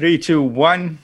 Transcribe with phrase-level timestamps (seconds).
[0.00, 0.98] Three, two, one.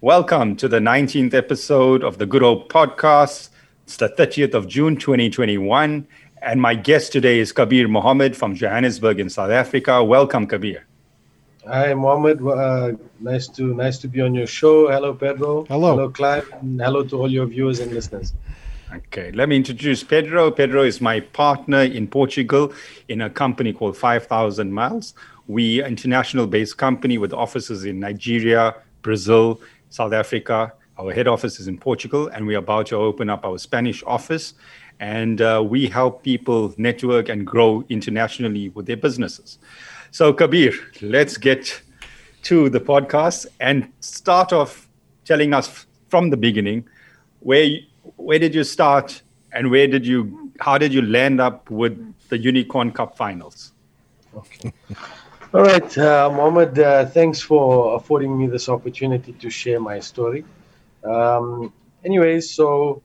[0.00, 3.50] Welcome to the 19th episode of the Good Hope Podcast.
[3.84, 6.06] It's the 30th of June, 2021.
[6.40, 10.02] And my guest today is Kabir Mohamed from Johannesburg in South Africa.
[10.02, 10.86] Welcome, Kabir.
[11.66, 12.40] Hi, Mohammed.
[12.40, 14.88] Uh, nice to nice to be on your show.
[14.88, 15.66] Hello, Pedro.
[15.66, 15.90] Hello.
[15.90, 16.50] Hello, Clive.
[16.62, 18.32] And hello to all your viewers and listeners.
[18.94, 20.50] Okay, let me introduce Pedro.
[20.50, 22.72] Pedro is my partner in Portugal
[23.08, 25.12] in a company called 5000 Miles.
[25.52, 29.60] We are international based company with offices in Nigeria, Brazil,
[29.90, 30.72] South Africa.
[30.98, 34.54] Our head office is in Portugal, and we're about to open up our Spanish office.
[34.98, 39.58] And uh, we help people network and grow internationally with their businesses.
[40.10, 41.82] So, Kabir, let's get
[42.44, 44.88] to the podcast and start off
[45.26, 46.88] telling us from the beginning
[47.40, 47.68] where
[48.16, 49.20] where did you start
[49.52, 51.94] and where did you how did you land up with
[52.30, 53.72] the Unicorn Cup finals?
[54.34, 54.72] Okay.
[55.54, 60.46] All right, uh, Mohammed, uh, thanks for affording me this opportunity to share my story.
[61.04, 61.74] Um,
[62.06, 63.02] anyways, so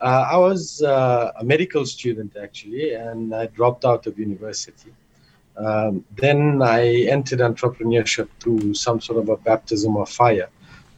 [0.00, 4.92] uh, I was uh, a medical student actually, and I dropped out of university.
[5.56, 10.50] Um, then I entered entrepreneurship through some sort of a baptism of fire.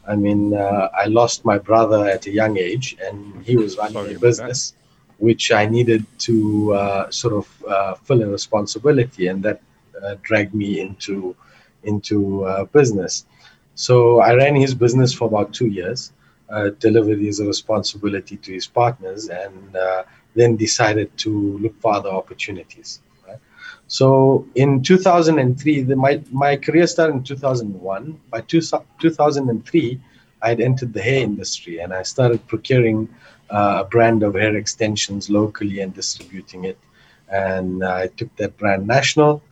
[0.06, 3.94] I mean, uh, I lost my brother at a young age, and he was running
[3.94, 4.74] Sorry a business,
[5.16, 9.62] which I needed to uh, sort of uh, fill a responsibility, and that
[10.04, 11.34] uh, dragged me into
[11.82, 13.24] into uh, business.
[13.74, 16.12] So I ran his business for about two years,
[16.50, 20.02] uh, delivered his responsibility to his partners, and uh,
[20.34, 23.00] then decided to look for other opportunities.
[23.90, 28.20] So in 2003, the, my, my career started in 2001.
[28.30, 30.00] By two, 2003,
[30.42, 33.08] I had entered the hair industry and I started procuring
[33.50, 36.78] uh, a brand of hair extensions locally and distributing it.
[37.32, 39.49] And I took that brand national, uh,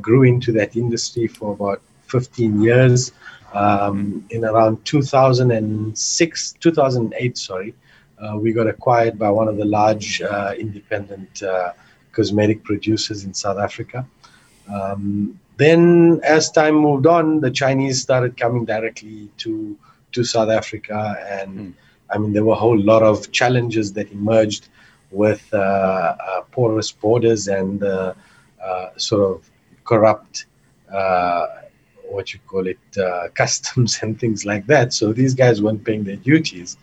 [0.00, 3.12] grew into that industry for about 15 years.
[3.52, 7.74] Um, in around 2006, 2008, sorry,
[8.18, 11.72] uh, we got acquired by one of the large uh, independent uh,
[12.12, 14.06] cosmetic producers in South Africa.
[14.72, 19.76] Um, then, as time moved on, the Chinese started coming directly to
[20.12, 21.70] to South Africa, and Hmm.
[22.12, 24.68] I mean there were a whole lot of challenges that emerged
[25.10, 28.14] with uh, uh, porous borders and uh,
[28.64, 29.49] uh, sort of
[29.90, 30.46] corrupt.
[31.00, 31.46] Uh,
[32.14, 34.86] what you call it, uh, customs and things like that.
[34.98, 36.76] So these guys weren't paying their duties,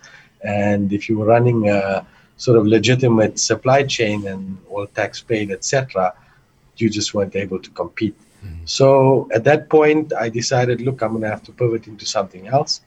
[0.44, 2.06] and if you were running a
[2.46, 6.13] sort of legitimate supply chain and all tax paid, etc.,
[6.78, 8.17] you just weren't able to compete.
[8.66, 12.47] So at that point, I decided, look, I'm going to have to pivot into something
[12.47, 12.81] else.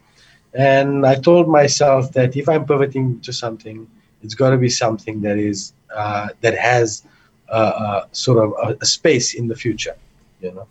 [0.53, 3.87] And I told myself that if I'm pivoting to something,
[4.23, 7.03] it's got to be something that is uh, that has
[7.49, 9.97] uh, uh, sort of a, a space in the future,
[10.41, 10.67] you know.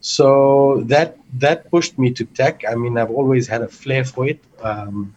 [0.00, 2.62] So that that pushed me to tech.
[2.68, 4.40] I mean, I've always had a flair for it.
[4.62, 5.14] Um,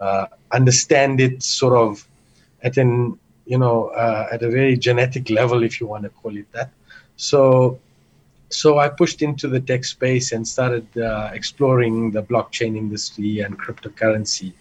[0.00, 2.06] uh, understand it sort of
[2.62, 6.36] at an you know uh, at a very genetic level, if you want to call
[6.36, 6.70] it that.
[7.16, 7.78] So
[8.50, 13.58] so I pushed into the tech space and started uh, exploring the blockchain industry and
[13.58, 14.52] cryptocurrency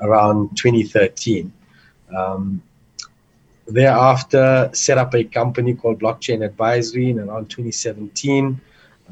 [0.00, 1.52] around 2013.
[2.16, 2.62] Um,
[3.66, 8.60] thereafter, set up a company called Blockchain Advisory in around 2017.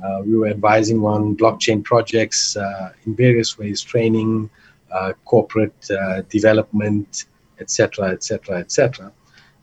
[0.02, 4.48] Uh, we were advising on blockchain projects uh, in various ways, training,
[4.90, 7.26] uh, corporate uh, development,
[7.60, 9.12] etc., etc., etc.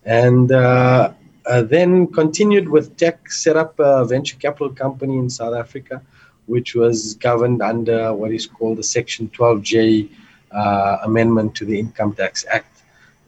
[0.05, 1.11] And uh,
[1.47, 6.01] uh, then continued with tech, set up a venture capital company in South Africa,
[6.45, 10.09] which was governed under what is called the Section 12J
[10.51, 12.76] uh, amendment to the Income Tax Act.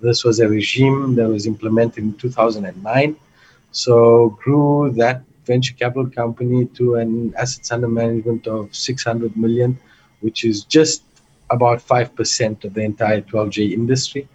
[0.01, 3.15] This was a regime that was implemented in 2009.
[3.71, 9.77] So grew that venture capital company to an assets under management of 600 million,
[10.21, 11.03] which is just
[11.49, 14.27] about 5% of the entire 12J industry.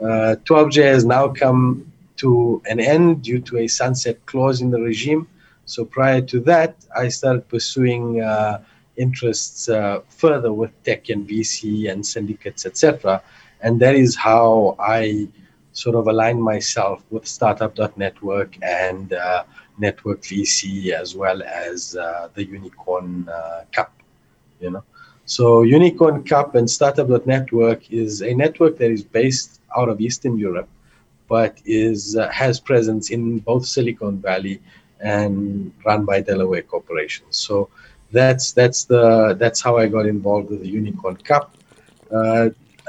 [0.00, 4.80] Uh, 12J has now come to an end due to a sunset clause in the
[4.80, 5.26] regime.
[5.64, 8.62] So prior to that, I started pursuing uh,
[8.96, 13.22] interests uh, further with tech and VC and syndicates, etc.
[13.60, 15.28] And that is how I
[15.72, 19.44] sort of aligned myself with Startup.network and uh,
[19.78, 23.92] Network VC as well as uh, the Unicorn uh, Cup.
[24.60, 24.84] You know,
[25.24, 30.68] so Unicorn Cup and Startup.network is a network that is based out of Eastern Europe
[31.28, 34.60] but is uh, has presence in both Silicon Valley
[35.00, 37.36] and run by Delaware corporations.
[37.36, 37.68] So
[38.10, 41.54] that's that's the that's how I got involved with the Unicorn Cup.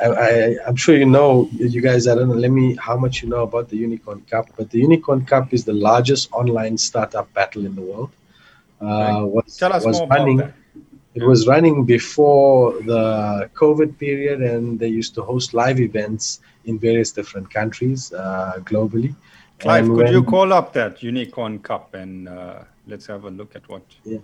[0.01, 2.07] I, I, I'm sure you know, you guys.
[2.07, 2.35] I don't know.
[2.35, 5.65] Let me how much you know about the Unicorn Cup, but the Unicorn Cup is
[5.65, 8.11] the largest online startup battle in the world.
[8.81, 10.37] Uh, was Tell us was more about running.
[10.37, 10.53] that.
[11.15, 16.79] It was running before the COVID period, and they used to host live events in
[16.79, 19.15] various different countries uh, globally.
[19.59, 23.55] Clive, And could you call up that Unicorn Cup and uh, let's have a look
[23.55, 23.83] at what?
[24.05, 24.19] Yeah.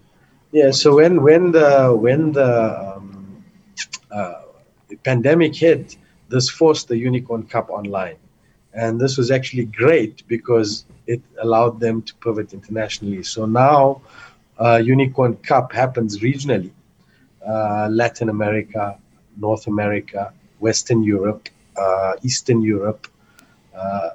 [0.51, 0.71] Yeah.
[0.71, 3.43] So when when the when the um,
[4.09, 4.44] uh,
[5.03, 5.97] pandemic hit,
[6.29, 8.17] this forced the Unicorn Cup online,
[8.73, 13.23] and this was actually great because it allowed them to pivot internationally.
[13.23, 14.01] So now,
[14.57, 16.71] uh, Unicorn Cup happens regionally,
[17.47, 18.97] uh, Latin America,
[19.37, 23.07] North America, Western Europe, uh, Eastern Europe.
[23.75, 24.11] Uh,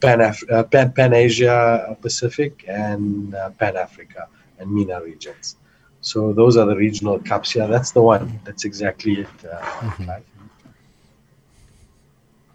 [0.00, 5.56] Pan, uh, Pan, Pan Asia Pacific and uh, Pan Africa and MENA regions.
[6.00, 7.54] So those are the regional cups.
[7.54, 8.40] Yeah, that's the one.
[8.44, 9.28] That's exactly it.
[9.44, 10.24] Uh, Clive.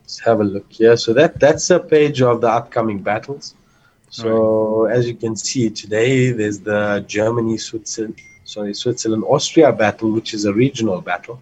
[0.02, 0.98] Let's have a look here.
[0.98, 3.56] So that that's a page of the upcoming battles.
[4.10, 10.34] So as you can see today, there's the Germany, Switzerland, sorry, Switzerland, Austria battle, which
[10.34, 11.42] is a regional battle.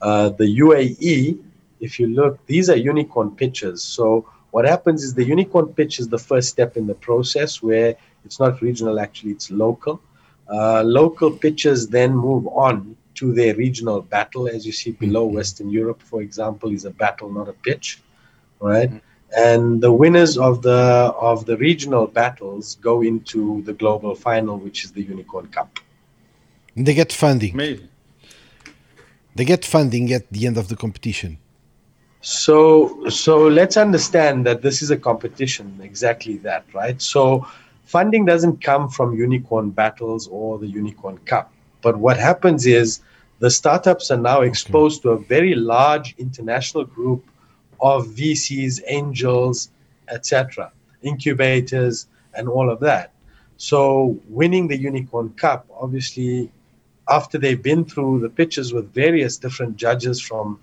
[0.00, 1.38] Uh, the UAE,
[1.80, 3.82] if you look, these are unicorn pitches.
[3.82, 7.96] So what happens is the unicorn pitch is the first step in the process where
[8.24, 10.00] it's not regional, actually, it's local.
[10.48, 14.48] Uh, local pitches then move on to their regional battle.
[14.48, 18.00] As you see below, Western Europe, for example, is a battle, not a pitch,
[18.60, 18.90] right?
[19.36, 24.84] And the winners of the of the regional battles go into the global final, which
[24.84, 25.80] is the Unicorn Cup.
[26.76, 27.54] They get funding.
[27.54, 27.88] Amazing.
[29.34, 31.38] They get funding at the end of the competition.
[32.20, 37.00] So, so let's understand that this is a competition, exactly that, right?
[37.02, 37.46] So,
[37.84, 41.52] funding doesn't come from unicorn battles or the unicorn cup.
[41.82, 43.00] But what happens is
[43.40, 47.24] the startups are now exposed to a very large international group
[47.80, 49.70] of VCs, angels,
[50.08, 50.72] etc.,
[51.02, 53.12] incubators, and all of that.
[53.56, 56.50] So, winning the unicorn cup, obviously,
[57.08, 60.58] after they've been through the pitches with various different judges from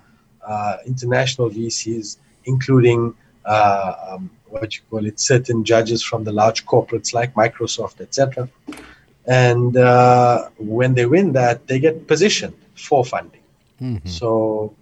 [0.45, 3.13] uh, international VCs, including
[3.45, 8.50] uh, um, what you call it, certain judges from the large corporates like Microsoft, etc.
[9.25, 13.42] And uh, when they win that, they get positioned for funding.
[14.06, 14.75] So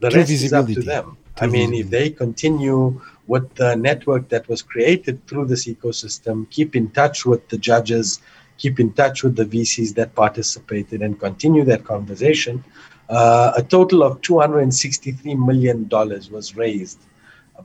[0.00, 1.16] the True rest is up to them.
[1.36, 6.48] True I mean, if they continue with the network that was created through this ecosystem,
[6.50, 8.20] keep in touch with the judges,
[8.56, 12.64] keep in touch with the VCs that participated, and continue that conversation,
[13.08, 15.88] uh, a total of $263 million
[16.30, 17.00] was raised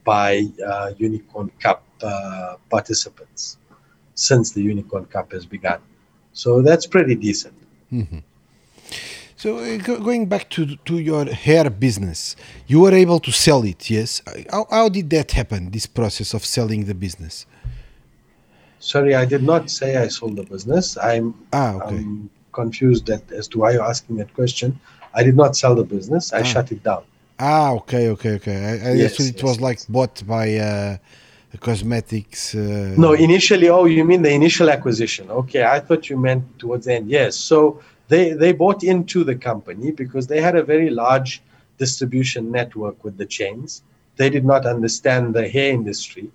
[0.04, 3.58] by uh, Unicorn Cup uh, participants
[4.16, 5.80] since the Unicorn Cup has begun.
[6.34, 7.56] So that's pretty decent.
[9.36, 12.36] So uh, go, going back to to your hair business,
[12.68, 13.90] you were able to sell it.
[13.90, 14.22] Yes.
[14.52, 15.72] How, how did that happen?
[15.72, 17.46] This process of selling the business.
[18.80, 20.98] Sorry, I did not say I sold the business.
[20.98, 21.98] I'm, Ah, okay.
[21.98, 24.80] I'm confused that, as to why you're asking that question.
[25.14, 26.34] I did not sell the business.
[26.34, 27.04] I shut it down.
[27.44, 28.58] Ah, okay, okay, okay.
[28.72, 30.98] I, I Yes, it yes, was like bought by uh,
[31.54, 32.54] a cosmetics.
[32.54, 35.26] Uh, No, initially, oh, you mean the initial acquisition?
[35.32, 37.10] Okay, I thought you meant towards the end.
[37.10, 41.42] Yes, so they they bought into the company because they had a very large
[41.80, 43.82] distribution network with the chains.
[44.18, 46.28] They did not understand the hair industry,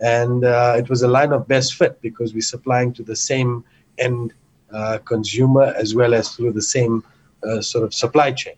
[0.00, 3.64] and uh, it was a line of best fit because we're supplying to the same
[3.98, 4.34] end
[4.72, 7.02] uh, consumer as well as through the same
[7.42, 8.54] uh, sort of supply chain.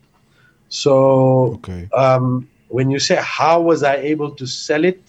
[0.69, 1.89] So Okay.
[1.93, 5.01] um, when you say how was I able to sell it,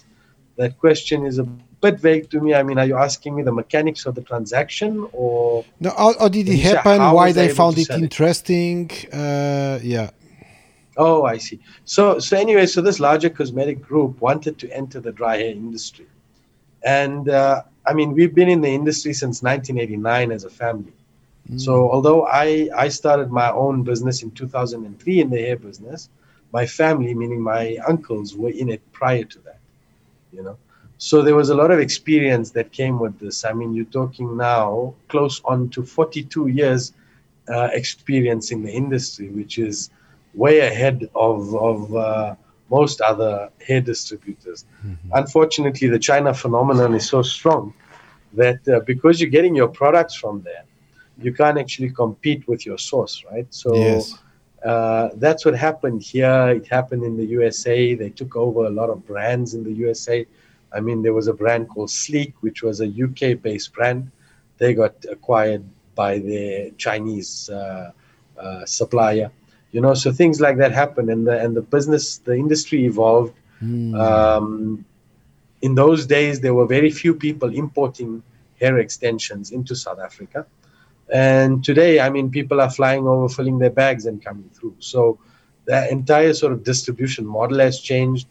[0.56, 1.44] that question is a
[1.80, 2.54] bit vague to me.
[2.54, 5.64] I mean, are you asking me the mechanics of the transaction or?
[5.80, 7.00] No, how, how did it you say happen?
[7.12, 8.02] Why they found it sell it?
[8.02, 8.90] interesting?
[9.12, 10.10] Uh, yeah.
[10.96, 11.60] Oh, I see.
[11.84, 16.06] So, so anyway, so this larger cosmetic group wanted to enter the dry hair industry,
[16.82, 20.92] and uh, I mean, we've been in the industry since 1989 as a family.
[21.56, 26.10] So, although I I started my own business in 2003 in the hair business,
[26.52, 29.58] my family, meaning my uncles, were in it prior to that.
[30.32, 30.58] You know,
[30.98, 33.44] so there was a lot of experience that came with this.
[33.44, 36.92] I mean, you're talking now close on to 42 years
[37.48, 39.90] uh, experience in the industry, which is
[40.34, 42.34] way ahead of, of uh,
[42.70, 44.64] most other hair distributors.
[45.12, 47.72] Unfortunately, the China phenomenon is so strong
[48.34, 50.64] that uh, because you're getting your products from there,
[51.20, 53.46] you can't actually compete with your source, right?
[53.50, 54.18] So Yes.
[54.64, 56.48] uh, that's what happened here.
[56.48, 57.94] It happened in the USA.
[57.94, 60.26] They took over a lot of brands in the USA.
[60.72, 64.10] I mean, there was a brand called Sleek, which was a UK based brand.
[64.58, 67.92] They got acquired by the Chinese uh,
[68.38, 69.30] uh, supplier.
[69.72, 73.34] You know, so things like that happen, and the and the business, the industry evolved.
[73.94, 74.84] Um,
[75.60, 78.22] in those days, there were very few people importing
[78.60, 80.46] hair extensions into South Africa,
[81.12, 84.76] And today, I mean, people are flying over, filling their bags, and coming through.
[84.78, 85.18] So
[85.64, 88.26] the entire sort of distribution model has changed.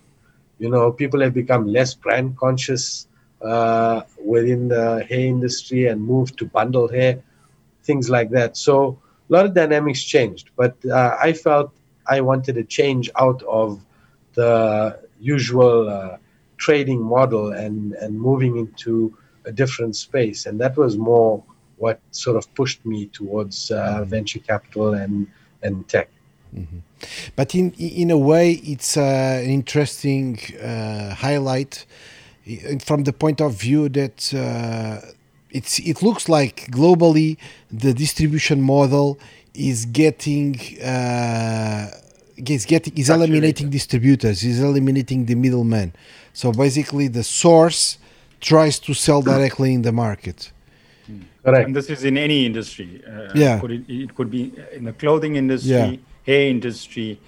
[0.59, 3.07] You know, people have become less brand conscious
[3.41, 7.21] uh, within the hair industry and moved to bundle hair,
[7.83, 8.57] things like that.
[8.57, 10.49] So a lot of dynamics changed.
[10.55, 11.71] But uh, I felt
[12.07, 13.83] I wanted a change out of
[14.33, 16.17] the usual uh,
[16.57, 19.15] trading model and, and moving into
[19.45, 20.45] a different space.
[20.45, 21.43] And that was more
[21.77, 25.27] what sort of pushed me towards uh, venture capital and,
[25.61, 26.09] and tech.
[26.55, 26.79] Mm-hmm.
[27.35, 31.85] But in in a way, it's uh, an interesting uh, highlight
[32.83, 35.05] from the point of view that uh,
[35.51, 37.37] it's it looks like globally
[37.69, 39.19] the distribution model
[39.53, 41.89] is getting uh,
[42.37, 45.93] is getting is eliminating distributors, is eliminating the middleman.
[46.33, 47.97] So basically, the source
[48.39, 50.51] tries to sell directly in the market.
[51.47, 51.67] Correct.
[51.67, 53.01] And this is in any industry.
[53.07, 53.57] Uh, yeah.
[53.61, 55.95] Could it, it, could be in the clothing industry, yeah.
[56.25, 57.21] hair industry.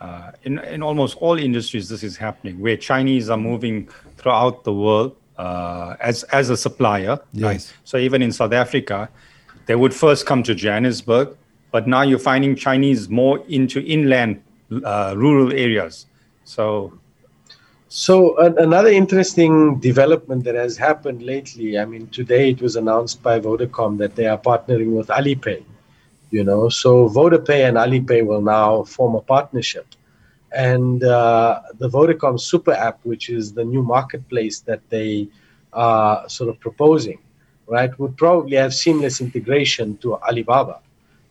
[0.00, 4.72] Uh, in, in almost all industries, this is happening where Chinese are moving throughout the
[4.72, 7.20] world uh, as, as a supplier.
[7.34, 7.44] Yes.
[7.44, 7.74] Right?
[7.84, 9.10] So even in South Africa,
[9.66, 11.36] they would first come to Johannesburg,
[11.70, 14.42] but now you're finding Chinese more into inland
[14.82, 16.06] uh, rural areas.
[16.44, 16.98] So
[17.88, 21.78] so uh, another interesting development that has happened lately.
[21.78, 25.64] I mean, today it was announced by Vodacom that they are partnering with Alipay.
[26.30, 29.86] You know, so VodaPay and Alipay will now form a partnership,
[30.52, 35.28] and uh, the Vodacom Super App, which is the new marketplace that they
[35.72, 37.18] are sort of proposing,
[37.66, 40.80] right, would probably have seamless integration to Alibaba.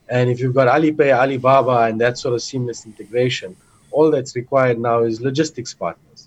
[0.10, 3.56] And if you've got Alipay, Alibaba, and that sort of seamless integration,
[3.92, 6.27] all that's required now is logistics partners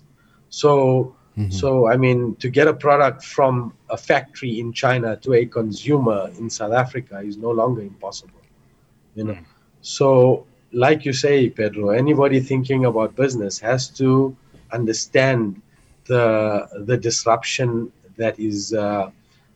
[0.51, 1.49] so, mm-hmm.
[1.49, 6.29] so I mean, to get a product from a factory in China to a consumer
[6.37, 8.41] in South Africa is no longer impossible.
[9.15, 9.45] You know, mm.
[9.81, 14.35] so like you say, Pedro, anybody thinking about business has to
[14.71, 15.61] understand
[16.05, 19.09] the the disruption that is uh,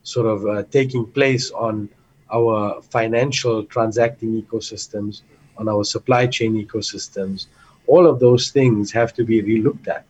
[0.03, 1.89] sort of uh, taking place on
[2.31, 5.21] our financial transacting ecosystems,
[5.57, 7.47] on our supply chain ecosystems.
[7.87, 10.05] All of those things have to be relooked at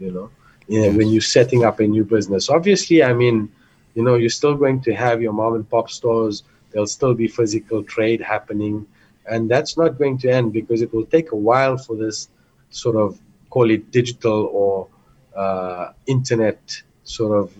[0.00, 0.30] you know,
[0.68, 2.48] know when you're setting up a new business.
[2.48, 3.50] Obviously, I mean,
[3.94, 6.42] you know, you're still going to have your mom and pop stores.
[6.70, 8.86] There'll still be physical trade happening,
[9.26, 12.28] and that's not going to end because it will take a while for this
[12.70, 14.88] sort of call it digital or
[15.36, 16.60] uh, internet
[17.04, 17.52] sort of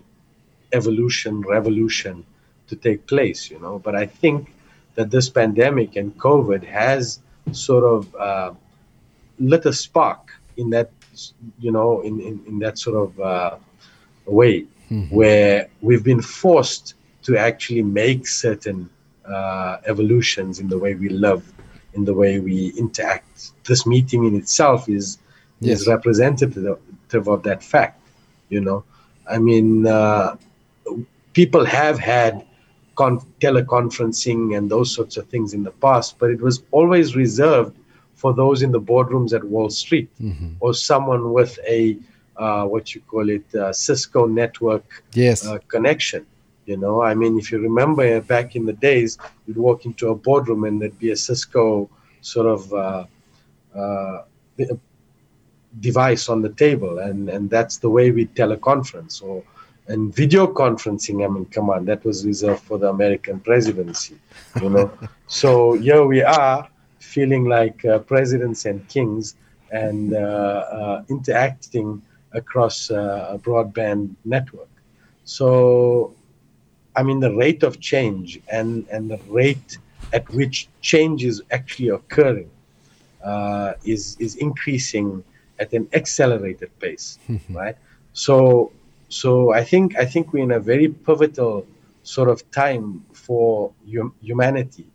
[0.73, 2.25] evolution, revolution
[2.69, 3.51] to take place.
[3.51, 4.53] You know, but I think
[4.95, 7.21] that this pandemic and COVID has
[7.53, 8.53] sort of uh,
[9.39, 10.91] lit a spark in that
[11.59, 13.57] you know, in, in, in that sort of uh,
[14.27, 15.15] way mm-hmm.
[15.15, 18.89] where we've been forced to actually make certain
[19.25, 21.53] uh, evolutions in the way we live,
[21.95, 23.53] in the way we interact.
[23.65, 25.19] This meeting in itself is
[25.61, 25.81] yes.
[25.81, 26.57] is representative
[27.35, 28.01] of that fact.
[28.49, 28.85] You know,
[29.31, 30.37] I mean, uh,
[31.33, 32.45] people have had
[32.97, 37.77] con- teleconferencing and those sorts of things in the past, but it was always reserved
[38.21, 40.51] for those in the boardrooms at Wall Street mm-hmm.
[40.61, 41.97] or someone with a
[42.37, 45.47] uh, what you call it uh, Cisco network yes.
[45.47, 46.25] uh, connection.
[46.67, 50.15] You know, I mean, if you remember back in the days, you'd walk into a
[50.15, 53.05] boardroom and there'd be a Cisco sort of uh,
[53.75, 54.23] uh,
[55.81, 59.43] device on the table, and and that's the way we teleconference or
[59.89, 61.25] and video conferencing.
[61.25, 64.17] I mean, come on, that was reserved for the American presidency.
[64.63, 64.87] You know,
[65.27, 66.69] so here we are
[67.01, 69.35] feeling like uh, presidents and kings
[69.73, 72.01] and uh, uh, interacting
[72.33, 74.69] across a broadband network.
[75.25, 76.15] So,
[76.95, 79.79] I mean, the rate of change and, and the rate
[80.13, 82.51] at which change is actually occurring
[83.25, 85.25] uh, is, is increasing
[85.59, 87.19] at an accelerated pace,
[87.51, 87.77] right?
[88.13, 88.73] So,
[89.09, 91.67] so I think I think we're in a very pivotal
[92.03, 94.87] sort of time for hum- humanity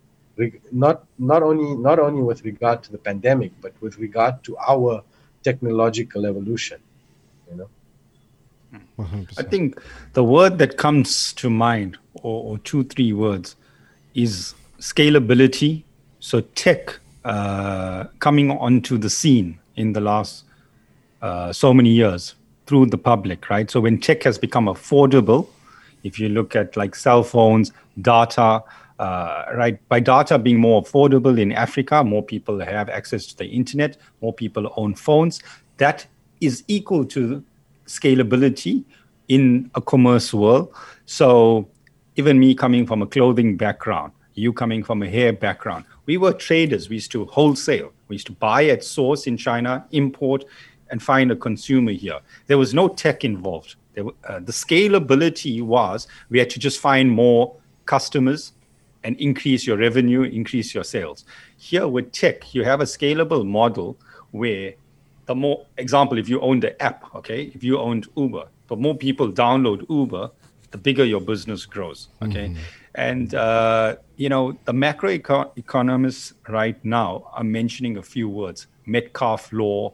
[0.72, 5.02] not not only not only with regard to the pandemic, but with regard to our
[5.42, 6.80] technological evolution.
[7.50, 7.68] You know.
[8.98, 9.38] 100%.
[9.38, 9.80] I think
[10.12, 13.56] the word that comes to mind, or, or two, three words,
[14.14, 15.84] is scalability.
[16.20, 20.44] So tech uh, coming onto the scene in the last
[21.22, 22.34] uh, so many years
[22.66, 23.70] through the public, right?
[23.70, 25.48] So when tech has become affordable,
[26.02, 28.62] if you look at like cell phones, data,
[28.98, 29.78] uh, right?
[29.88, 34.32] By data being more affordable in Africa, more people have access to the internet, more
[34.32, 35.42] people own phones.
[35.76, 36.06] That
[36.40, 37.44] is equal to
[37.86, 38.84] scalability
[39.28, 40.72] in a commerce world.
[41.06, 41.68] So
[42.16, 45.84] even me coming from a clothing background, you coming from a hair background.
[46.06, 46.88] We were traders.
[46.88, 47.92] We used to wholesale.
[48.08, 50.44] We used to buy at source in China, import,
[50.90, 52.20] and find a consumer here.
[52.46, 53.76] There was no tech involved.
[53.98, 58.52] Uh, the scalability was we had to just find more customers
[59.06, 61.24] and increase your revenue, increase your sales.
[61.58, 63.96] Here with tech, you have a scalable model
[64.32, 64.74] where
[65.26, 68.96] the more example, if you own the app, okay, if you owned Uber, the more
[68.96, 70.32] people download Uber,
[70.72, 72.08] the bigger your business grows.
[72.20, 72.48] Okay.
[72.48, 72.62] Mm-hmm.
[72.96, 79.92] And, uh, you know, the macroeconomists right now are mentioning a few words Metcalfe law,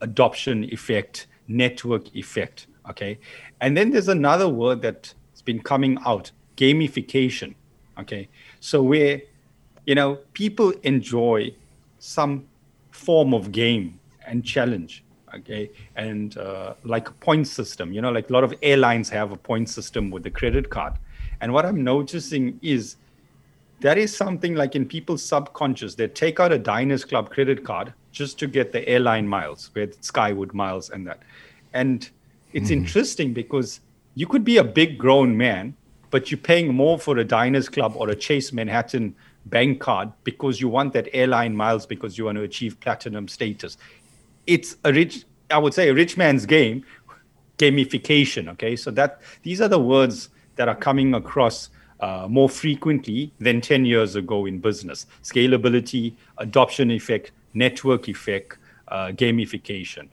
[0.00, 2.66] adoption effect, network effect.
[2.88, 3.18] Okay.
[3.60, 7.54] And then there's another word that's been coming out gamification.
[7.98, 8.28] Okay.
[8.64, 9.20] So, where,
[9.84, 11.54] you know, people enjoy
[11.98, 12.46] some
[12.92, 15.04] form of game and challenge
[15.34, 15.70] okay?
[15.96, 19.36] And uh, like a point system you know like a lot of airlines have a
[19.36, 20.94] point system with the credit card.
[21.40, 22.96] And what i'm noticing is
[23.80, 27.92] that is something like in people's subconscious they take out a diners club credit card
[28.12, 31.20] just to get the airline miles with Skywards miles and that.
[31.74, 32.08] And
[32.54, 32.78] it's mm.
[32.78, 33.80] interesting because
[34.14, 35.76] you could be a big grown man
[36.14, 39.14] but you're paying more for a diners club or a chase manhattan
[39.46, 43.76] bank card because you want that airline miles because you want to achieve platinum status
[44.46, 46.84] it's a rich, I would say, a rich man's game,
[47.58, 48.48] gamification.
[48.50, 53.60] Okay, so that these are the words that are coming across uh, more frequently than
[53.60, 60.08] 10 years ago in business scalability, adoption effect, network effect, uh, gamification.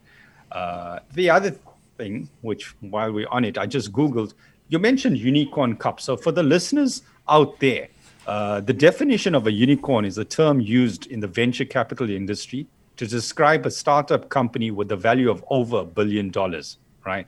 [0.50, 1.54] Uh, the other
[1.96, 4.34] thing, which while we're on it, I just Googled,
[4.72, 6.00] you mentioned unicorn cup.
[6.00, 7.88] So for the listeners out there,
[8.26, 12.66] uh, the definition of a unicorn is a term used in the venture capital industry
[12.96, 17.26] to describe a startup company with a value of over a billion dollars, right?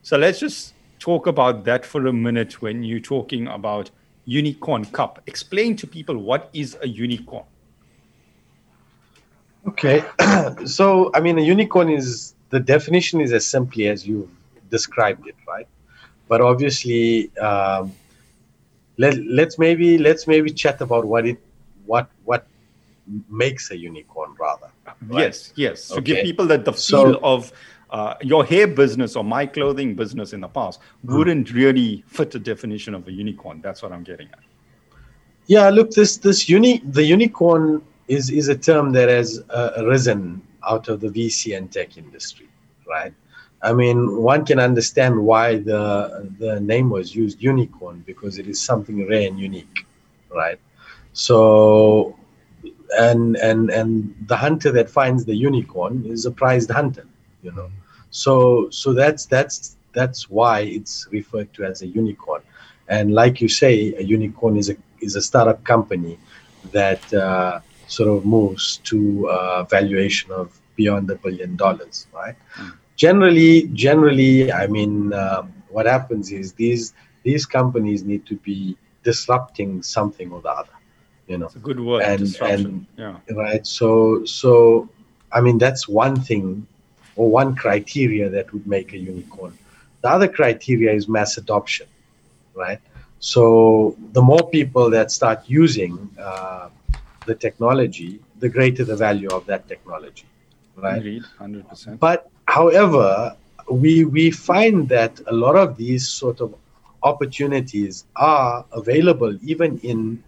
[0.00, 3.90] So let's just talk about that for a minute when you're talking about
[4.24, 5.20] Unicorn Cup.
[5.26, 7.44] Explain to people what is a unicorn.
[9.68, 10.02] Okay,
[10.64, 14.30] so I mean, a unicorn is the definition is as simply as you
[14.70, 15.68] described it, right?
[16.28, 17.92] But obviously, um,
[18.98, 21.38] let let's maybe let's maybe chat about what it
[21.86, 22.46] what what
[23.28, 24.70] makes a unicorn rather.
[25.06, 25.22] Right?
[25.22, 25.88] Yes, yes.
[25.88, 26.02] To okay.
[26.02, 27.52] give people that the feel so, of
[27.90, 31.16] uh, your hair business or my clothing business in the past hmm.
[31.16, 33.60] wouldn't really fit the definition of a unicorn.
[33.62, 34.40] That's what I'm getting at.
[35.46, 40.42] Yeah, look, this this uni the unicorn is is a term that has uh, arisen
[40.68, 42.48] out of the VC and tech industry,
[42.88, 43.14] right?
[43.68, 43.98] I mean,
[44.32, 45.82] one can understand why the
[46.38, 49.76] the name was used unicorn because it is something rare and unique,
[50.40, 50.60] right?
[51.12, 52.16] So
[52.98, 57.06] and and and the hunter that finds the unicorn is a prized hunter
[57.42, 57.70] you know
[58.10, 62.42] so so that's that's that's why it's referred to as a unicorn
[62.88, 66.18] and like you say a unicorn is a is a startup company
[66.72, 72.72] that uh, sort of moves to a valuation of beyond a billion dollars right mm.
[72.96, 79.82] Generally generally i mean um, what happens is these these companies need to be disrupting
[79.82, 80.70] something or the other
[81.28, 81.46] you know?
[81.46, 82.86] It's a good word and, disruption.
[82.96, 83.34] and yeah.
[83.34, 84.88] right so so
[85.32, 86.66] i mean that's one thing
[87.16, 89.56] or one criteria that would make a unicorn.
[90.02, 91.86] The other criteria is mass adoption
[92.54, 92.80] right?
[93.18, 96.68] So the more people that start using uh,
[97.26, 100.26] the technology the greater the value of that technology
[100.76, 100.98] right?
[100.98, 103.36] Indeed, 100% but however
[103.70, 106.54] we we find that a lot of these sort of
[107.02, 110.22] opportunities are available even in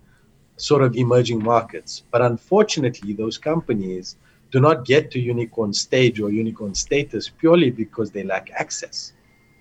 [0.56, 2.02] sort of emerging markets.
[2.10, 4.16] But unfortunately, those companies
[4.50, 9.12] do not get to unicorn stage or unicorn status purely because they lack access.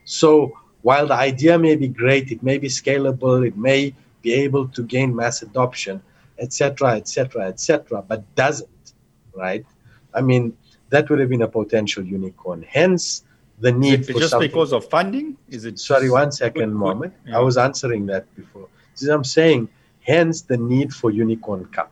[0.05, 4.67] So while the idea may be great, it may be scalable, it may be able
[4.69, 6.01] to gain mass adoption,
[6.39, 8.93] etc., etc., etc., but doesn't,
[9.33, 9.65] right?
[10.13, 10.55] I mean,
[10.89, 12.65] that would have been a potential unicorn.
[12.67, 13.23] Hence,
[13.59, 14.47] the need for just something.
[14.47, 15.37] because of funding.
[15.49, 15.79] Is it?
[15.79, 17.13] Sorry, one second, moment.
[17.25, 17.37] Yeah.
[17.37, 18.67] I was answering that before.
[18.93, 19.69] This I'm saying
[20.07, 21.91] hence the need for unicorn cup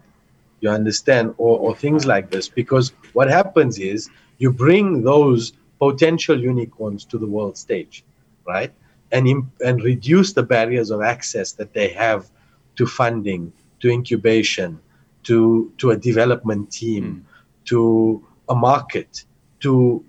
[0.62, 6.40] you understand or, or things like this because what happens is you bring those potential
[6.40, 8.04] unicorns to the world stage
[8.48, 8.72] right
[9.12, 12.30] and imp- and reduce the barriers of access that they have
[12.78, 14.80] to funding to incubation
[15.24, 17.66] to to a development team mm.
[17.66, 19.26] to a market
[19.60, 20.04] to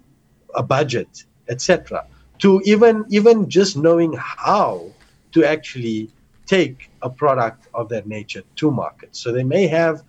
[0.55, 2.07] a budget etc
[2.39, 4.91] to even even just knowing how
[5.33, 6.11] to actually
[6.47, 9.15] take a product of that nature to market.
[9.17, 10.03] So they may have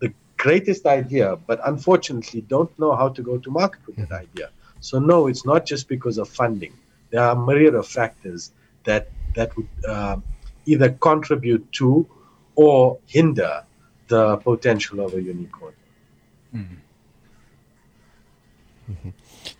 [0.00, 4.48] the greatest idea, but unfortunately don't know how to go to market with that idea.
[4.80, 6.74] So no, it's not just because of funding.
[7.10, 8.52] There are a myriad of factors
[8.84, 10.16] that that would uh,
[10.66, 12.06] either contribute to
[12.54, 13.64] or hinder
[14.08, 15.74] the potential of a unicorn.
[16.54, 16.74] Mm-hmm.
[18.92, 19.10] Mm-hmm.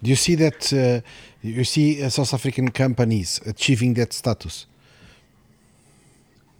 [0.03, 0.73] Do you see that?
[0.73, 1.01] Uh,
[1.43, 4.67] you see uh, South African companies achieving that status?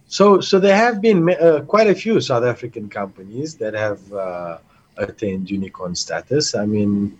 [0.07, 4.57] So, so there have been uh, quite a few South African companies that have uh,
[4.97, 6.53] attained unicorn status.
[6.53, 7.17] I mean,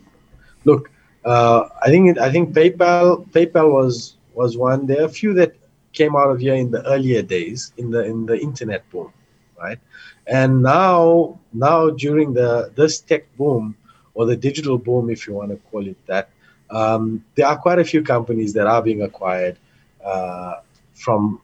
[0.66, 0.92] look,
[1.26, 4.86] uh, I think I think PayPal PayPal was was one.
[4.86, 5.56] There are a few that
[5.94, 9.13] came out of here in the earlier days in the in the internet boom,
[9.58, 9.80] right?
[10.28, 13.76] And now now during the this tech boom
[14.13, 16.30] or the digital boom, if you want to call it that,
[16.69, 19.58] um, there are quite a few companies that are being acquired
[20.04, 20.56] uh,
[20.93, 21.41] from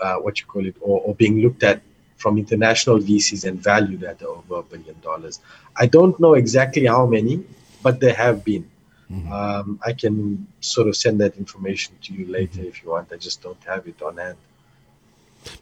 [0.00, 1.82] uh, what you call it or, or being looked at
[2.16, 5.40] from international VCs and valued at over a billion dollars.
[5.76, 7.44] I don't know exactly how many,
[7.82, 8.68] but there have been.
[9.10, 9.32] Mm-hmm.
[9.32, 12.68] Um, I can sort of send that information to you later mm-hmm.
[12.68, 13.12] if you want.
[13.12, 14.38] I just don't have it on hand.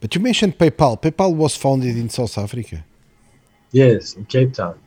[0.01, 1.01] But you mentioned PayPal.
[1.01, 2.85] PayPal was founded in South Africa.
[3.73, 4.79] Yes, in Cape Town.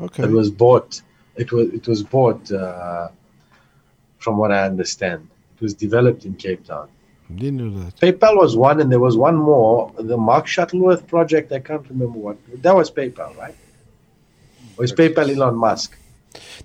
[0.00, 0.24] Okay.
[0.24, 1.02] It was bought.
[1.36, 2.50] It was it was bought.
[2.50, 3.08] Uh,
[4.18, 6.88] from what I understand, it was developed in Cape Town.
[7.34, 7.96] Didn't know that.
[7.96, 9.92] PayPal was one, and there was one more.
[9.98, 11.52] The Mark Shuttleworth project.
[11.52, 12.36] I can't remember what.
[12.62, 13.54] That was PayPal, right?
[14.76, 15.96] Or is PayPal Elon Musk?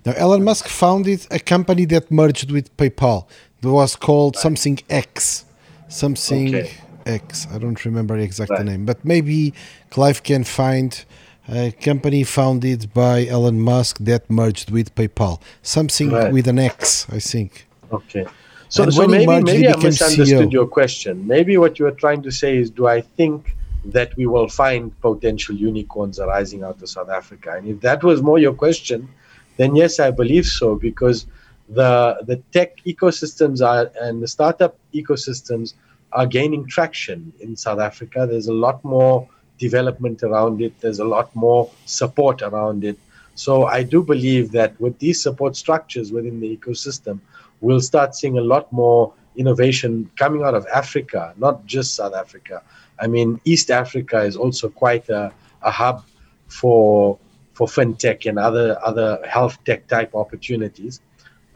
[0.04, 3.26] Now, Elon Musk founded a company that merged with PayPal.
[3.62, 5.44] It was called something X.
[5.88, 6.72] Something okay.
[7.06, 7.46] X.
[7.52, 8.64] I don't remember the exact right.
[8.64, 9.54] name, but maybe
[9.90, 11.04] Clive can find
[11.48, 15.40] a company founded by Elon Musk that merged with PayPal.
[15.62, 16.32] Something right.
[16.32, 17.66] with an X, I think.
[17.92, 18.26] Okay.
[18.68, 20.52] So, so maybe, merged, maybe I misunderstood CEO.
[20.52, 21.26] your question.
[21.26, 23.54] Maybe what you are trying to say is do I think
[23.84, 27.54] that we will find potential unicorns arising out of South Africa?
[27.56, 29.08] And if that was more your question,
[29.56, 31.26] then yes, I believe so because
[31.68, 35.74] the the tech ecosystems are and the startup ecosystems
[36.12, 38.26] are gaining traction in South Africa.
[38.28, 39.28] There's a lot more
[39.58, 40.78] development around it.
[40.80, 42.98] There's a lot more support around it.
[43.34, 47.20] So I do believe that with these support structures within the ecosystem,
[47.60, 52.62] we'll start seeing a lot more innovation coming out of Africa, not just South Africa.
[52.98, 56.04] I mean, East Africa is also quite a, a hub
[56.48, 57.18] for
[57.52, 61.00] for fintech and other other health tech type opportunities.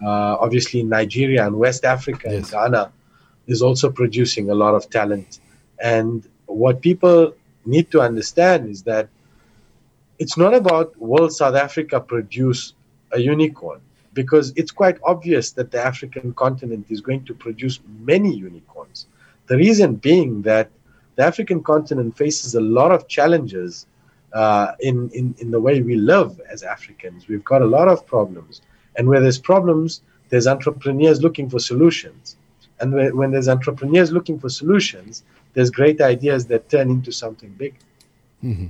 [0.03, 2.35] Uh, obviously, Nigeria and West Africa yes.
[2.35, 2.93] and Ghana
[3.47, 5.41] is also producing a lot of talent.
[5.83, 9.09] And what people need to understand is that
[10.19, 12.75] it's not about will South Africa produce
[13.13, 13.81] a unicorn
[14.13, 19.07] because it's quite obvious that the African continent is going to produce many unicorns.
[19.47, 20.71] The reason being that
[21.17, 23.87] the African continent faces a lot of challenges
[24.33, 27.29] uh, in, in, in the way we live as Africans.
[27.29, 28.63] We've got a lot of problems.
[28.97, 32.37] And where there's problems, there's entrepreneurs looking for solutions.
[32.81, 37.51] And when, when there's entrepreneurs looking for solutions, there's great ideas that turn into something
[37.51, 37.75] big.
[38.45, 38.69] Mm-hmm.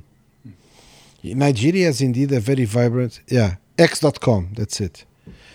[1.23, 5.05] Nigeria is indeed a very vibrant, yeah, X.com, that's it.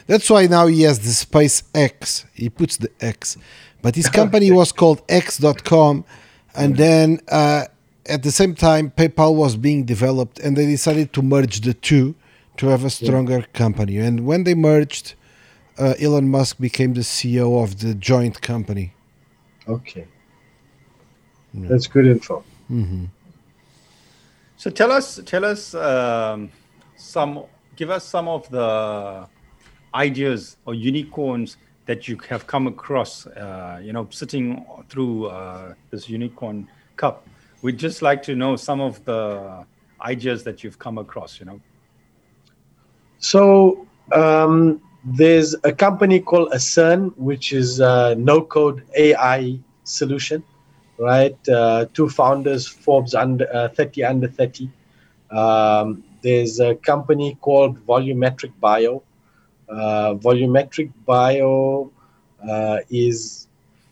[0.07, 2.25] That's why now he has the space X.
[2.33, 3.37] He puts the X.
[3.81, 6.05] But his company was called X.com.
[6.55, 7.65] And then uh,
[8.05, 12.15] at the same time, PayPal was being developed, and they decided to merge the two
[12.57, 13.45] to have a stronger yeah.
[13.53, 13.97] company.
[13.97, 15.15] And when they merged,
[15.77, 18.93] uh, Elon Musk became the CEO of the joint company.
[19.67, 20.07] Okay,
[21.55, 21.67] yeah.
[21.69, 22.43] that's good info.
[22.69, 23.05] Mm-hmm.
[24.57, 26.49] So tell us, tell us um,
[26.95, 27.43] some,
[27.75, 29.27] give us some of the
[29.93, 33.27] ideas or unicorns that you have come across.
[33.27, 37.27] Uh, you know, sitting through uh, this unicorn cup
[37.65, 39.65] we'd just like to know some of the
[39.99, 41.59] ideas that you've come across, you know.
[43.17, 50.43] So um, there's a company called Acern, which is a no-code AI solution,
[50.97, 51.37] right?
[51.49, 54.69] Uh, two founders, Forbes under uh, 30 under 30.
[55.31, 59.03] Um, there's a company called Volumetric Bio.
[59.69, 61.91] Uh, Volumetric Bio
[62.47, 63.47] uh, is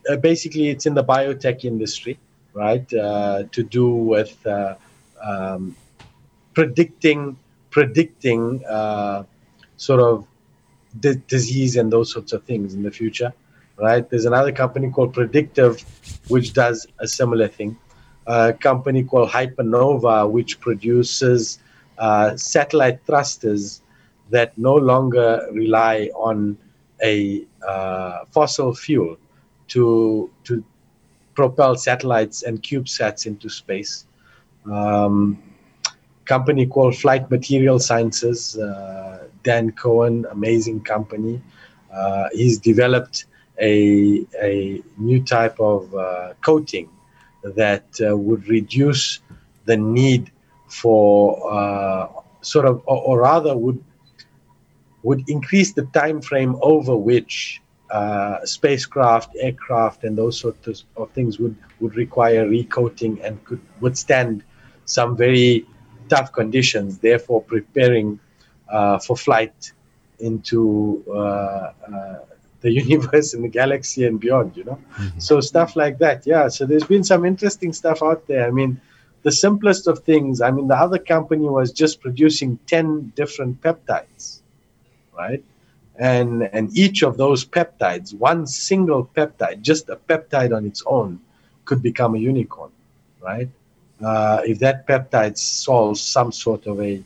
[0.09, 2.19] uh, basically it's in the biotech industry
[2.53, 2.93] right?
[2.93, 5.75] Uh, to do with um,
[6.53, 7.35] predicting
[7.71, 8.59] predicting
[9.77, 10.27] sort of
[10.99, 13.33] d- disease and those sorts of things in the future,
[13.83, 14.09] right?
[14.09, 15.83] There's another company called Predictive,
[16.29, 17.77] which does a similar thing.
[18.25, 21.59] A company called Hypernova, which produces
[21.97, 23.81] uh, satellite thrusters
[24.29, 26.57] that no longer rely on
[27.03, 29.17] a uh, fossil fuel
[29.67, 30.63] to to
[31.35, 34.05] propel satellites and CubeSats into space.
[34.71, 35.41] Um,
[36.25, 41.41] company called Flight Material Sciences, uh, Dan Cohen, amazing company.
[41.91, 43.25] Uh, he's developed
[43.59, 46.89] a, a new type of uh, coating
[47.43, 49.19] that uh, would reduce
[49.65, 50.31] the need
[50.67, 52.07] for uh,
[52.41, 53.83] sort of, or, or, rather, would
[55.03, 57.61] would increase the time frame over which
[57.91, 64.43] uh, spacecraft, aircraft, and those sorts of things would would require recoating and could withstand
[64.85, 65.65] some very
[66.09, 66.97] tough conditions.
[66.99, 68.19] Therefore, preparing
[68.69, 69.71] uh, for flight
[70.19, 71.71] into uh,
[72.63, 74.57] the universe and the galaxy and beyond.
[74.57, 75.19] You know, mm-hmm.
[75.19, 76.25] so stuff like that.
[76.25, 76.47] Yeah.
[76.47, 78.47] So there's been some interesting stuff out there.
[78.47, 78.81] I mean
[79.23, 84.41] the simplest of things, I mean, the other company was just producing 10 different peptides,
[85.17, 85.43] right?
[85.97, 91.21] And, and each of those peptides, one single peptide, just a peptide on its own,
[91.63, 92.71] could become a unicorn,
[93.21, 93.49] right?
[94.03, 97.01] Uh, if that peptide solves some sort of a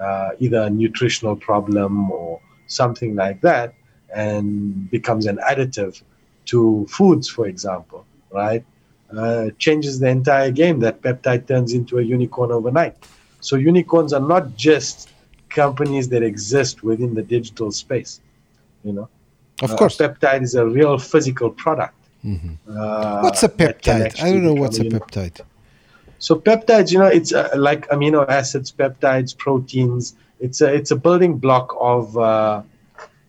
[0.00, 3.74] uh, either a nutritional problem or something like that,
[4.14, 6.02] and becomes an additive
[6.46, 8.64] to foods, for example, right?
[9.16, 10.80] uh, changes the entire game.
[10.80, 12.96] That peptide turns into a unicorn overnight.
[13.40, 15.10] So unicorns are not just
[15.48, 18.20] companies that exist within the digital space.
[18.84, 19.08] You know,
[19.62, 21.94] of course, uh, peptide is a real physical product.
[22.24, 22.54] Mm-hmm.
[22.68, 24.20] Uh, what's a peptide?
[24.20, 25.40] I don't know what's a, a peptide.
[26.18, 30.16] So peptides, you know, it's uh, like amino acids, peptides, proteins.
[30.40, 32.62] It's a it's a building block of uh,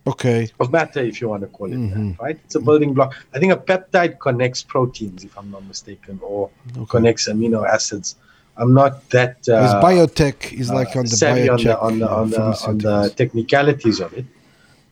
[0.06, 0.48] okay.
[0.58, 2.10] Of matter if you want to call it mm-hmm.
[2.10, 2.38] that, right?
[2.44, 3.14] It's a building block.
[3.34, 6.86] I think a peptide connects proteins if i'm not mistaken or okay.
[6.86, 8.16] connects amino acids.
[8.56, 12.30] I'm not that uh, biotech is like on the savvy on the on the, on,
[12.30, 14.26] the, on the technicalities of it.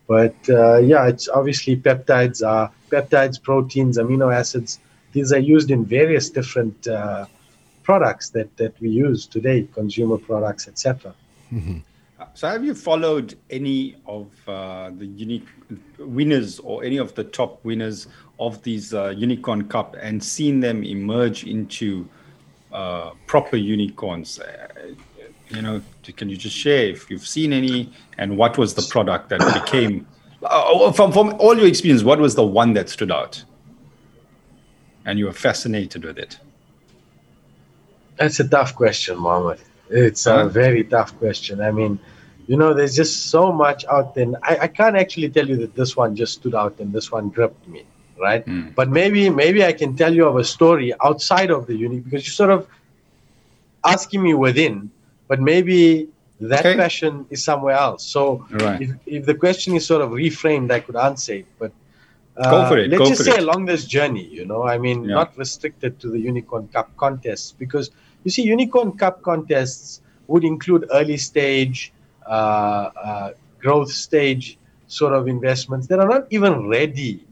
[0.06, 4.80] But uh, yeah it's obviously peptides are peptides proteins amino acids
[5.12, 7.26] these are used in various different uh,
[7.82, 11.14] products that that we use today consumer products etc
[11.52, 11.78] mm-hmm.
[12.34, 15.46] So, have you followed any of uh, the unique
[15.98, 18.08] winners or any of the top winners
[18.40, 22.08] of these uh, Unicorn Cup and seen them emerge into
[22.72, 24.40] uh, proper unicorns?
[24.40, 24.94] Uh,
[25.50, 25.80] you know,
[26.16, 30.06] can you just share if you've seen any and what was the product that became,
[30.42, 33.42] uh, from, from all your experience, what was the one that stood out
[35.06, 36.38] and you were fascinated with it?
[38.16, 39.60] That's a tough question, Mohammed.
[39.90, 41.60] It's a very tough question.
[41.60, 41.98] I mean,
[42.46, 44.26] you know, there's just so much out there.
[44.42, 47.28] I, I can't actually tell you that this one just stood out and this one
[47.28, 47.84] gripped me,
[48.20, 48.44] right?
[48.46, 48.74] Mm.
[48.74, 52.26] But maybe maybe I can tell you of a story outside of the unique because
[52.26, 52.66] you're sort of
[53.84, 54.90] asking me within,
[55.28, 56.08] but maybe
[56.40, 56.74] that okay.
[56.74, 58.04] question is somewhere else.
[58.04, 58.80] So right.
[58.80, 61.46] if, if the question is sort of reframed, I could answer it.
[61.58, 61.72] But
[62.36, 62.90] uh, Go for it.
[62.90, 63.40] Let's Go just say it.
[63.40, 65.16] along this journey, you know, I mean, yeah.
[65.16, 67.90] not restricted to the Unicorn Cup contests because
[68.24, 71.92] you see, Unicorn Cup contests would include early stage,
[72.26, 77.24] uh, uh, growth stage sort of investments that are not even ready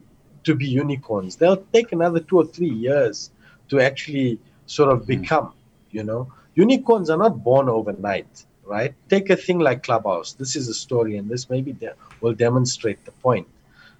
[0.43, 1.35] to be unicorns.
[1.35, 3.31] They'll take another two or three years
[3.69, 5.05] to actually sort of hmm.
[5.05, 5.53] become,
[5.91, 6.31] you know.
[6.55, 8.93] Unicorns are not born overnight, right?
[9.09, 10.33] Take a thing like Clubhouse.
[10.33, 13.47] This is a story, and this maybe de- will demonstrate the point.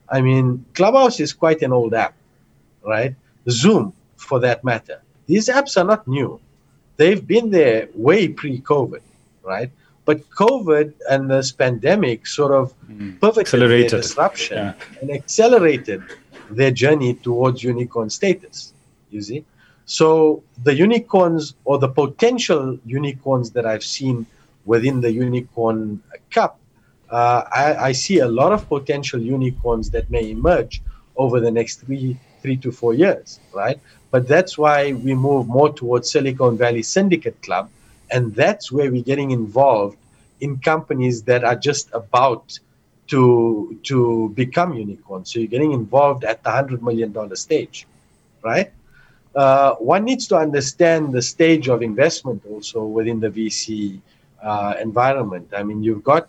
[0.10, 2.16] I mean, Clubhouse is quite an old app,
[2.84, 3.14] right?
[3.50, 5.02] Zoom, for that matter.
[5.28, 6.40] These apps are not new
[6.98, 9.02] they've been there way pre-COVID,
[9.44, 9.72] right?
[10.06, 13.20] But COVID and this pandemic sort of mm.
[13.20, 14.74] pivoted their disruption yeah.
[15.02, 16.04] and accelerated
[16.50, 18.74] their journey towards unicorn status.
[19.10, 19.46] You see,
[19.86, 24.26] so the unicorns or the potential unicorns that I've seen
[24.66, 26.60] within the unicorn cup,
[27.10, 30.82] uh, I, I see a lot of potential unicorns that may emerge
[31.16, 33.80] over the next three three to four years, right?
[34.12, 37.70] But that's why we move more towards Silicon Valley Syndicate Club.
[38.12, 39.98] And that's where we're getting involved
[40.40, 42.58] in companies that are just about
[43.08, 45.34] to, to become unicorns.
[45.34, 47.88] So you're getting involved at the $100 million stage,
[48.44, 48.72] right?
[49.36, 54.00] Uh, one needs to understand the stage of investment also within the VC
[54.42, 55.48] uh, environment.
[55.56, 56.28] I mean, you've got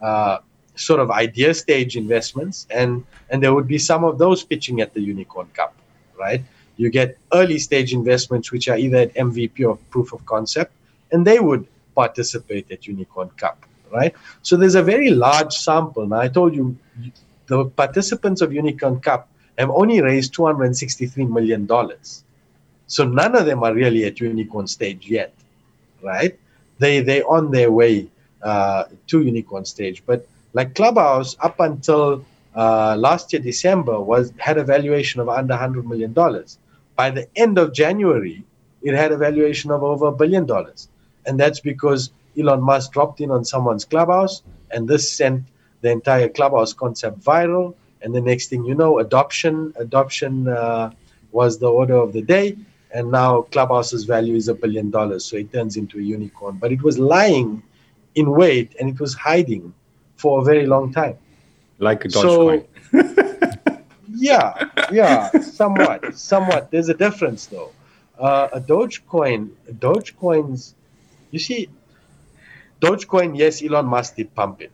[0.00, 0.38] uh,
[0.74, 4.94] sort of idea stage investments, and and there would be some of those pitching at
[4.94, 5.74] the Unicorn Cup,
[6.18, 6.42] right?
[6.80, 10.72] You get early stage investments, which are either at MVP or proof of concept,
[11.12, 14.14] and they would participate at Unicorn Cup, right?
[14.40, 16.06] So there's a very large sample.
[16.06, 16.76] Now, I told you
[17.48, 21.68] the participants of Unicorn Cup have only raised $263 million.
[22.86, 25.34] So none of them are really at unicorn stage yet,
[26.02, 26.38] right?
[26.78, 28.08] They they on their way
[28.42, 30.02] uh, to unicorn stage.
[30.06, 32.24] But like Clubhouse, up until
[32.56, 36.58] uh, last year December, was had a valuation of under hundred million dollars.
[37.00, 38.44] By the end of January,
[38.82, 40.80] it had a valuation of over a billion dollars.
[41.24, 45.44] And that's because Elon Musk dropped in on someone's clubhouse, and this sent
[45.80, 47.74] the entire clubhouse concept viral.
[48.02, 50.90] And the next thing you know, adoption, adoption uh,
[51.32, 52.48] was the order of the day.
[52.98, 56.54] and now Clubhouse's value is a billion dollars, so it turns into a unicorn.
[56.62, 57.62] But it was lying
[58.20, 59.64] in wait and it was hiding
[60.22, 61.16] for a very long time.
[61.78, 62.60] Like a Dogecoin.
[62.60, 62.66] So,
[64.20, 66.70] yeah, yeah, somewhat, somewhat.
[66.70, 67.72] There's a difference though.
[68.18, 70.74] Uh, a Dogecoin, Dogecoins,
[71.30, 71.68] you see,
[72.80, 74.72] Dogecoin, yes, Elon Musk did pump it,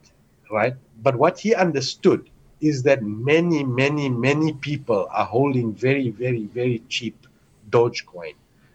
[0.51, 0.75] right?
[1.03, 2.29] But what he understood
[2.61, 7.27] is that many, many, many people are holding very, very, very cheap
[7.71, 8.35] Dogecoin.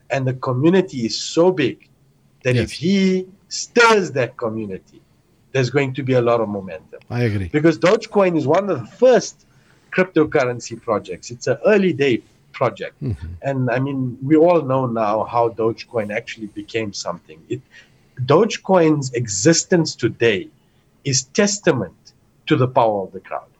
[0.09, 1.89] And the community is so big
[2.43, 2.63] that Yes.
[2.65, 5.01] if he stirs that community,
[5.51, 6.99] there's going to be a lot of momentum.
[7.09, 7.49] I agree.
[7.49, 9.45] Because Dogecoin is one of the first
[9.95, 11.31] cryptocurrency projects.
[11.31, 12.95] It's an early day project.
[13.41, 17.39] And I mean, we all know now how Dogecoin actually became something.
[17.49, 17.61] It
[18.25, 20.49] Dogecoin's existence today
[21.03, 22.13] is testament
[22.47, 23.51] to the power of the crowd.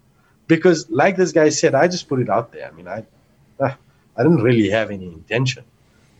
[0.48, 2.68] Because like this guy said, I just put it out there.
[2.68, 3.06] I mean, I
[3.60, 3.74] uh,
[4.18, 5.64] I didn't really have any intention.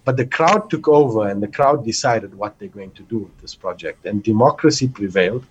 [0.04, 3.38] But the crowd took over and the crowd decided what they're going to do with
[3.42, 4.06] this project.
[4.06, 5.46] And democracy prevailed.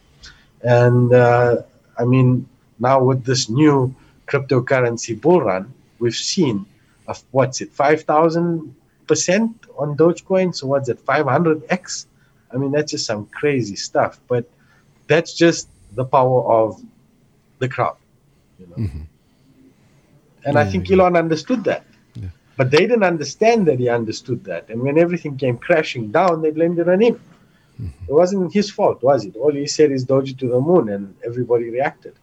[0.63, 1.63] And uh,
[1.97, 2.49] I mean,
[2.81, 3.95] now with this new
[4.31, 6.67] cryptocurrency bull run, we've seen
[7.09, 8.73] a, what's it, 5,000%
[9.77, 10.55] on Dogecoin?
[10.55, 12.07] So what's it, 500x?
[12.53, 14.21] I mean, that's just some crazy stuff.
[14.29, 14.49] But
[15.09, 16.81] that's just the power of
[17.59, 17.97] the crowd.
[18.59, 18.77] You know?
[18.77, 19.03] Mm-hmm.
[20.45, 20.97] And I think yeah.
[20.97, 21.85] Elon understood that.
[22.57, 24.69] But they didn't understand that he understood that.
[24.69, 27.15] And when everything came crashing down, they blamed it on him.
[27.81, 28.05] Mm-hmm.
[28.07, 29.35] It wasn't his fault, was it?
[29.37, 32.15] All he said is Doge to the moon, and everybody reacted.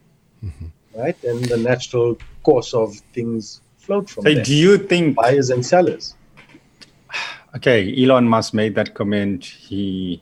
[0.46, 0.68] Mm-hmm.
[0.98, 1.22] Right?
[1.24, 4.44] And the natural course of things flowed from Say, there.
[4.44, 6.16] do you think Buyers and sellers.
[7.56, 9.46] okay, Elon Musk made that comment.
[9.46, 10.22] He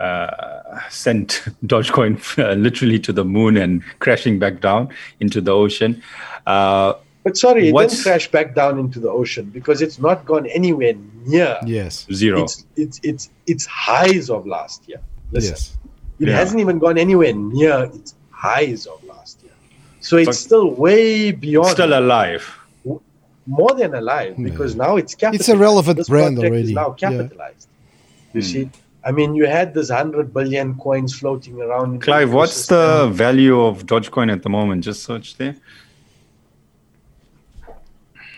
[0.00, 4.88] uh, sent Dogecoin uh, literally to the moon and crashing back down
[5.20, 6.02] into the ocean.
[6.46, 6.94] Uh,
[7.24, 10.46] But sorry, it What's- didn't crash back down into the ocean because it's not gone
[10.46, 10.94] anywhere
[11.26, 12.06] near Yes.
[12.12, 12.44] zero.
[12.44, 15.00] its, its, its, its highs of last year.
[15.32, 15.74] Listen, Yes.
[16.20, 16.36] It Yeah.
[16.36, 19.07] hasn't even gone anywhere near its highs of last year.
[20.00, 22.44] So it's But- still way beyond Still alive.
[23.46, 25.40] more than alive because now it's capitalized.
[25.40, 26.68] It's a relevant This brand project already.
[26.68, 27.08] Is now Yeah.
[27.10, 27.68] capitalized.
[28.34, 28.46] You hmm.
[28.46, 28.70] see,
[29.04, 31.94] I mean, you had this hundred billion coins floating around.
[31.94, 34.84] in the Clive, what's the value of Dogecoin at the moment?
[34.84, 35.56] Just search there.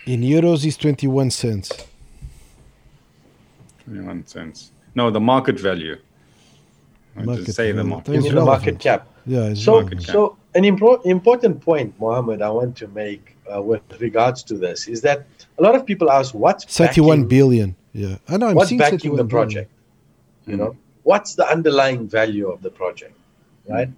[0.06, 1.70] In euros is 21 cents.
[3.84, 4.72] 21 cents.
[4.94, 5.96] No, the market value.
[7.16, 8.12] I Market just say the market.
[8.12, 9.06] You It's mean the market cap?
[9.26, 9.46] Yeah.
[9.50, 10.00] It's So, relevant.
[10.06, 10.12] cap.
[10.12, 15.00] so an important point, Mohamed, I want to make uh, with regards to this is
[15.02, 15.26] that
[15.58, 17.76] a lot of people ask, what's 31 backing- billion.
[17.92, 18.16] Yeah.
[18.28, 18.48] I know.
[18.48, 19.28] I'm what's backing 31 the billion.
[19.28, 19.70] project
[20.46, 23.14] you know what's the underlying value of the project
[23.68, 23.90] right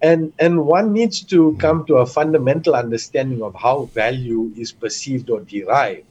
[0.00, 5.28] and and one needs to come to a fundamental understanding of how value is perceived
[5.30, 6.04] or derived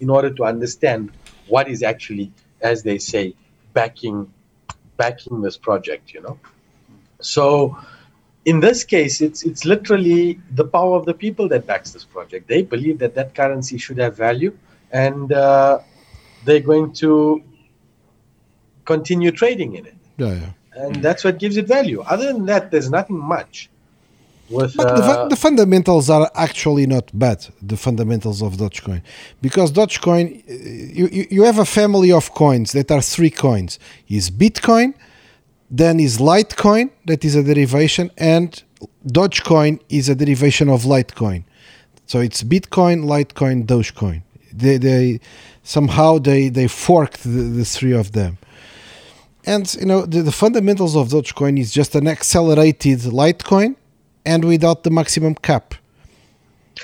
[0.00, 1.10] in order to understand
[1.46, 3.32] what is actually as they say
[3.74, 4.30] backing
[4.96, 6.38] backing this project you know
[7.20, 7.76] so
[8.44, 12.48] in this case it's it's literally the power of the people that backs this project
[12.48, 14.56] they believe that that currency should have value
[14.92, 15.78] and uh,
[16.44, 17.42] they're going to
[18.84, 20.84] continue trading in it Yeah, yeah.
[20.84, 23.70] and that's what gives it value other than that there's nothing much
[24.50, 27.46] with But the, uh, the fundamentals are actually not bad.
[27.62, 29.02] The fundamentals of Dogecoin,
[29.40, 30.52] because Dogecoin, uh,
[30.98, 33.78] you, you you have a family of coins that are three coins:
[34.08, 34.94] is Bitcoin,
[35.72, 38.62] then is Litecoin that is a derivation, and
[39.06, 41.44] Dogecoin is a derivation of Litecoin.
[42.06, 44.22] So it's Bitcoin, Litecoin, Dogecoin.
[44.52, 45.20] They, they
[45.62, 48.36] somehow they they forked the, the three of them.
[49.46, 53.74] And you know the, the fundamentals of Dogecoin is just an accelerated Litecoin,
[54.26, 55.74] and without the maximum cap.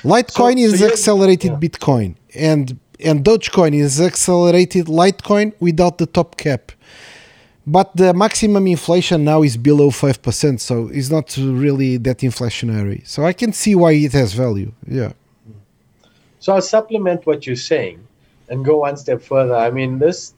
[0.03, 1.59] Litecoin So- is so accelerated yeah.
[1.59, 6.72] Bitcoin, and and Dogecoin is accelerated Litecoin without the top cap.
[7.70, 13.07] But the maximum inflation now is below five percent, so it's not really that inflationary.
[13.07, 14.72] So I can see why it has value.
[14.87, 15.12] Yeah.
[16.38, 17.98] So I'll supplement what you're saying
[18.48, 19.54] and go one step further.
[19.54, 20.33] I mean, this,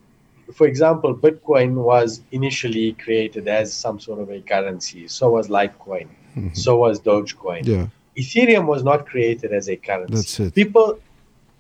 [0.53, 5.07] for example, Bitcoin was initially created as some sort of a currency.
[5.07, 6.09] So was Litecoin.
[6.37, 6.55] Mm-hmm.
[6.55, 7.65] So was Dogecoin.
[7.65, 7.87] Yeah.
[8.17, 10.15] Ethereum was not created as a currency.
[10.15, 10.55] That's it.
[10.55, 10.99] People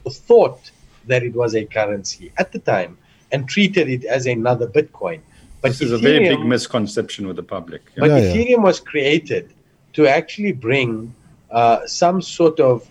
[0.08, 0.72] thought
[1.06, 2.98] that it was a currency at the time
[3.30, 5.20] and treated it as another Bitcoin.
[5.60, 7.82] But This is a very big misconception with the public.
[7.94, 8.00] Yeah.
[8.00, 8.34] but Yeah, yeah.
[8.34, 9.52] Ethereum was created
[9.92, 11.14] to actually bring
[11.50, 12.88] uh, some sort of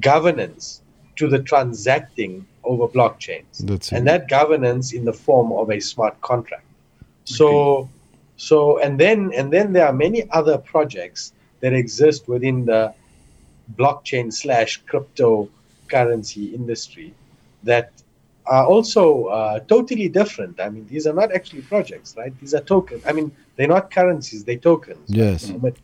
[0.00, 0.82] governance
[1.16, 3.96] to the transacting over blockchains, That's it.
[3.96, 6.64] and that governance in the form of a smart contract.
[7.24, 7.88] So,
[8.36, 12.94] so and then and then there are many other projects that exist within the
[13.76, 17.14] blockchain slash cryptocurrency industry
[17.62, 17.92] that
[18.46, 20.60] are also uh, totally different.
[20.60, 22.38] I mean, these are not actually projects, right?
[22.40, 23.02] These are tokens.
[23.06, 25.08] I mean, they're not currencies; they're tokens.
[25.08, 25.50] Yes.
[25.50, 25.76] But,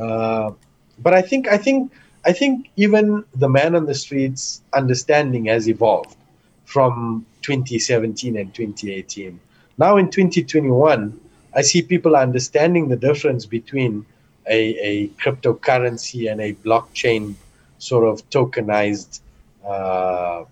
[0.00, 0.52] uh,
[0.98, 1.92] but I think I think
[2.24, 6.16] I think even the man on the streets understanding has evolved
[6.64, 9.40] from 2017 and 2018.
[9.78, 11.18] Now in 2021,
[11.54, 14.04] I see people understanding the difference between
[14.46, 17.34] a, a cryptocurrency and a blockchain
[17.78, 19.20] sort of tokenized
[19.64, 20.44] uh,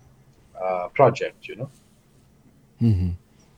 [0.63, 1.69] uh, project, you know?
[2.81, 3.09] Mm-hmm.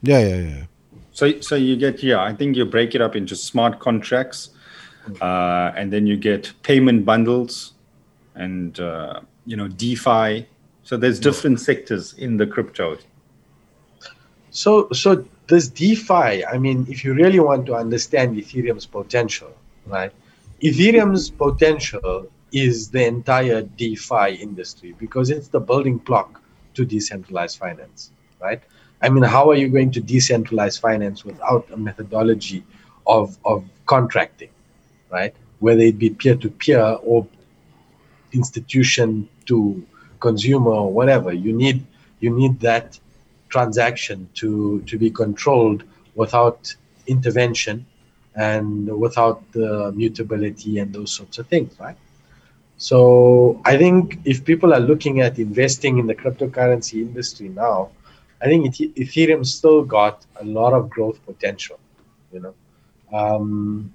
[0.01, 0.63] Yeah, yeah, yeah.
[1.11, 2.23] So, so you get yeah.
[2.23, 4.49] I think you break it up into smart contracts,
[5.21, 7.73] uh, and then you get payment bundles,
[8.35, 10.47] and uh, you know DeFi.
[10.83, 12.97] So there's different sectors in the crypto.
[14.49, 16.45] So, so this DeFi.
[16.45, 20.11] I mean, if you really want to understand Ethereum's potential, right?
[20.61, 26.40] Ethereum's potential is the entire DeFi industry because it's the building block
[26.75, 28.11] to decentralized finance,
[28.41, 28.61] right?
[29.01, 32.63] I mean, how are you going to decentralize finance without a methodology
[33.07, 34.49] of, of contracting,
[35.11, 35.33] right?
[35.59, 37.27] Whether it be peer to peer or
[38.33, 39.85] institution to
[40.19, 41.85] consumer or whatever, you need
[42.19, 42.99] you need that
[43.49, 45.83] transaction to to be controlled
[46.15, 46.73] without
[47.07, 47.85] intervention
[48.35, 51.97] and without the mutability and those sorts of things, right?
[52.81, 57.91] So I think if people are looking at investing in the cryptocurrency industry now,
[58.41, 61.79] I think Ethereum still got a lot of growth potential.
[62.33, 62.55] You know,
[63.15, 63.93] um,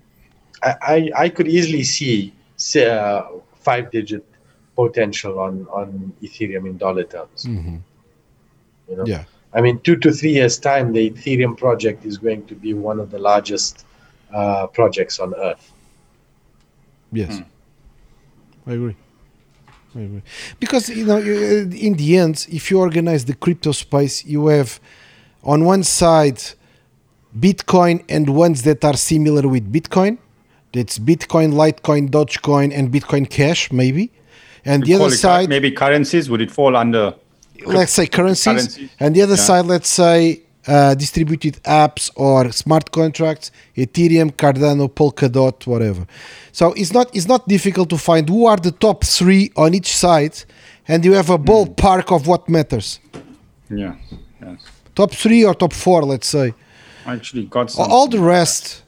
[0.62, 3.24] I, I, I could easily see say, uh,
[3.57, 4.24] five digit
[4.76, 7.45] potential on on Ethereum in dollar terms.
[7.45, 7.78] Mm-hmm.
[8.89, 9.24] You know, Yeah.
[9.53, 13.01] I mean, two to three years time, the Ethereum project is going to be one
[13.01, 13.84] of the largest
[14.32, 15.72] uh, projects on earth.
[17.11, 17.43] Yes,
[18.67, 18.97] I agree.
[19.95, 20.23] I agree.
[20.61, 21.21] Because you know, uh,
[21.89, 24.81] in the end, if you organize the crypto space, you have
[25.43, 26.43] on one side
[27.39, 30.19] Bitcoin and ones that are similar with Bitcoin.
[30.73, 34.11] That's Bitcoin, Litecoin, Dogecoin, and Bitcoin Cash, maybe.
[34.64, 36.29] And the other side, maybe currencies.
[36.29, 37.14] Would it fall under?
[37.64, 38.91] let's say currencies, currencies.
[39.01, 39.41] and the other Yeah.
[39.49, 46.07] side, let's say uh, distributed apps or smart contracts, Ethereum, Cardano, Polkadot, whatever.
[46.53, 49.95] So it's not it's not difficult to find who are the top three on each
[49.97, 50.37] side,
[50.89, 53.01] and you have a ballpark of what matters.
[53.71, 53.97] Yeah.
[54.43, 54.64] Yes.
[54.95, 56.55] Top three or top four, let's say.
[57.05, 57.91] I actually got some.
[57.91, 58.83] all the rest.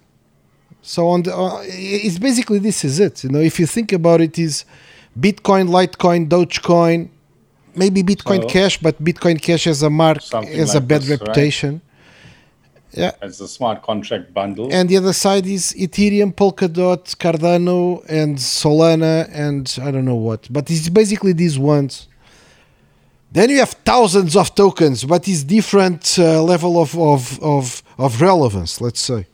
[0.83, 3.23] So on the, uh, it's basically this is it.
[3.25, 4.65] You know, if you think about it, is
[5.19, 7.11] Bitcoin, Litecoin, Dogecoin,
[7.79, 11.11] maybe Bitcoin So- Cash, but Bitcoin Cash has a mark Something has a bad this,
[11.11, 11.21] right?
[11.21, 11.81] reputation.
[12.93, 14.73] Yeah, as a smart contract bundle.
[14.73, 20.49] and the other side is Ethereum, Polkadot, Cardano, and Solana, and I don't know what.
[20.51, 22.09] But it's basically these ones.
[23.31, 28.23] Then you have thousands of tokens, but it's different uh, level of, of, of, of
[28.23, 29.27] relevance, let's say.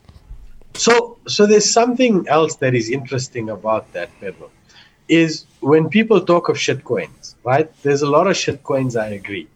[0.73, 4.51] So, so there's something else that is interesting about that, Pedro,
[5.07, 7.67] is when people talk of shitcoins, right?
[7.81, 9.47] There's a lot of shitcoins, I agree,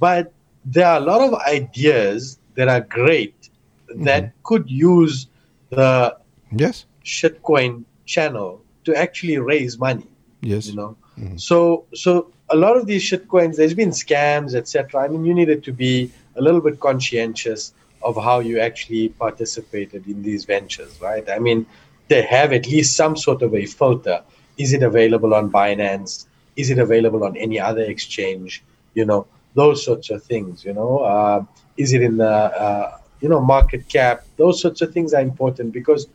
[0.00, 0.32] but
[0.64, 3.50] there are a lot of ideas that are great
[3.94, 4.42] that mm-hmm.
[4.42, 5.28] could use
[5.70, 6.16] the
[6.50, 6.86] Yes.
[7.04, 10.06] shitcoin channel to actually raise money
[10.40, 10.68] Yes.
[10.68, 11.36] you know mm-hmm.
[11.36, 12.10] so so
[12.50, 16.10] a lot of these shitcoins there's been scams etc i mean you needed to be
[16.36, 21.66] a little bit conscientious of how you actually participated in these ventures right i mean
[22.08, 24.22] they have at least some sort of a filter
[24.58, 26.26] is it available on binance
[26.56, 28.62] is it available on any other exchange
[28.94, 31.42] you know those sorts of things you know uh,
[31.76, 32.34] is it in the
[32.64, 36.06] uh, you know market cap those sorts of things are important because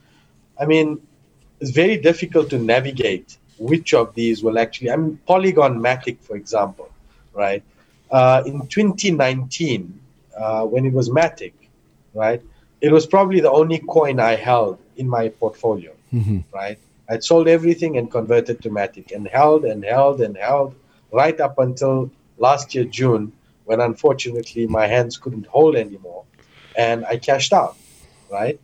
[0.60, 1.00] i mean
[1.60, 4.90] it's very difficult to navigate which of these will actually.
[4.90, 6.90] I mean, Polygon Matic, for example,
[7.34, 7.64] right?
[8.10, 10.00] Uh, in 2019,
[10.36, 11.54] uh, when it was Matic,
[12.14, 12.42] right,
[12.82, 15.94] it was probably the only coin I held in my portfolio,
[16.54, 16.80] right?
[17.12, 20.74] I'd sold everything and converted to Matic and held and held and held
[21.12, 23.34] right up until last year, June,
[23.66, 26.24] when unfortunately my hands couldn't hold anymore
[26.78, 27.76] and I cashed out,
[28.32, 28.58] right?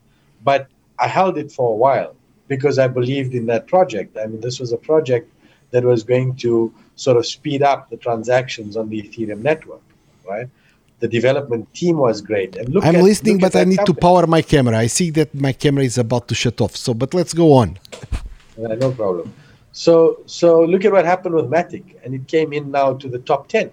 [0.50, 0.68] But
[0.98, 2.16] I held it for a while
[2.48, 4.18] because I believed in that project.
[4.18, 5.30] I mean, this was a project
[5.72, 9.82] that was going to sort of speed up the transactions on the Ethereum network,
[10.28, 10.48] right?
[11.00, 12.56] The development team was great.
[12.56, 14.78] And look I'm at- listening, look but I need to power my camera.
[14.78, 16.78] I see that my camera is about to shut off.
[16.78, 17.78] So, but let's go on.
[18.58, 19.34] Uh, no problem.
[19.72, 23.20] So, so look at what happened with Matic, and it came in now to the
[23.20, 23.72] top ten.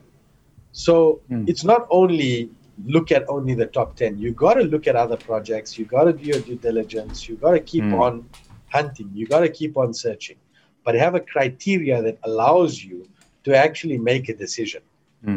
[0.73, 2.51] So it's not only
[2.85, 4.19] look at only the top ten.
[4.19, 5.79] You got to look at other projects.
[5.79, 7.29] You got to do your due diligence.
[7.29, 8.29] You got to keep on
[8.69, 9.11] hunting.
[9.15, 10.37] You got to keep on searching,
[10.85, 13.09] but have a criteria that allows you
[13.45, 14.83] to actually make a decision,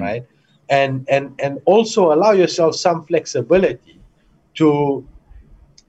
[0.01, 0.25] right?
[0.69, 3.99] and and and also allow yourself some flexibility
[4.55, 5.07] to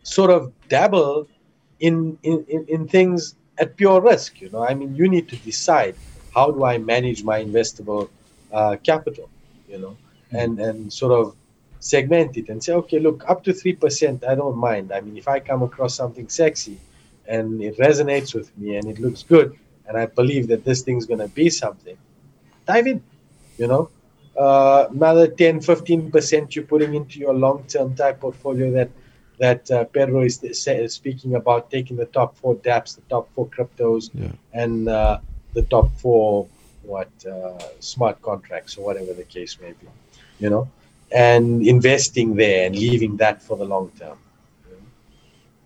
[0.02, 1.26] sort of dabble
[1.80, 4.64] in in, in, in things at pure risk you know.
[4.64, 5.94] I mean you need to decide
[6.34, 8.08] how do i manage my investable
[8.52, 9.28] uh, capital
[9.68, 9.96] you know?
[10.30, 11.34] And and sort of
[11.80, 14.92] segment it and say okay look up to 3% i don't mind.
[14.92, 16.76] I mean if i come across something sexy
[17.26, 19.56] and it resonates with me and it looks good
[19.86, 21.96] and i believe that this thing's going to be something
[22.66, 23.02] dive in
[23.58, 23.90] you know?
[24.36, 28.88] Uh, another 10 15% you're putting into your long-term type portfolio that
[29.38, 33.46] that uh, Pedro is, is, speaking about taking the top four DApps, the top four
[33.48, 34.32] cryptos, Yeah.
[34.52, 35.18] and uh,
[35.54, 36.46] the top four
[36.82, 39.86] what uh, smart contracts or whatever the case may be,
[40.40, 40.68] you know,
[41.12, 44.16] and investing there and leaving that for the long term.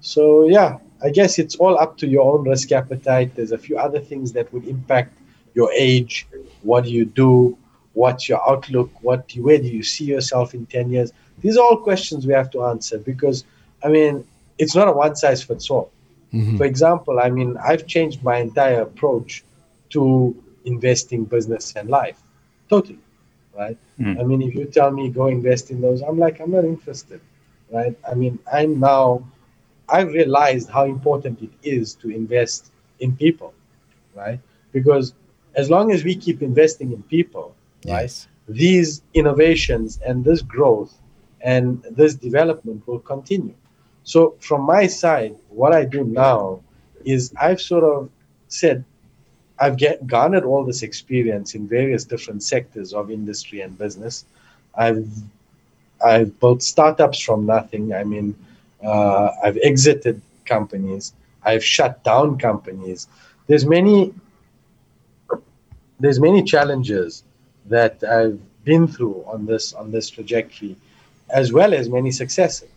[0.00, 3.34] So yeah, I guess it's all up to your own risk appetite.
[3.36, 5.16] There's a few other things that would impact
[5.54, 6.26] your age.
[6.62, 7.56] What do you do?
[7.94, 8.90] What's your outlook?
[9.02, 11.12] What where do you see yourself in 10 years?
[11.40, 13.44] These are all questions we have to answer because
[13.84, 14.24] I mean,
[14.58, 15.90] it's not a one size fits all.
[16.32, 16.56] Mhm.
[16.58, 19.44] For example, I mean, I've changed my entire approach
[19.90, 22.20] to investing business and life.
[22.68, 22.98] Totally.
[23.56, 23.76] Right.
[24.00, 24.18] Mm.
[24.18, 27.20] I mean, if you tell me go invest in those, I'm like, I'm not interested.
[27.70, 27.94] Right.
[28.10, 29.26] I mean, I'm now,
[29.88, 32.70] I've realized how important it is to invest
[33.00, 33.52] in people.
[34.14, 34.40] Right.
[34.72, 35.12] Because
[35.54, 37.54] as long as we keep investing in people,
[37.86, 40.94] right, these innovations and this growth
[41.42, 43.54] and this development will continue.
[44.04, 46.60] So, from my side, what I do now
[47.04, 48.10] is I've sort of
[48.48, 48.84] said,
[49.58, 54.24] I've get, garnered all this experience in various different sectors of industry and business.
[54.74, 55.08] I've
[56.04, 57.94] I've built startups from nothing.
[57.94, 58.34] I mean,
[58.84, 61.12] uh, I've exited companies.
[61.44, 63.08] I've shut down companies.
[63.46, 64.12] There's many
[66.00, 67.22] there's many challenges
[67.66, 70.76] that I've been through on this on this trajectory,
[71.30, 72.71] as well as many successes.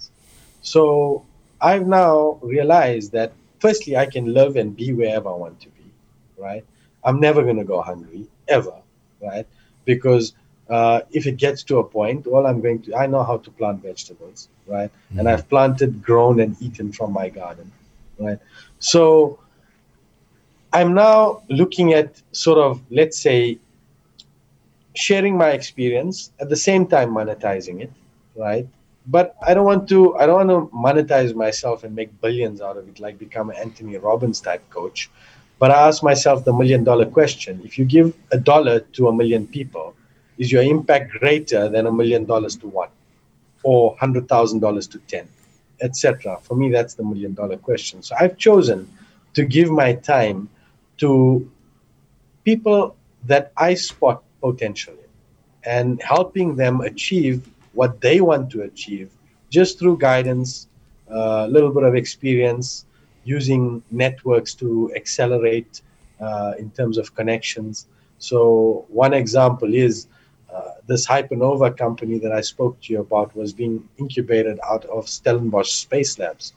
[0.65, 1.23] So
[1.61, 5.85] I've now realized that firstly I can live and be wherever I want to be,
[6.37, 6.65] right?
[7.03, 8.73] I'm never going to go hungry ever,
[9.21, 9.47] right?
[9.85, 10.33] Because
[10.69, 13.51] uh, if it gets to a point, all I'm going to I know how to
[13.51, 14.89] plant vegetables, right?
[15.17, 17.71] And I've planted, grown, and eaten from my garden,
[18.17, 18.39] right?
[18.79, 19.39] So
[20.73, 23.59] I'm now looking at sort of, let's say,
[24.95, 27.91] sharing my experience at the same time monetizing it,
[28.35, 28.67] right?
[29.07, 30.15] But I don't want to.
[30.17, 33.57] I don't want to monetize myself and make billions out of it, like become an
[33.57, 35.09] Anthony Robbins type coach.
[35.59, 39.13] But I ask myself the million dollar question: If you give a dollar to a
[39.13, 39.95] million people,
[40.37, 42.89] is your impact greater than a million dollars to one,
[43.63, 45.27] or hundred thousand dollars to ten,
[45.81, 46.39] etc.?
[46.41, 48.01] For me, that's the million dollar question.
[48.01, 48.91] So I've chosen
[49.35, 50.49] to give my time
[50.97, 51.49] to
[52.43, 52.95] people
[53.25, 54.97] that I spot potentially
[55.63, 59.11] and helping them achieve what they want to achieve
[59.49, 60.67] just through guidance,
[61.07, 62.85] a little bit of experience,
[63.23, 65.81] using networks to accelerate
[66.19, 67.87] uh, in terms of connections.
[68.17, 70.07] So, one example is
[70.53, 75.09] uh, this Hypernova company that I spoke to you about was being incubated out of
[75.09, 76.53] Stellenbosch Space Labs.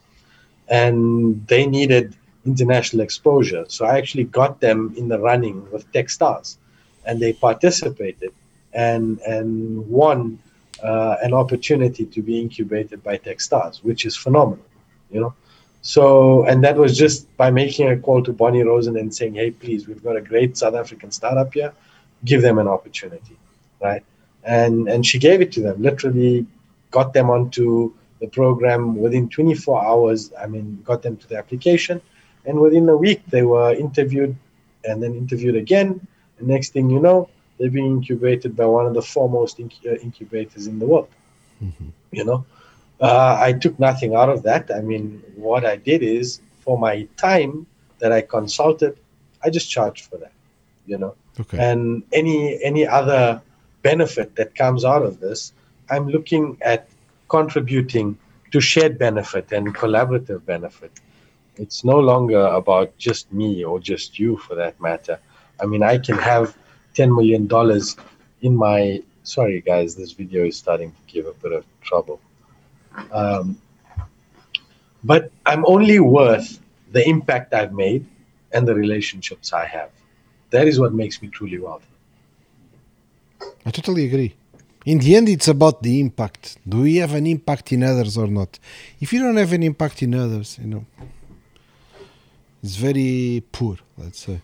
[0.68, 2.14] And they needed
[2.44, 3.64] international exposure.
[3.68, 6.58] So I actually got them in the running with Techstars,
[7.06, 8.32] and they participated
[8.72, 9.52] and and
[9.88, 10.38] won
[10.82, 14.64] uh, an opportunity to be incubated by Techstars, which is phenomenal,
[15.10, 15.34] you know.
[15.82, 19.50] So and that was just by making a call to Bonnie Rosen and saying, "Hey,
[19.50, 21.72] please, we've got a great South African startup here,
[22.24, 23.36] give them an opportunity,
[23.80, 24.04] right?"
[24.44, 26.46] And and she gave it to them, literally
[26.90, 30.32] got them onto the program within 24 hours.
[30.40, 32.00] I mean, got them to the application
[32.48, 34.34] and within a week they were interviewed
[34.84, 36.00] and then interviewed again
[36.40, 37.28] next thing you know
[37.58, 41.08] they're been incubated by one of the foremost inc- uh, incubators in the world
[42.10, 42.44] you know?
[43.00, 44.70] Uh, i took nothing out of that.
[44.74, 47.66] I mean what i did is for my time
[48.00, 48.98] that i consulted
[49.44, 50.32] i just charged for that
[50.86, 51.14] you know?
[51.40, 51.58] Okay.
[51.58, 53.40] and any any other
[53.82, 55.52] benefit that comes out of this
[55.90, 56.88] i'm looking at
[57.28, 58.18] contributing
[58.50, 60.90] to shared benefit and collaborative benefit.
[61.56, 65.18] It's no longer about just me or just you for that matter.
[65.60, 66.56] I mean i can have
[66.98, 67.96] 10 million dollars
[68.42, 69.02] in my
[69.34, 72.20] sorry guys this video is starting to give a bit of trouble
[73.20, 73.44] um,
[75.10, 76.48] but i'm only worth
[76.96, 78.04] the impact i've made
[78.52, 79.90] and the relationships i have
[80.50, 81.94] that is what makes me truly wealthy
[83.68, 84.34] I totally agree.
[84.86, 86.56] In the end, it's about the impact.
[86.66, 88.58] Do we have an impact in others or not?
[88.98, 90.86] If you don't have an impact in others, you know,
[92.62, 94.40] it's very poor, let's say.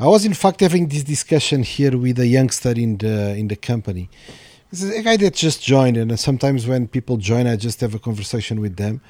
[0.00, 3.56] I was in fact having this discussion here with a youngster in the in the
[3.56, 4.08] company.
[4.70, 7.96] This is a guy that just joined, and sometimes when people join, I just have
[7.96, 9.00] a conversation with them.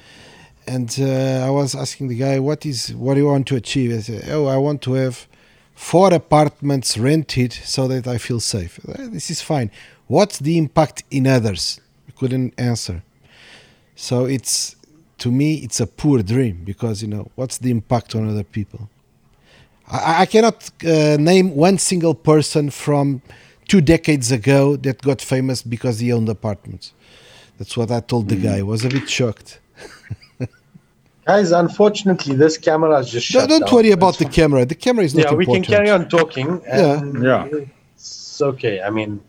[0.65, 3.95] And uh, I was asking the guy, "What is what do you want to achieve?"
[3.95, 5.27] I said, "Oh, I want to have
[5.75, 9.69] four apartments rented so that I feel safe." This is fine.
[10.07, 11.79] What's the impact in others?
[12.07, 13.03] I couldn't answer.
[13.95, 14.75] So it's
[15.19, 18.89] to me, it's a poor dream because you know what's the impact on other people.
[19.89, 23.21] I, I cannot uh, name one single person from
[23.67, 26.93] two decades ago that got famous because he owned apartments.
[27.57, 28.59] That's what I told the guy.
[28.59, 29.59] I was a bit shocked.
[31.25, 33.75] Guys, unfortunately, this camera is just shut don't down.
[33.75, 34.65] worry about the camera.
[34.65, 35.65] The camera is not Yeah, we important.
[35.67, 36.61] can carry on talking.
[36.65, 37.47] And Yeah.
[37.95, 38.81] It's okay.
[38.81, 39.19] I mean,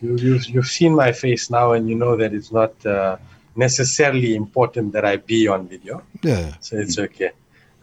[0.00, 3.16] you, you've, you've seen my face now, and you know that it's not uh,
[3.56, 6.02] necessarily important that I be on video.
[6.22, 6.54] Yeah.
[6.60, 7.30] So it's okay.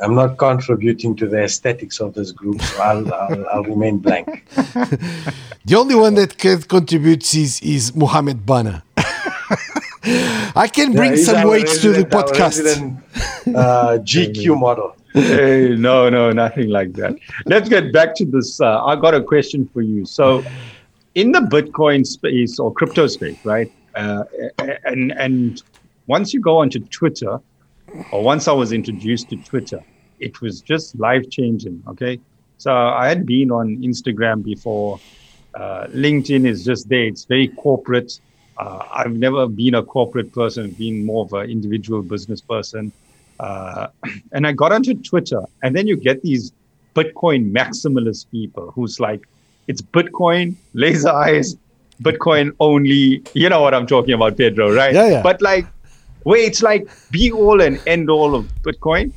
[0.01, 4.45] I'm not contributing to the aesthetics of this group, so I'll, I'll, I'll remain blank.
[5.67, 8.83] The only one that can contribute is is Mohamed Bana.
[10.55, 12.61] I can bring Yeah, some our weights to the podcast.
[12.63, 12.99] resident,
[13.55, 14.95] uh, GQ model.
[15.13, 17.15] hey, no, no, nothing like that.
[17.47, 18.61] Let's get back to this.
[18.61, 20.05] Uh, I got a question for you.
[20.05, 20.43] So,
[21.15, 23.71] in the Bitcoin space or crypto space, right?
[23.95, 24.25] Uh,
[24.83, 25.63] and and
[26.05, 27.39] once you go onto Twitter,
[28.11, 29.83] or once I was introduced to Twitter,
[30.19, 31.83] it was just life changing.
[31.87, 32.19] Okay,
[32.57, 34.99] so I had been on Instagram before.
[35.53, 37.05] Uh, LinkedIn is just there.
[37.05, 38.19] It's very corporate.
[38.57, 40.71] Uh, I've never been a corporate person.
[40.71, 42.91] Been more of an individual business person.
[43.39, 43.87] Uh,
[44.31, 46.51] and I got onto Twitter, and then you get these
[46.93, 49.27] Bitcoin maximalist people who's like,
[49.67, 51.57] it's Bitcoin, laser eyes,
[52.01, 53.23] Bitcoin only.
[53.33, 54.93] You know what I'm talking about, Pedro, right?
[54.93, 55.21] Yeah, yeah.
[55.21, 55.65] But like,
[56.25, 59.13] where it's like be all and end all of Bitcoin.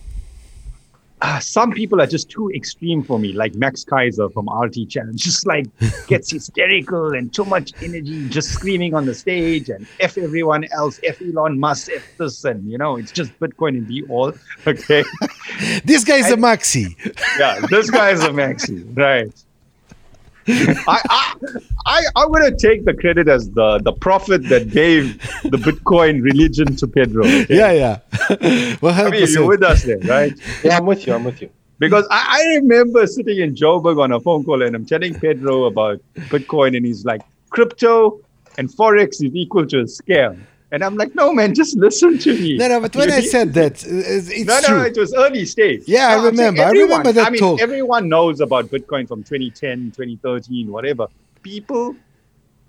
[1.21, 5.13] Uh, some people are just too extreme for me, like Max Keiser from RT Channel,
[5.17, 5.67] just like
[6.07, 11.01] gets hysterical and too much energy, just screaming on the stage and F everyone else,
[11.03, 14.33] F Elon Musk, F this, and you know, it's just Bitcoin and be all.
[14.67, 15.03] Okay.
[15.85, 16.95] This guy's a maxi.
[17.39, 19.33] yeah, this guy's a maxi, right?
[20.49, 21.35] I, I,
[21.87, 26.23] I, I'm going to take the credit as the, the prophet that gave the Bitcoin
[26.23, 27.27] religion to Pedro.
[27.27, 27.47] okay?
[27.49, 28.77] Yeah, yeah.
[28.81, 30.33] One I mean, you're with us there, right?
[30.65, 31.15] Yeah, I'm with you.
[31.15, 31.51] I'm with you.
[31.79, 35.65] Because I, I remember sitting in Joburg on a phone call and I'm telling Pedro
[35.65, 38.21] about Bitcoin and he's like, crypto
[38.57, 40.41] and Forex is equal to a scam.
[40.71, 42.57] And I'm like, no, man, just listen to me.
[42.59, 42.81] No, no.
[42.81, 44.77] But when You I need- said that, uh, it's no, true.
[44.79, 45.85] no, it was early stage.
[45.87, 46.63] Yeah, I No, saying remember.
[46.63, 47.61] I remember that I mean, talk.
[47.61, 51.09] everyone knows about Bitcoin from 2010, 2013, whatever.
[51.43, 51.97] People,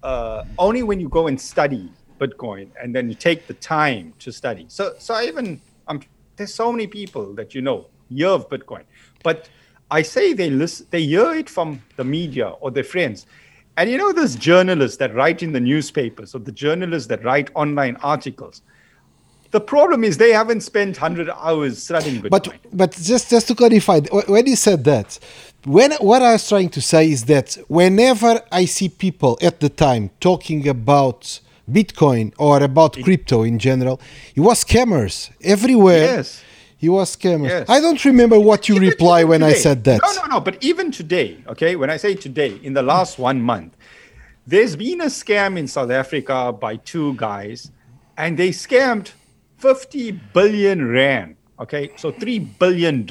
[0.04, 4.32] uh, only when you go and study Bitcoin and then you take the time to
[4.32, 4.66] study.
[4.70, 6.00] So, so I even, I'm,
[6.38, 8.84] there's so many people that you know hear of Bitcoin,
[9.24, 9.50] but
[9.92, 13.26] I say they listen, they hear it from the media or their friends.
[13.80, 17.50] And you know, those journalists that write in the newspapers or the journalists that write
[17.56, 18.62] online articles.
[19.52, 22.30] The problem is they haven't spent 100 hours studying Bitcoin.
[22.30, 25.18] But but just just to clarify, when you said that,
[25.64, 29.70] when what I was trying to say is that whenever I see people at the
[29.70, 31.40] time talking about
[31.72, 34.02] Bitcoin or about crypto in general,
[34.36, 36.18] it was scammers everywhere.
[36.18, 36.44] Yes.
[36.80, 37.50] He was scammers.
[37.50, 37.70] Yes.
[37.70, 40.00] I don't remember what you Even- reply when I said that.
[40.02, 40.40] No, no, no.
[40.40, 43.76] But even today, okay, when I say today, in the last one month,
[44.48, 47.72] there's been a scam in South Africa by two guys,
[48.18, 49.12] and they scammed
[49.58, 53.06] 50 billion rand, okay, so $3 billion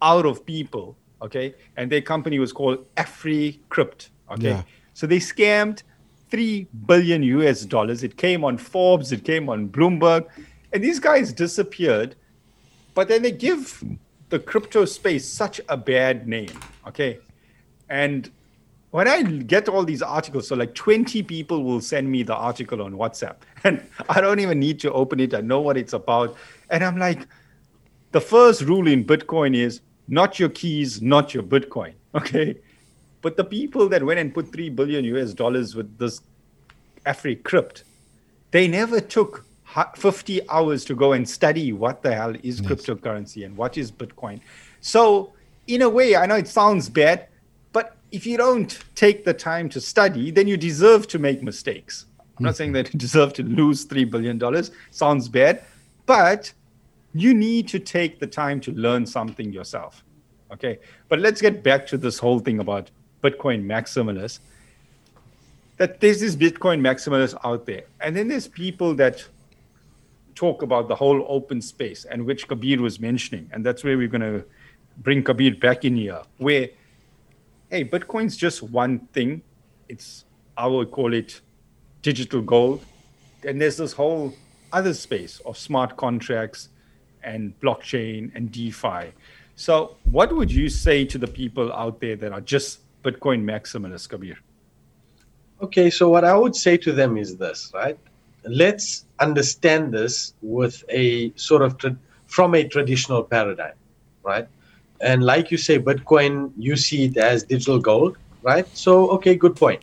[0.00, 4.50] out of people, okay, and their company was called AfriCrypt, okay.
[4.50, 4.62] Yeah.
[4.92, 5.82] So they scammed
[6.30, 8.04] 3 billion US dollars.
[8.04, 10.26] It came on Forbes, it came on Bloomberg,
[10.72, 12.14] and these guys disappeared
[12.94, 13.82] but then they give
[14.30, 17.18] the crypto space such a bad name okay?
[17.88, 18.30] And
[18.94, 22.80] when i get all these articles so like 20 people will send me the article
[22.80, 25.34] on whatsapp and i don't even need to open it.
[25.34, 26.36] I know what it's about.
[26.70, 27.26] And i'm like
[28.12, 32.56] the first rule in bitcoin is not your keys not your bitcoin okay?
[33.22, 36.20] But the people that went and put 3 billion us dollars with this
[37.04, 37.82] africrypt
[38.52, 39.44] they never took
[39.96, 44.40] 50 hours to go and study what the hell is cryptocurrency and what is Bitcoin.
[44.80, 45.32] So,
[45.66, 47.26] in a way, I know it sounds bad,
[47.72, 52.06] but if you don't take the time to study, then you deserve to make mistakes.
[52.36, 52.56] I'm not mm-hmm.
[52.56, 54.40] saying that you deserve to lose $3 billion.
[54.90, 55.64] Sounds bad,
[56.06, 56.52] but
[57.14, 60.04] you need to take the time to learn something yourself.
[60.52, 60.78] Okay.
[61.08, 62.90] But let's get back to this whole thing about
[63.22, 64.40] Bitcoin maximalists
[65.76, 67.82] that there's this Bitcoin maximalists out there.
[68.00, 69.26] And then there's people that
[70.34, 73.48] talk about the whole open space and which Kabir was mentioning.
[73.52, 74.44] And that's where we're going to
[74.98, 76.68] bring Kabir back in here, where
[77.70, 79.42] hey, Bitcoin's just one thing.
[79.88, 80.24] It's
[80.56, 81.40] I would call it
[82.02, 82.84] digital gold.
[83.46, 84.34] And there's this whole
[84.72, 86.68] other space of smart contracts
[87.22, 89.12] and blockchain and DeFi.
[89.56, 94.08] So, what would you say to the people out there that are just Bitcoin maximalists,
[94.08, 94.36] Kabir?
[95.62, 97.98] Okay, so what I would say to them is this, right?
[98.46, 103.74] Let's understand this with a sort of tra- from a traditional paradigm,
[104.22, 104.46] right?
[105.00, 108.66] And like you say, Bitcoin, you see it as digital gold, right?
[108.76, 109.82] So, okay, good point.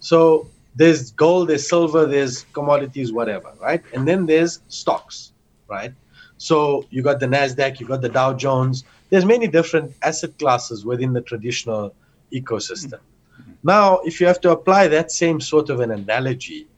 [0.00, 3.82] So, there's gold, there's silver, there's commodities, whatever, right?
[3.94, 5.32] And then there's stocks,
[5.66, 5.92] right?
[6.38, 8.84] So you got the Nasdaq, you got the Dow Jones.
[9.10, 11.94] There's many different asset classes within the traditional
[12.32, 13.00] ecosystem.
[13.00, 13.52] Mm-hmm.
[13.64, 16.68] Now, if you have to apply that same sort of an analogy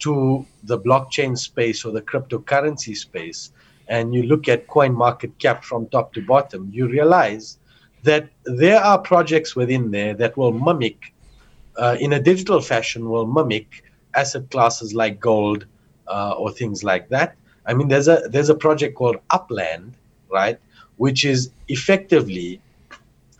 [0.00, 3.52] to the blockchain space or the cryptocurrency space,
[3.88, 7.58] and you look at coin market cap from top to bottom, you realize
[8.02, 11.12] that there are projects within there that will mimic,
[11.76, 13.82] uh, in a digital fashion, will mimic
[14.14, 15.66] asset classes like gold
[16.06, 17.36] uh, or things like that.
[17.66, 19.94] I mean, there's a there's a project called Upland,
[20.32, 20.58] right,
[20.96, 22.60] which is effectively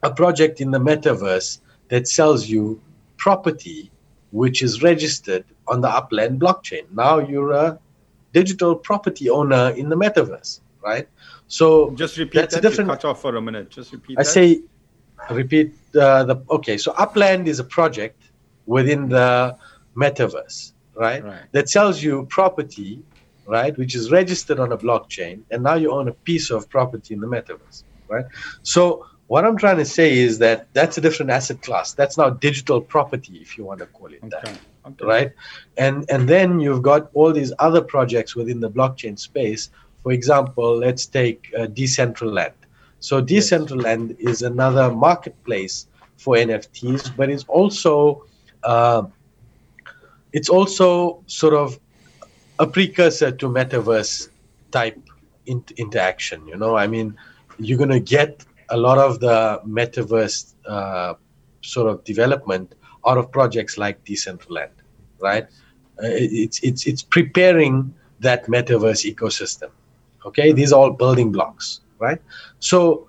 [0.03, 2.81] a project in the metaverse that sells you
[3.17, 3.91] property
[4.31, 6.85] which is registered on the Upland blockchain.
[6.93, 7.79] Now you're a
[8.33, 11.09] digital property owner in the metaverse, right?
[11.47, 12.65] So just repeat that's that.
[12.65, 13.71] A different, you cut off for a minute.
[13.71, 14.19] Just repeat.
[14.19, 14.29] I that.
[14.29, 14.63] say,
[15.31, 16.43] repeat uh, the.
[16.51, 18.23] Okay, so Upland is a project
[18.67, 19.57] within the
[19.97, 21.25] metaverse, right?
[21.25, 21.41] right?
[21.53, 23.03] That sells you property
[23.49, 27.15] right, which is registered on a blockchain, and now you own a piece of property
[27.15, 28.27] in the metaverse, right?
[28.63, 31.93] So what I'm trying to say is that that's a different asset class.
[31.93, 34.29] That's now digital property, if you want to call it okay.
[34.31, 35.05] that, okay.
[35.05, 35.33] right?
[35.77, 39.71] And and then you've got all these other projects within the blockchain space.
[40.03, 42.53] For example, let's take uh, Decentraland.
[43.01, 44.31] So Decentraland yes.
[44.31, 48.25] is another marketplace for NFTs, but it's also
[48.65, 49.03] uh,
[50.33, 51.79] it's also sort of
[52.59, 54.31] a precursor to metaverse
[54.71, 54.99] type
[55.45, 56.47] in- interaction.
[56.49, 57.15] You know, I mean,
[57.59, 61.15] you're going to get a lot of the metaverse uh,
[61.63, 62.75] sort of development
[63.07, 64.71] out of projects like Decentraland,
[65.21, 65.45] right?
[66.03, 69.71] Uh, it's it's it's preparing that metaverse ecosystem.
[70.27, 72.21] Okay, these are all building blocks, right?
[72.59, 73.09] So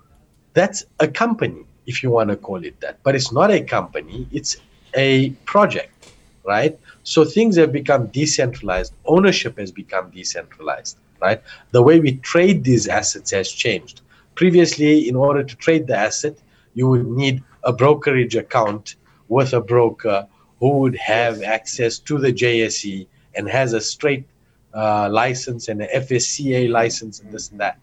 [0.54, 4.26] that's a company, if you want to call it that, but it's not a company;
[4.32, 4.56] it's
[4.94, 6.12] a project,
[6.44, 6.78] right?
[7.02, 8.92] So things have become decentralized.
[9.06, 11.42] Ownership has become decentralized, right?
[11.70, 14.00] The way we trade these assets has changed.
[14.40, 16.34] Previously, in order to trade the asset,
[16.72, 18.96] you would need a brokerage account
[19.28, 20.26] with a broker
[20.60, 24.24] who would have access to the JSE and has a straight
[24.72, 27.78] uh, license and an FSCA license and this and that.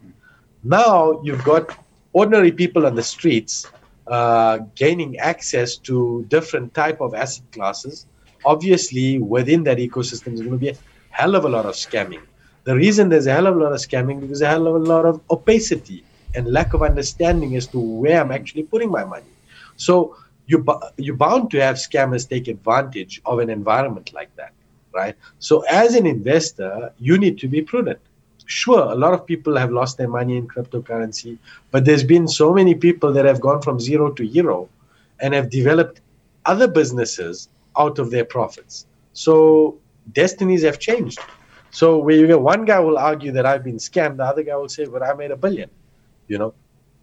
[0.64, 1.78] Now you've got
[2.12, 3.70] ordinary people on the streets
[4.08, 8.08] uh, gaining access to different type of asset classes
[8.44, 10.76] obviously within that ecosystem is going to be a
[11.10, 12.22] hell of a lot of scamming.
[12.64, 14.74] The reason there's a hell of a lot of scamming because there's a hell of
[14.74, 16.02] a lot of opacity
[16.34, 19.32] and lack of understanding as to where I'm actually putting my money.
[19.76, 20.16] So
[20.46, 20.64] you
[20.96, 24.52] you're bound to have scammers take advantage of an environment like that,
[24.92, 25.14] right?
[25.38, 28.00] So as an investor, you need to be prudent.
[28.46, 31.38] Sure, a lot of people have lost their money in cryptocurrency,
[31.70, 34.70] but there's been so many people that have gone from zero to hero
[35.20, 36.00] and have developed
[36.46, 38.86] other businesses out of their profits.
[39.12, 39.78] So
[40.12, 41.26] destinies have changed.
[41.70, 44.56] So where you get one guy will argue that I've been scammed, the other guy
[44.56, 45.68] will say, "But I made a billion.
[46.28, 46.54] You know.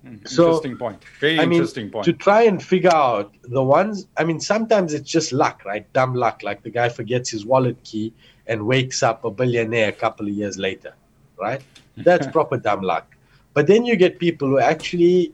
[0.04, 1.04] Hmm, interesting point.
[1.20, 2.06] Very I mean, interesting point.
[2.06, 5.92] To try and figure out the ones, I mean, sometimes it's just luck, right?
[5.94, 6.44] Dumb luck.
[6.44, 8.14] Like the guy forgets his wallet key
[8.48, 10.94] and wakes up a billionaire a couple of years later,
[11.40, 11.62] right?
[11.98, 13.16] That's proper dumb luck.
[13.54, 15.34] But then you get people who are actually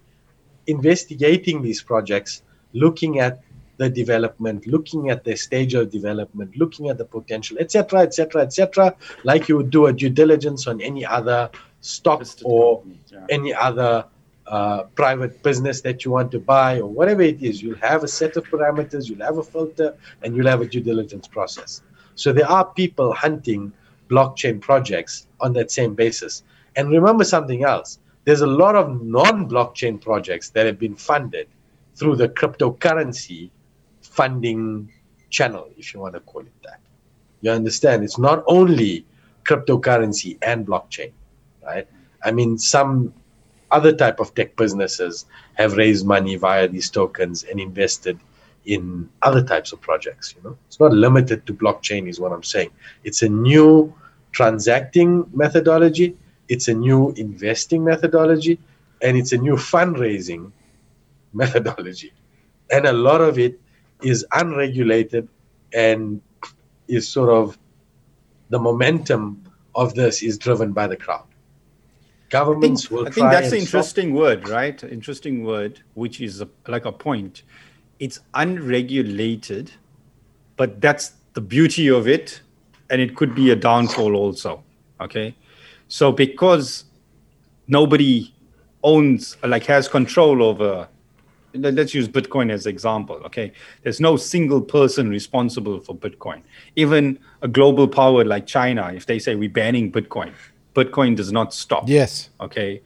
[0.68, 3.42] investigating these projects, looking at
[3.78, 8.96] the development, looking at the stage of development, looking at the potential, etc., etc., etc.,
[9.24, 11.50] like you would do a due diligence on any other
[11.82, 13.26] stock or yeah.
[13.30, 14.06] any other
[14.48, 17.62] uh, private business that you want to buy or whatever it is.
[17.62, 20.82] You'll have a set of parameters, you'll have a filter, and you'll have a due
[20.82, 21.82] diligence process.
[22.16, 23.72] So there are people hunting
[24.10, 26.44] blockchain projects on that same basis.
[26.76, 31.48] And remember something else there's a lot of non blockchain projects that have been funded
[31.96, 33.50] through the cryptocurrency
[34.02, 34.92] funding
[35.30, 36.80] channel, if you want to call it that.
[37.42, 38.04] You understand?
[38.04, 39.06] It's not only
[39.44, 41.12] cryptocurrency and blockchain,
[41.64, 41.88] right?
[42.24, 43.14] I mean, some
[43.72, 48.20] other type of tech businesses have raised money via these tokens and invested
[48.66, 50.36] in other types of projects.
[50.36, 52.72] You know, it's not limited to blockchain, is what I'm saying.
[53.04, 53.94] It's a new
[54.32, 56.18] transacting methodology.
[56.48, 58.60] It's a new investing methodology,
[59.02, 60.52] and it's a new fundraising
[61.34, 62.14] methodology
[62.72, 63.60] and a lot of it
[64.02, 65.28] is unregulated
[65.74, 66.22] and
[66.88, 67.58] is sort of
[68.50, 69.44] the momentum
[69.76, 71.26] of this is driven by the crowd.
[72.32, 74.82] Governments I think, will I think that's an interesting word, right?
[74.84, 77.44] Interesting word, which is a, like a point.
[78.00, 79.72] It's unregulated,
[80.56, 82.42] but that's the beauty of it,
[82.90, 84.64] and it could be a downfall also.
[85.00, 85.36] Okay,
[85.88, 86.86] so because
[87.68, 88.34] nobody
[88.84, 90.88] owns like has control over
[91.54, 93.52] let's use bitcoin as example okay
[93.84, 96.42] there's no single person responsible for bitcoin
[96.76, 100.32] even a global power like china if they say we're banning bitcoin
[100.74, 102.30] bitcoin does not stop yes.
[102.40, 102.82] okay?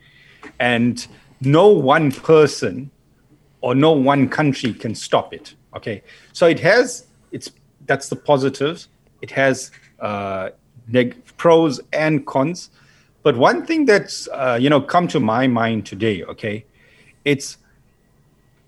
[0.60, 1.06] And
[1.42, 2.92] no one person
[3.62, 6.02] or no one country can stop it okay?
[6.34, 7.52] So it has it's
[7.86, 8.88] that's the positives.
[9.22, 10.50] It has uh,
[10.88, 12.70] neg- pros and cons.
[13.24, 16.66] But one thing that's uh, you know come to my mind today okay?
[17.24, 17.58] It's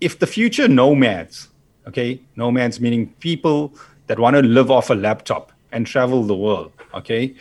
[0.00, 1.48] if the future nomads,
[1.86, 3.74] okay, nomads meaning people
[4.06, 7.34] that want to live off a laptop and travel the world, okay,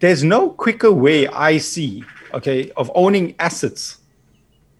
[0.00, 3.98] there's no quicker way I see, okay, of owning assets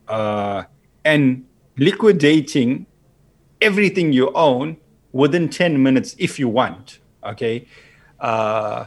[0.06, 0.64] uh,
[1.04, 1.44] and
[1.76, 2.86] liquidating
[3.60, 4.76] everything you own
[5.12, 7.66] within 10 minutes if you want, okay,
[8.20, 8.86] uh,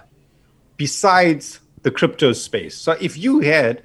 [0.77, 2.77] besides the crypto space.
[2.77, 3.81] So if you had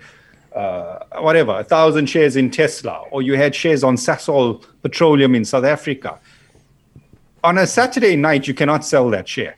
[0.54, 5.44] uh, whatever, a thousand shares in Tesla, or you had shares on Sasol Petroleum in
[5.44, 6.18] South Africa.
[7.44, 9.56] On a Saturday night, you cannot sell that share.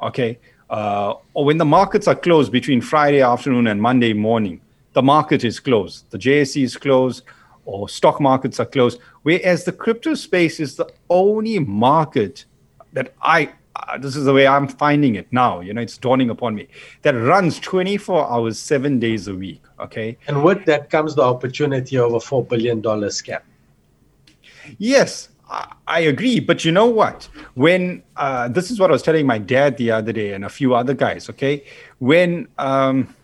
[0.00, 0.38] Okay.
[0.68, 4.60] Uh, or when the markets are closed between Friday afternoon and Monday morning,
[4.94, 6.10] the market is closed.
[6.10, 7.22] The JSE is closed,
[7.64, 8.98] or stock markets are closed.
[9.22, 12.44] Whereas the crypto space is the only market
[12.92, 15.60] that I uh, this is the way I'm finding it now.
[15.60, 16.68] You know, it's dawning upon me
[17.02, 19.62] that runs 24 hours, seven days a week.
[19.80, 20.16] Okay.
[20.28, 23.40] And with that comes the opportunity of a $4 billion scam.
[24.78, 26.40] Yes, I, agree.
[26.40, 27.28] But you know what?
[27.54, 30.48] When uh, this is what I was telling my dad the other day and a
[30.48, 31.30] few other guys.
[31.30, 31.64] Okay.
[31.98, 33.14] When, um,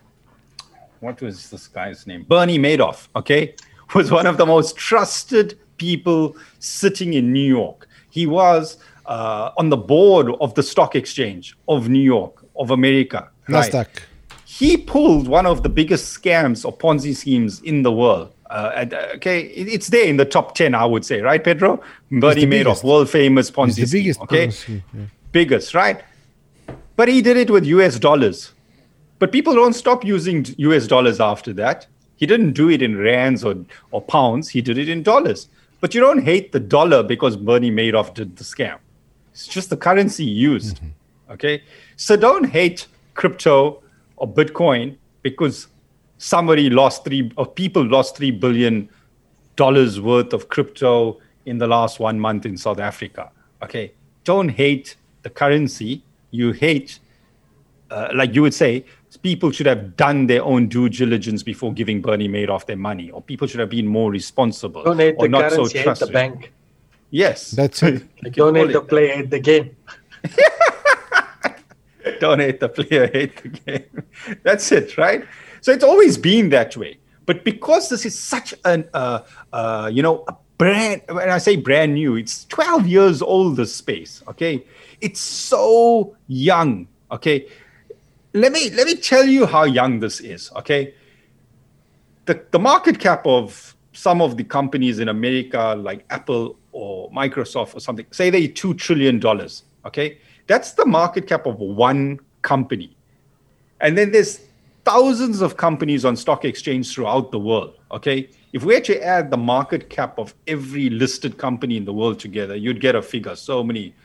[0.99, 2.23] what was this guy's name?
[2.23, 3.07] Bernie Madoff.
[3.15, 3.55] Okay.
[3.93, 7.87] Was one of the most trusted people sitting in New York.
[8.09, 13.29] He was uh, on the board of the stock exchange of New York, of America.
[13.47, 13.73] Nasdaq.
[13.73, 14.01] Right?
[14.45, 18.33] He pulled one of the biggest scams or Ponzi schemes in the world.
[18.53, 21.81] Uh, uh, okay, it's there in the top 10, I would say, right, Pedro?
[22.11, 24.23] Bernie Madoff, world famous Ponzi the biggest scheme.
[24.25, 25.05] Okay, yeah.
[25.31, 26.03] biggest, right?
[26.95, 28.53] But he did it with US dollars.
[29.17, 31.87] But people don't stop using US dollars after that.
[32.15, 33.55] He didn't do it in rands or,
[33.89, 35.49] or pounds, he did it in dollars.
[35.81, 38.77] But you don't hate the dollar because Bernie Madoff did the scam.
[39.31, 40.75] It's just the currency used.
[40.75, 41.31] Mm-hmm.
[41.31, 41.63] Okay.
[41.95, 42.85] So don't hate
[43.15, 43.81] crypto
[44.17, 45.67] or Bitcoin because
[46.23, 48.89] somebody lost three or people lost three billion
[49.57, 53.29] dollars worth of crypto in the last one month in South Africa.
[53.61, 53.91] Okay.
[54.23, 56.01] Don't hate the currency.
[56.31, 56.99] You hate,
[57.91, 58.85] uh, like you would say,
[59.21, 63.21] people should have done their own due diligence before giving Bernie Madoff their money, or
[63.21, 64.83] people should have been more responsible.
[64.83, 66.53] Don't hate or the not currency, so hate the bank.
[67.11, 67.51] Yes.
[67.51, 68.03] That's it.
[68.23, 69.75] like don't hate the player, hate the game.
[72.21, 74.03] don't hate the player, hate the game.
[74.43, 75.25] That's it, right?
[75.63, 76.97] So it's always been that way.
[77.25, 79.21] But because this is such an, uh,
[79.53, 83.65] uh, you know, a brand, when I say brand new, it's 12 years old, the
[83.65, 84.65] space, okay?
[84.99, 87.47] It's so young, okay?
[88.33, 90.95] Let me, let me tell you how young this is, okay?
[92.25, 97.73] The, the market cap of some of the companies in America, like Apple or Microsoft
[97.73, 99.25] or something, say they $2 trillion,
[99.85, 100.17] okay?
[100.45, 102.97] That's the market cap of one company.
[103.79, 104.41] And then there's
[104.85, 108.29] thousands of companies on stock exchange throughout the world, okay?
[108.51, 112.55] If we actually add the market cap of every listed company in the world together,
[112.55, 113.95] you'd get a figure, so many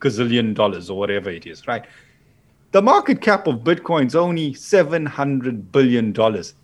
[0.00, 1.84] gazillion dollars or whatever it is, right?
[2.72, 6.14] The market cap of Bitcoin's only $700 billion.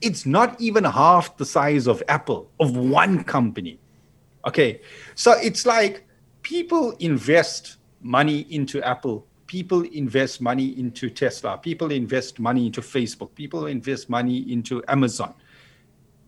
[0.00, 3.80] It's not even half the size of Apple, of one company.
[4.46, 4.80] Okay.
[5.16, 6.06] So it's like
[6.42, 13.34] people invest money into Apple, people invest money into Tesla, people invest money into Facebook,
[13.34, 15.34] people invest money into Amazon.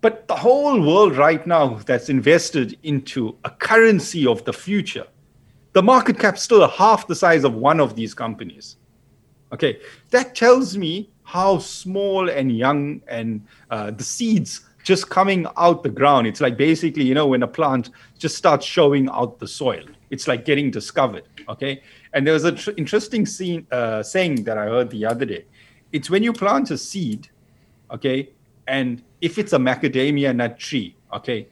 [0.00, 5.06] But the whole world right now that's invested into a currency of the future,
[5.72, 8.76] the market cap still half the size of one of these companies.
[9.52, 15.82] Okay, that tells me how small and young and uh, the seeds just coming out
[15.82, 16.26] the ground.
[16.26, 20.28] It's like basically, you know, when a plant just starts showing out the soil, it's
[20.28, 21.24] like getting discovered.
[21.48, 21.82] Okay,
[22.12, 25.44] and there was an tr- interesting scene, uh, saying that I heard the other day.
[25.92, 27.28] It's when you plant a seed,
[27.90, 28.30] okay,
[28.66, 31.48] and if it's a macadamia nut tree, okay,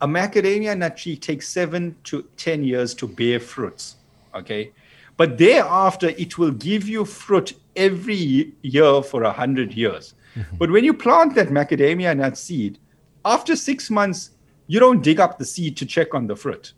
[0.00, 3.96] a macadamia nut tree takes seven to 10 years to bear fruits.
[4.34, 4.72] Okay.
[5.16, 10.14] But thereafter, it will give you fruit every year for a hundred years.
[10.34, 10.56] Mm-hmm.
[10.56, 12.78] But when you plant that macadamia nut seed,
[13.24, 14.30] after six months,
[14.66, 16.72] you don't dig up the seed to check on the fruit.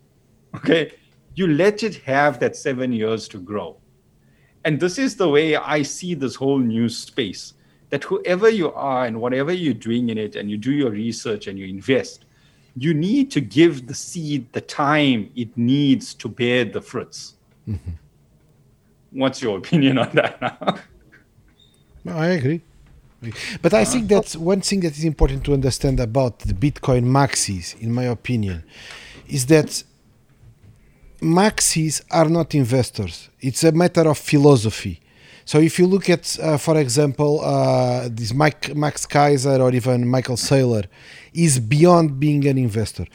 [0.56, 0.92] Okay.
[1.34, 3.76] You let it have that seven years to grow.
[4.64, 7.54] And this is the way I see this whole new space
[7.90, 11.46] that whoever you are and whatever you're doing in it, and you do your research
[11.46, 12.24] and you invest,
[12.76, 17.34] you need to give the seed the time it needs to bear the fruits.
[17.68, 17.90] Mm-hmm.
[19.10, 20.78] What's your opinion on that now?
[22.06, 22.62] I agree.
[23.60, 27.78] But I think that's one thing that is important to understand about the Bitcoin maxis,
[27.78, 28.64] in my opinion,
[29.28, 29.84] is that
[31.22, 33.30] maxis are not investors.
[33.40, 35.00] It's a matter of philosophy.
[35.44, 40.06] So if you look at, uh, for example, uh, this Mike, Max Keiser or even
[40.06, 40.86] Michael Saylor,
[41.34, 43.06] is beyond being an investor.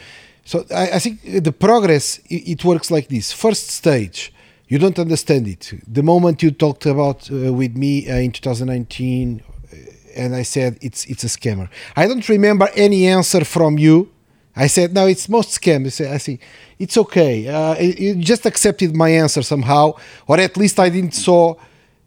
[0.44, 4.34] So I, I think the progress it, it, works like this: first stage,
[4.68, 5.74] you don't understand it.
[5.88, 9.76] The moment you talked about uh, with me uh, in 2019, uh,
[10.16, 11.70] and I said it's it's a scammer.
[11.96, 14.10] I don't remember any answer from you.
[14.58, 15.86] I said no, it's most scam.
[15.86, 16.40] I see,
[16.80, 17.48] it's okay.
[17.48, 19.94] Uh, you just accepted my answer somehow,
[20.28, 21.56] or at least I didn't saw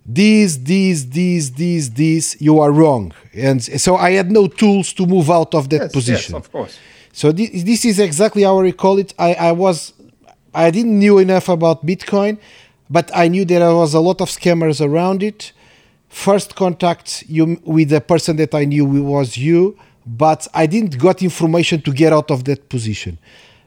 [0.05, 3.12] this, this, this, this, this, you are wrong.
[3.32, 6.34] And so I had no tools to move out of that yes, position.
[6.34, 6.78] Yes, of course.
[7.12, 9.14] So this, this is exactly how I recall it.
[9.18, 9.92] I, I was,
[10.53, 12.38] I didn't knew enough about Bitcoin,
[12.88, 15.53] but I knew there was a lot of scammers around it.
[16.09, 19.78] First contact you with the person that I knew was you,
[20.11, 23.18] but I didn't got information to get out of that position.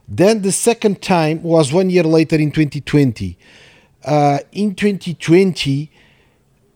[0.08, 3.38] Then the second time was one year later in 2020.
[4.04, 5.90] Uh, in 2020,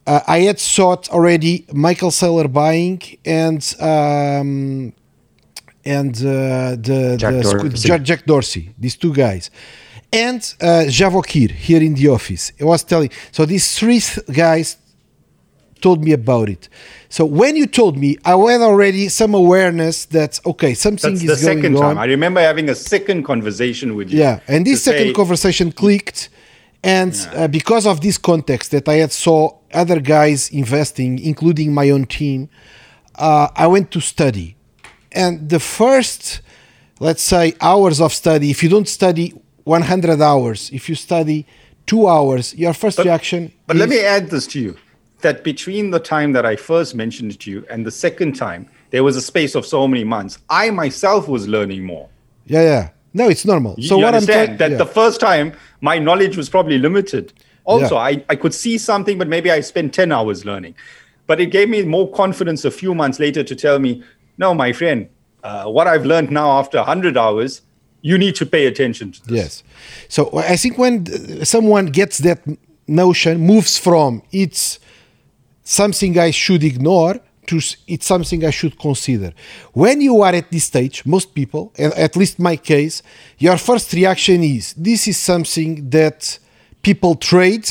[0.05, 4.93] uh, I had sought already Michael Saylor buying and um,
[5.84, 7.88] and uh, the, Jack, the Dorsey.
[7.88, 9.51] Jack, Jack, Dorsey, these two guys,
[10.13, 12.53] and uh, Javokir here in the office.
[12.61, 14.01] I was telling so these three
[14.34, 14.78] guys
[15.82, 16.70] told me about it.
[17.10, 21.30] So when you told me, I had already some awareness that okay, something That's is
[21.30, 21.97] the second time.
[21.97, 24.20] I remember having a second conversation with you.
[24.20, 26.30] Yeah, and this second say- conversation clicked,
[26.84, 31.89] and uh, because of this context that I had saw other guys investing, including my
[31.89, 32.49] own team,
[33.16, 34.58] uh, I went to study,
[35.14, 36.41] and the first,
[36.99, 38.51] let's say, hours of study.
[38.51, 39.34] If you don't study
[39.64, 41.45] 100 hours, if you study
[41.86, 43.53] two hours, your first reaction.
[43.66, 44.78] But is, let me add this to you
[45.22, 48.70] that between the time that I first mentioned it to you and the second time,
[48.91, 50.38] there was a space of so many months.
[50.49, 52.09] I myself was learning more.
[52.45, 52.89] Yeah, yeah.
[53.13, 53.76] No, it's normal.
[53.78, 54.78] You, so you what I'm understand trying that yeah.
[54.78, 57.34] the first time my knowledge was probably limited.
[57.63, 58.01] Also, Yeah.
[58.01, 60.76] I, I could see something, but maybe I spent 10 hours learning.
[61.26, 64.03] But it gave me more confidence a few months later to tell me,
[64.38, 65.09] no, my friend,
[65.43, 67.61] uh, what I've learned now after 100 hours,
[68.01, 69.32] you need to pay attention to this.
[69.32, 69.63] Yes.
[70.07, 72.39] So I think when someone gets that
[72.88, 74.80] notion, moves from it's
[75.68, 79.34] something I should ignore to it's something I should consider.
[79.74, 83.01] When you are at this stage, most people, at least my case,
[83.38, 86.39] your first reaction is this is something that
[86.82, 87.70] people trade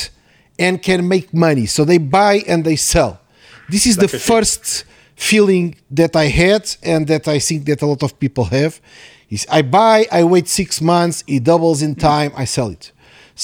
[0.59, 1.67] and can make money.
[1.67, 3.21] So they buy and they sell.
[3.69, 4.21] This is the Like shit.
[4.23, 4.85] first
[5.15, 8.81] feeling that I had and that I think that a lot of people have
[9.29, 12.93] is I buy, I wait six months, it doubles in time, I sell it.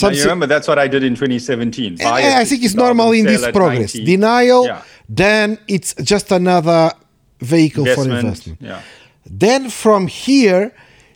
[0.00, 1.92] Now, you Something- remember that's what I did in 2017.
[1.92, 3.94] and Buy I think it's normal in this progress.
[3.94, 4.04] 90.
[4.04, 4.82] Denial, Yeah.
[5.08, 6.92] then it's just another
[7.40, 8.58] vehicle for Investment, investment.
[8.62, 8.80] yeah.
[9.26, 10.72] Then from here,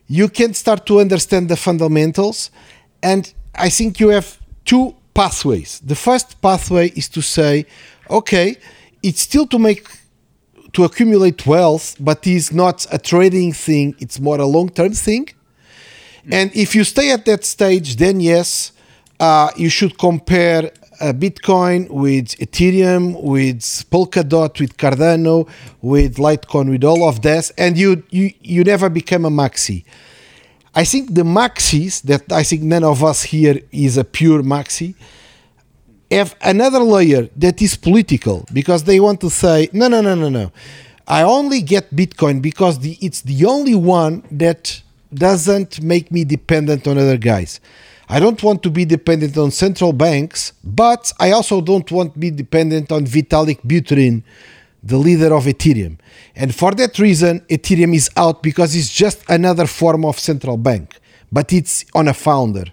[0.09, 2.51] you can start to understand the fundamentals.
[3.03, 5.81] And I think you have two pathways.
[5.85, 7.65] The first pathway is to say,
[8.11, 8.57] okay,
[9.03, 9.85] it's still to make
[10.73, 15.27] to accumulate wealth, but is not a trading thing, it's more a long-term thing.
[16.31, 18.73] And if you stay at that stage, then yes,
[19.21, 23.61] uh, you should compare uh, Bitcoin with Ethereum, with
[23.91, 25.49] Polkadot, with Cardano,
[25.83, 29.85] with Litecoin, with all of this, and you you you never become a maxi.
[30.75, 34.95] I think the maxis that I think none of us here is a pure maxi
[36.11, 40.29] have another layer that is political because they want to say no no no no
[40.29, 40.53] no
[41.09, 44.83] i only get bitcoin because the, it's the only one that
[45.13, 47.61] doesn't make me dependent on other guys.
[48.09, 52.19] I don't want to be dependent on central banks but i also don't want to
[52.19, 54.23] be dependent on vitalik buterin
[54.83, 55.99] the leader of ethereum.
[56.37, 61.01] And for that reason ethereum is out because it's just another form of central bank
[61.33, 62.67] but it's on a founder.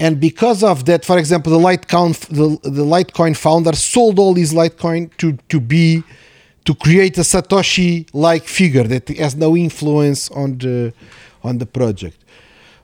[0.00, 4.52] And because of that, for example, the Litecoin the, the Litecoin founder sold all his
[4.52, 6.04] Litecoin to to be
[6.64, 10.92] to create a Satoshi like figure that has no influence on the
[11.42, 12.18] on the project.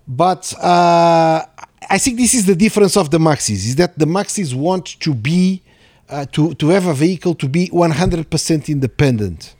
[0.06, 1.44] But uh,
[1.90, 5.14] I think this is the difference of the maxis is that the maxis want to
[5.14, 5.62] be
[6.08, 9.54] uh, to to have a vehicle to be 100% independent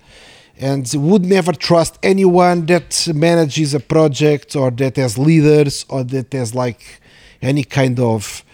[0.59, 6.33] and would never trust anyone that manages a project or that has leaders or that
[6.33, 7.01] has like
[7.43, 8.45] any kind of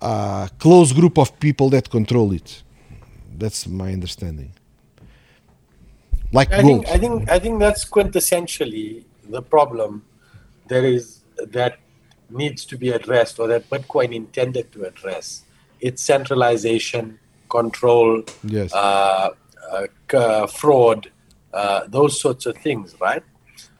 [0.00, 2.62] uh, close group of people that control it.
[3.36, 4.52] That's my understanding.
[6.32, 10.04] Like I think, I think I think that's quintessentially the problem
[10.68, 11.78] there is that
[12.30, 15.42] needs to be addressed or that Bitcoin intended to address.
[15.80, 17.18] It's centralization,
[17.48, 18.72] control, yes.
[18.72, 19.30] uh,
[20.14, 21.10] uh, fraud,
[21.52, 23.24] uh, those sorts of things, right?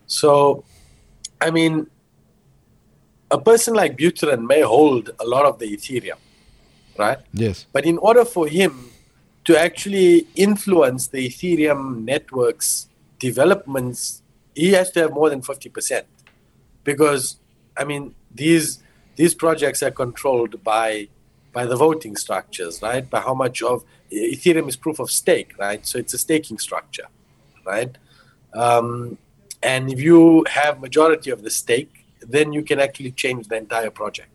[0.07, 0.65] So,
[1.41, 1.87] I mean,
[3.31, 6.19] a person like Buterin may hold a lot of the Ethereum,
[6.99, 7.19] right?
[7.33, 7.67] Yes.
[7.73, 8.91] But in order for him
[9.51, 12.89] to actually influence the Ethereum network's
[13.19, 14.23] developments,
[14.55, 16.05] he has to have more than 50%.
[16.85, 17.37] Because,
[17.77, 18.83] I mean, these
[19.17, 21.09] these projects are controlled by
[21.53, 23.05] by the voting structures, right?
[23.15, 25.87] By how much of Ethereum is proof of stake, right?
[25.87, 27.09] So it's a staking structure
[27.65, 27.97] right?
[28.55, 29.19] Um,
[29.63, 33.91] and if you have majority of the stake, then you can actually change the entire
[33.91, 34.31] project,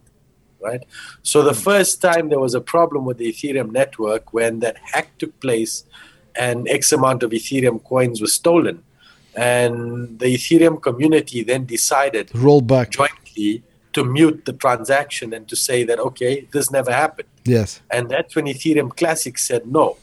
[0.66, 0.84] right?
[1.24, 1.70] So the mm-hmm.
[1.70, 5.74] first time there was a problem with the Ethereum network when that hack took place,
[6.36, 8.84] and X amount of Ethereum coins were stolen,
[9.36, 13.63] and the Ethereum community then decided roll back jointly
[13.93, 17.30] to mute the transaction and to say that okay, this never happened.
[17.45, 17.80] Yes.
[17.89, 19.97] And that's when Ethereum Classic said no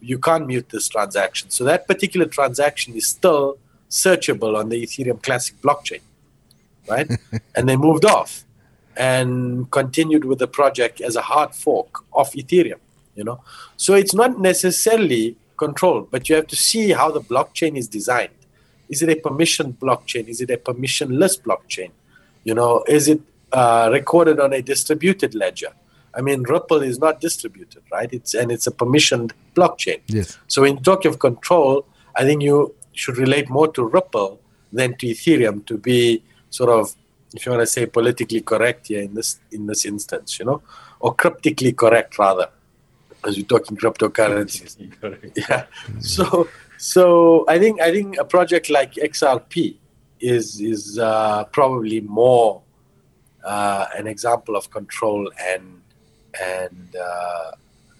[0.00, 1.50] you can't mute this transaction.
[1.50, 3.58] So that particular transaction is still
[3.90, 6.00] searchable on the Ethereum Classic blockchain,
[6.88, 7.10] right?
[7.54, 8.44] and they moved off
[8.96, 12.80] and continued with the project as a hard fork of Ethereum,
[13.14, 13.40] you know.
[13.76, 18.30] So it's not necessarily controlled, but you have to see how the blockchain is designed.
[18.88, 20.28] Is it a permissioned blockchain?
[20.28, 21.90] Is it a permissionless blockchain?
[22.44, 23.20] You know, is it
[23.52, 25.72] uh, recorded on a distributed ledger?
[26.14, 28.10] I mean, Ripple is not distributed, right?
[28.12, 30.00] It's and it's a permissioned blockchain.
[30.06, 30.38] Yes.
[30.46, 34.40] So in talk of control, I think you should relate more to Ripple
[34.72, 36.94] than to Ethereum to be sort of,
[37.36, 40.62] if you want to say, politically correct here in this in this instance, you know,
[41.00, 42.48] or cryptically correct rather,
[43.24, 44.76] as we're talking cryptocurrencies.
[45.48, 45.66] yeah.
[46.00, 49.76] So so I think I think a project like XRP
[50.20, 52.62] is is uh, probably more
[53.44, 55.82] uh, an example of control and
[56.42, 57.52] and uh,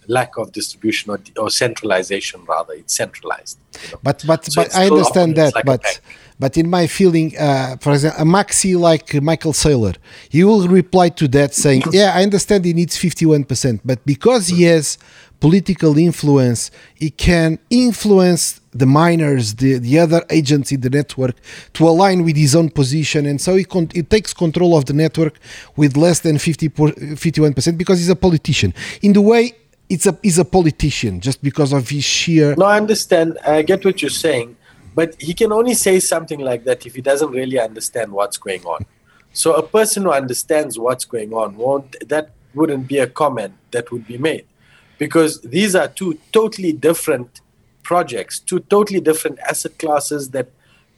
[0.08, 3.98] lack of distribution or, or, centralization rather it's centralized you know?
[4.02, 6.00] but but so but i understand that like but
[6.38, 9.96] but in my feeling uh, for example a maxi like michael saylor
[10.28, 14.64] he will reply to that saying yeah i understand he needs 51% but because he
[14.64, 14.98] has
[15.40, 21.36] political influence he can influence the miners the, the other agents in the network
[21.72, 23.26] to align with his own position.
[23.26, 25.38] And so he, con- he takes control of the network
[25.76, 28.74] with less than 50 51% because he's a politician.
[29.02, 29.52] In the way
[29.88, 33.38] it's a he's a politician just because of his sheer no i understand.
[33.46, 34.55] I get what you're saying
[34.96, 38.64] but he can only say something like that if he doesn't really understand what's going
[38.64, 38.84] on
[39.32, 43.92] so a person who understands what's going on won't that wouldn't be a comment that
[43.92, 44.46] would be made
[44.98, 47.40] because these are two totally different
[47.82, 50.48] projects, two totally different asset classes that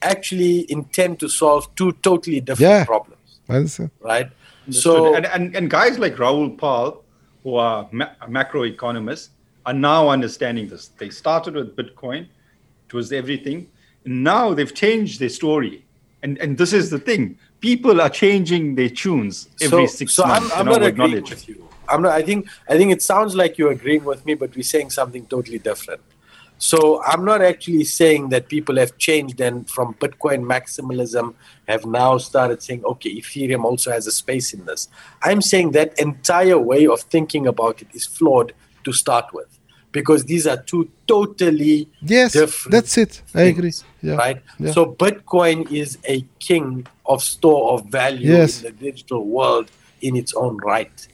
[0.02, 2.84] actually intend to solve two totally different yeah.
[2.84, 3.40] problems.
[3.48, 3.90] Understood.
[4.00, 4.30] Right?
[4.70, 7.02] So, and, and, and guys like Raoul Pal,
[7.42, 9.28] who are ma- macroeconomists,
[9.66, 10.88] are now understanding this.
[10.98, 12.28] They started with Bitcoin,
[12.86, 13.68] it was everything.
[14.04, 15.84] Now they've changed their story.
[16.22, 20.26] And, and this is the thing people are changing their tunes every so, six so
[20.26, 20.50] months.
[20.54, 21.68] I'm, I'm not agreeing with you.
[21.88, 22.12] I'm not.
[22.12, 22.48] I think.
[22.68, 26.02] I think it sounds like you're agreeing with me, but we're saying something totally different.
[26.58, 31.34] So I'm not actually saying that people have changed and from Bitcoin maximalism
[31.68, 34.88] have now started saying, okay, Ethereum also has a space in this.
[35.22, 39.57] I'm saying that entire way of thinking about it is flawed to start with
[39.92, 42.72] because these are two totally yes, different.
[42.72, 43.22] That's it.
[43.34, 43.72] I agree.
[44.02, 44.14] Yeah.
[44.14, 44.42] Right.
[44.58, 44.72] Yeah.
[44.72, 48.62] So Bitcoin is a king of store of value yes.
[48.62, 49.70] in the digital world
[50.00, 51.08] in its own right.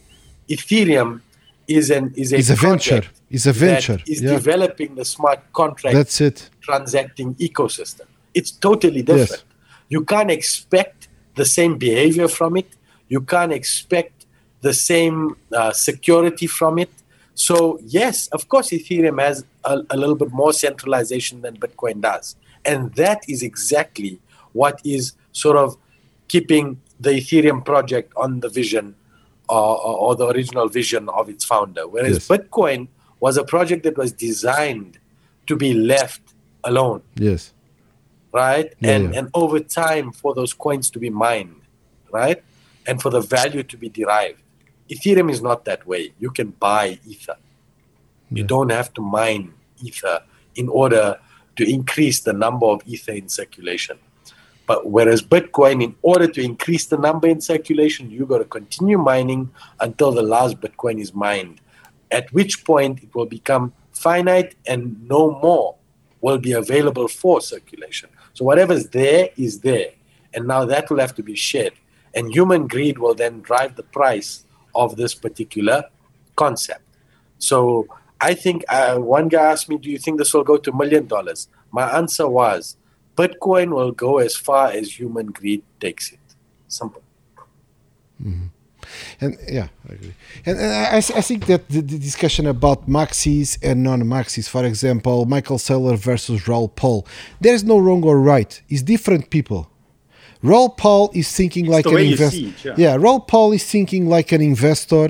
[0.48, 1.20] Ethereum
[1.66, 3.02] is an is a, it's a venture.
[3.30, 3.98] It's a venture.
[4.06, 4.30] Is yeah.
[4.30, 5.94] developing the smart contract.
[5.94, 6.50] That's it.
[6.60, 8.06] Transacting ecosystem.
[8.34, 9.30] It's totally different.
[9.30, 9.44] Yes.
[9.88, 12.68] You can't expect the same behavior from it.
[13.08, 14.26] You can't expect
[14.60, 16.90] the same uh, security from it.
[17.34, 22.36] So yes, of course, Ethereum has a, a little bit more centralization than Bitcoin does,
[22.64, 24.20] and that is exactly
[24.52, 25.76] what is sort of
[26.28, 28.94] keeping the Ethereum project on the vision
[29.50, 31.86] uh, or, or, the original vision of its founder.
[31.86, 32.28] Whereas yes.
[32.28, 32.88] Bitcoin
[33.20, 34.98] was a project that was designed
[35.46, 36.22] to be left
[36.62, 37.02] alone.
[37.16, 37.52] Yes.
[38.32, 38.72] right?
[38.80, 39.18] Yeah, and yeah.
[39.18, 41.60] and over time for those coins to be mined,
[42.10, 42.42] right?
[42.86, 44.40] And for the value to be derived.
[44.90, 46.12] Ethereum is not that way.
[46.18, 47.36] You can buy ether.
[48.30, 50.20] You don't have to mine ether
[50.56, 51.18] in order
[51.56, 53.98] to increase the number of ether in circulation.
[54.66, 58.98] But whereas Bitcoin, in order to increase the number in circulation, you've got to continue
[58.98, 59.50] mining
[59.80, 61.60] until the last Bitcoin is mined.
[62.10, 65.76] At which point it will become finite and no more
[66.20, 68.08] will be available for circulation.
[68.32, 69.90] So whatever's there is there.
[70.32, 71.74] And now that will have to be shared.
[72.14, 74.44] And human greed will then drive the price
[74.74, 75.84] of this particular
[76.36, 76.82] concept.
[77.38, 77.86] So
[78.20, 80.76] I think uh, one guy asked me, Do you think this will go to a
[80.76, 81.48] million dollars?
[81.70, 82.76] My answer was,
[83.16, 86.18] Bitcoin will go as far as human greed takes it.
[86.68, 87.02] Simple.
[89.20, 90.14] And yeah, I agree.
[90.46, 95.26] And, and I, I think that the, the discussion about maxis and non-maxis, for example,
[95.26, 97.06] Michael Saylor versus Raoul Pal,
[97.40, 98.60] there is no wrong or right.
[98.68, 99.70] It's different people.
[100.50, 102.52] Raoul Pal is thinking like an investor.
[102.68, 102.74] yeah.
[102.76, 105.06] yeah, Raoul Pal is thinking like an investor,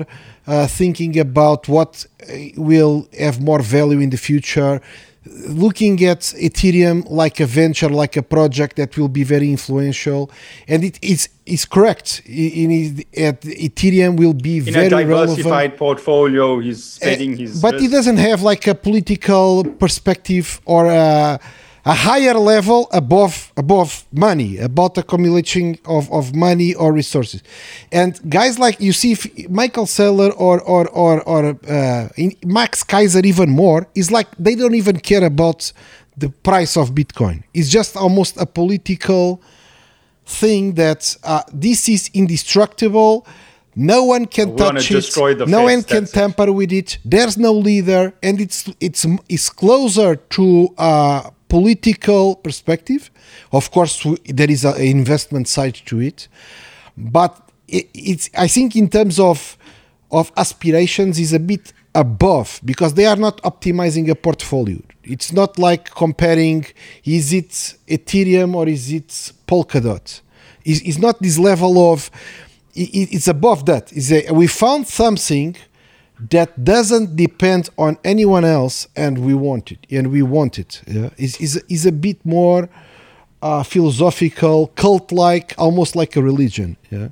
[0.47, 1.91] uh, thinking about what
[2.23, 4.79] uh, will have more value in the future,
[5.47, 10.29] looking at Ethereum like a venture, like a project that will be very influential,
[10.67, 12.21] and it is is correct.
[12.25, 15.77] In, in at Ethereum will be In very a diversified relevant.
[15.77, 17.61] portfolio, he's spreading Uh, his.
[17.61, 21.39] but he doesn't have like a political perspective or a,
[21.85, 27.41] a higher level above above money about accumulation of, of money or resources.
[27.91, 32.83] And guys like you see if michael Saylor or or or, or uh, in- max
[32.83, 35.71] keiser even more is like they don't even care about
[36.17, 37.43] the price of bitcoin.
[37.53, 39.41] It's just almost a political
[40.25, 43.25] thing that uh, this is indestructible.
[43.77, 45.47] No one can We touch it.
[45.47, 46.13] no one can that's it.
[46.13, 46.97] tamper with it.
[47.03, 53.09] There's no leader and it's it's it's closer to a political perspective.
[53.51, 56.27] Of course there is an investment side to it
[56.97, 59.57] but it, it's i think in terms of
[60.11, 64.77] of aspirations is a bit above because they are not optimizing a portfolio.
[65.03, 66.65] It's not like comparing
[67.03, 67.49] is it
[67.87, 69.07] ethereum or is it
[69.47, 70.21] polkadot?
[70.63, 72.11] It's, it's not this level of
[72.77, 73.93] it's above that.
[73.93, 75.55] Is we found something
[76.19, 81.09] that doesn't depend on anyone else and we want it and we want it yeah
[81.17, 82.69] is is is a bit more
[83.41, 87.09] uh, philosophical cult like almost like a religion yeah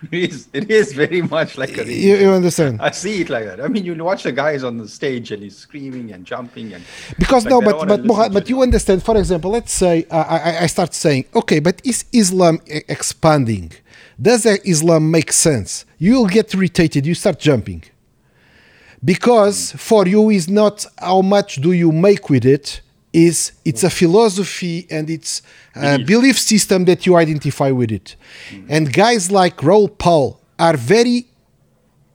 [0.12, 1.84] It is, it is very much like a.
[1.84, 3.60] you, you understand I see it like that.
[3.60, 6.84] I mean, you watch the guys on the stage and he's screaming and jumping and.
[7.18, 10.58] because like no but but Moha- but you understand for example let's say uh, I,
[10.64, 13.72] I start saying okay but is islam expanding
[14.20, 17.82] does islam make sense you'll get irritated you start jumping
[19.04, 22.80] because for you is not how much do you make with it
[23.12, 25.40] is it's a philosophy and it's
[25.74, 26.06] a Belief.
[26.06, 28.16] belief system that you identify with it
[28.68, 31.26] and guys like Raoul Pal are very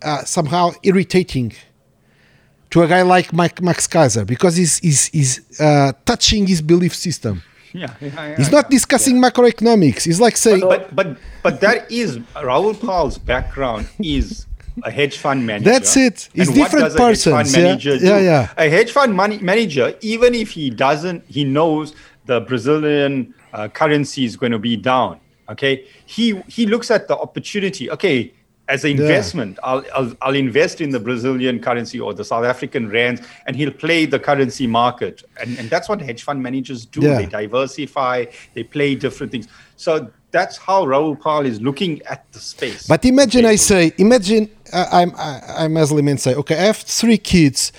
[0.04, 1.54] uh, somehow irritating
[2.70, 6.96] to a guy like Mike, Max Keiser because he's, he's, he's uh, touching his belief
[6.96, 7.44] system.
[7.82, 10.04] Yeah, yeah, yeah, He's not discussing macroeconomics.
[10.04, 14.46] He's like saying, But but but that is Raoul Pal's background is
[14.84, 15.72] a hedge fund manager.
[15.72, 16.30] That's it.
[16.36, 17.98] It's And different does a hedge fund persons, yeah.
[17.98, 18.06] do?
[18.06, 18.54] Yeah, yeah.
[18.58, 21.96] A hedge fund money manager, even if he doesn't, he knows
[22.26, 25.20] the Brazilian uh, currency is going to be down.
[25.50, 27.90] Okay, he he looks at the opportunity.
[27.92, 28.34] Okay,
[28.70, 32.90] as an investment, I'll, I'll I'll invest in the Brazilian currency or the South African
[32.90, 35.24] rands, and he'll play the currency market.
[35.40, 37.02] And and that's what hedge fund managers do.
[37.02, 37.18] Yeah.
[37.18, 38.26] They diversify.
[38.54, 39.48] They play different things.
[39.76, 42.88] So that's how Raoul Pal is looking at the space.
[42.88, 46.78] But imagine I say, imagine uh, I'm I, I'm Muslim and say, okay, I have
[46.78, 47.74] three kids,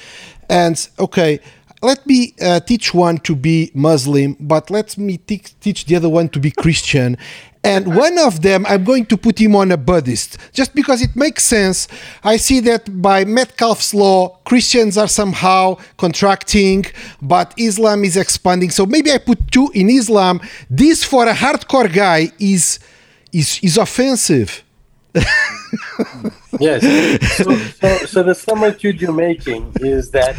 [0.51, 1.41] and okay,
[1.83, 6.09] let me uh, teach one to be Muslim, but let me te- teach the other
[6.09, 7.17] one to be Christian.
[7.65, 11.17] And one of them, I'm going to put him on a Buddhist, just because it
[11.17, 11.89] makes sense.
[12.23, 16.85] I see that by Metcalfe's law, Christians are somehow contracting,
[17.23, 18.69] but Islam is expanding.
[18.69, 20.43] So maybe I put two in Islam.
[20.69, 22.79] This for a hardcore guy is
[23.33, 24.63] is is offensive.
[26.61, 26.83] Yes.
[27.37, 30.37] so, so, so the similitude you're making is that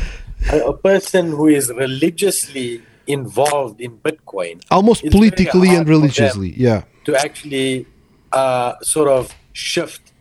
[0.49, 7.15] a, a person who is religiously involved in Bitcoin, almost politically and religiously yeah to
[7.15, 7.86] actually
[8.32, 10.11] uh, sort of shift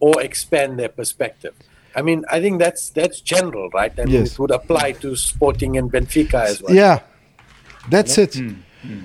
[0.00, 1.54] or expand their perspective.
[1.94, 3.92] I mean, I think that's that's general, right?
[3.98, 4.32] I mean, Yes.
[4.32, 6.74] it would apply to Sporting and Benfica as well.
[6.74, 7.00] yeah
[7.90, 8.36] that's it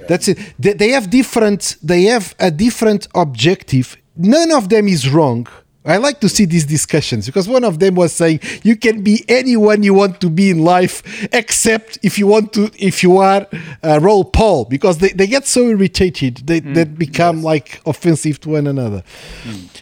[0.09, 5.09] that's it they, they have different they have a different objective none of them is
[5.09, 5.47] wrong
[5.85, 9.25] I like to see these discussions because one of them was saying you can be
[9.27, 13.47] anyone you want to be in life, except if you want to, if you are
[13.83, 18.49] uh, Raoul Pal, because they, they get so irritated they, they become like offensive to
[18.49, 19.03] one another.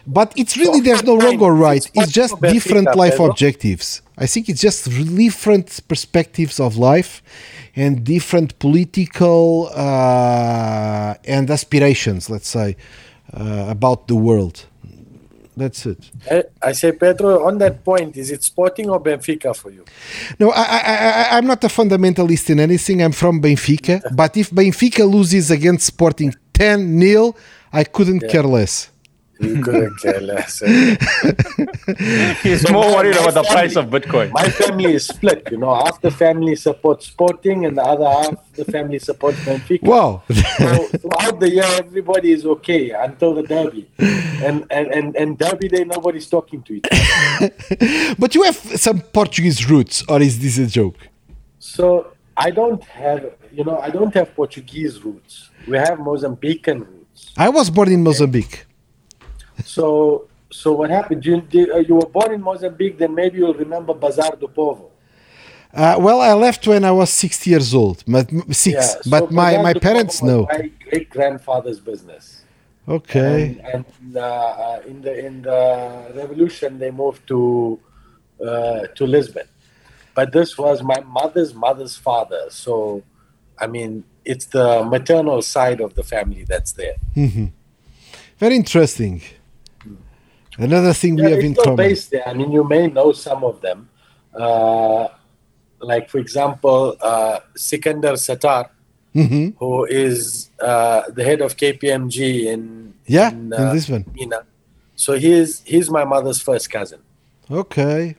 [0.06, 1.88] But it's really there's no wrong or right.
[1.94, 4.02] It's just different life objectives.
[4.18, 7.22] I think it's just different perspectives of life
[7.74, 12.76] and different political uh, and aspirations, let's say,
[13.32, 14.66] uh, about the world.
[15.56, 16.10] That's it.
[16.30, 19.84] I, I say, Pedro, on that point, is it Sporting or Benfica for you?
[20.38, 23.02] No, I, I, I, I'm not a fundamentalist in anything.
[23.02, 24.00] I'm from Benfica.
[24.14, 27.34] But if Benfica loses against Sporting 10 0,
[27.72, 28.91] I couldn't care less.
[29.42, 30.62] You couldn't care less.
[30.62, 30.96] eh?
[32.42, 34.30] He's So more worried about the family- price of Bitcoin.
[34.32, 35.74] My family is split, you know.
[35.74, 39.82] Half the family supports Sporting, and the other half the family supports Benfica.
[39.82, 40.22] Wow.
[40.28, 45.68] So throughout the year, everybody is okay until the derby, and and and, and derby
[45.68, 47.50] day, nobody's talking to each other.
[48.18, 50.96] but you have some Portuguese roots, or is this a joke?
[51.58, 55.50] So I don't have, you know, I don't have Portuguese roots.
[55.66, 57.30] We have Mozambican roots.
[57.36, 58.66] I was born in Mozambique.
[59.64, 61.24] So so what happened?
[61.24, 64.90] You uh, you were born in Mozambique, then maybe you'll remember Bazar do Povo.
[65.74, 68.94] Uh, well, I left when I was six years old, but six.
[68.94, 70.46] Yeah, but my, my parents know.
[70.52, 72.44] My great grandfather's business.
[72.86, 73.58] Okay.
[73.72, 77.80] And, and uh, uh, in the in the revolution, they moved to
[78.44, 79.46] uh, to Lisbon.
[80.14, 82.46] But this was my mother's mother's father.
[82.50, 83.02] So,
[83.58, 86.96] I mean, it's the maternal side of the family that's there.
[88.38, 89.22] Very interesting.
[90.58, 91.76] Another thing we have in common.
[91.76, 92.26] based there.
[92.28, 93.88] I mean, you may know some of them.
[94.34, 95.08] Uh,
[95.80, 98.68] like, for example, uh, Sikander Sattar,
[99.14, 99.54] Mhm.
[99.58, 104.04] who is uh, the head of KPMG in Yeah, in, in Lisbon.
[104.14, 104.44] Mina.
[104.96, 107.00] So he's he's my mother's first cousin.
[107.50, 108.16] Okay.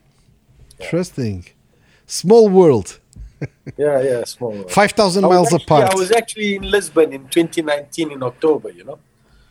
[0.79, 1.45] Interesting.
[2.07, 2.99] Small world.
[3.77, 4.51] Yeah, yeah, small.
[4.51, 4.71] world.
[4.71, 5.93] 5,000 miles actually- apart.
[5.93, 8.69] I was actually in Lisbon in 2019 in October.
[8.71, 8.99] You know,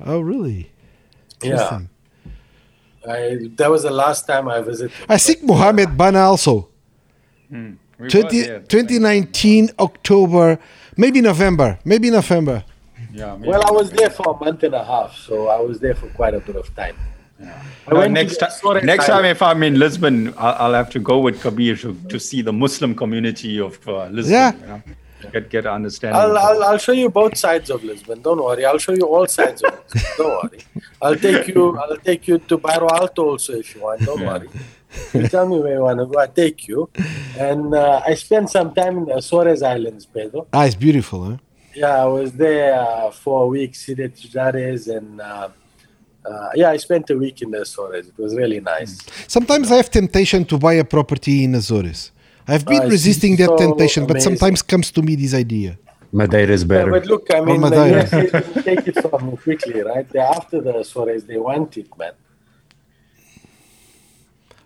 [0.05, 0.71] Oh, really?
[1.43, 1.81] yeah.
[3.05, 3.53] Interesting.
[3.53, 4.93] I, that was the last time I visited.
[5.09, 6.69] I think Mohammed Bana also.
[7.51, 8.61] We were 20, there.
[8.61, 10.59] 2019 October,
[10.97, 12.65] maybe November, maybe November.
[13.13, 13.49] Yeah, maybe.
[13.49, 16.09] Well, I was there for a month and a half, so I was there for
[16.09, 16.97] quite a bit of time.
[17.41, 21.19] I No, next time, next time if I'm in Lisbon, I'll, I'll have to go
[21.19, 24.33] with Kabir to, to see the Muslim community of uh, Lisbon.
[24.33, 24.53] Yeah.
[24.53, 24.83] you know,
[25.31, 26.21] get get an understanding.
[26.21, 28.23] I'll, I'll, I'll show you both sides of Lisbon.
[28.23, 28.65] Don't worry.
[28.65, 30.13] I'll show you all sides of Lisbon.
[30.17, 30.59] Don't worry.
[31.01, 31.79] I'll take you.
[31.79, 34.01] I'll take you to Bairro Alto also if you want.
[34.01, 34.49] Don't worry.
[35.15, 36.19] You tell me where you want to go.
[36.19, 36.91] I'll take you.
[37.39, 40.47] And uh, I spent some time in the Azores Islands, Pedro.
[40.53, 41.37] Ah, it's beautiful, huh?
[41.75, 45.49] Yeah, I was there uh, for a week, Cide Tujares, and uh,
[46.25, 48.09] uh, yeah, I spent a week in the Azores.
[48.09, 48.99] It was really nice.
[49.27, 52.13] Sometimes I have temptation to buy a property in Azores.
[52.49, 55.79] I've been resisting that so temptation, but sometimes comes to me this idea.
[56.13, 56.91] Madeira is Yeah, better.
[56.91, 58.03] but look, I mean, the Madeira.
[58.03, 60.07] USA didn't take it from me quickly, right?
[60.09, 62.13] They after the Azores, they want it, man.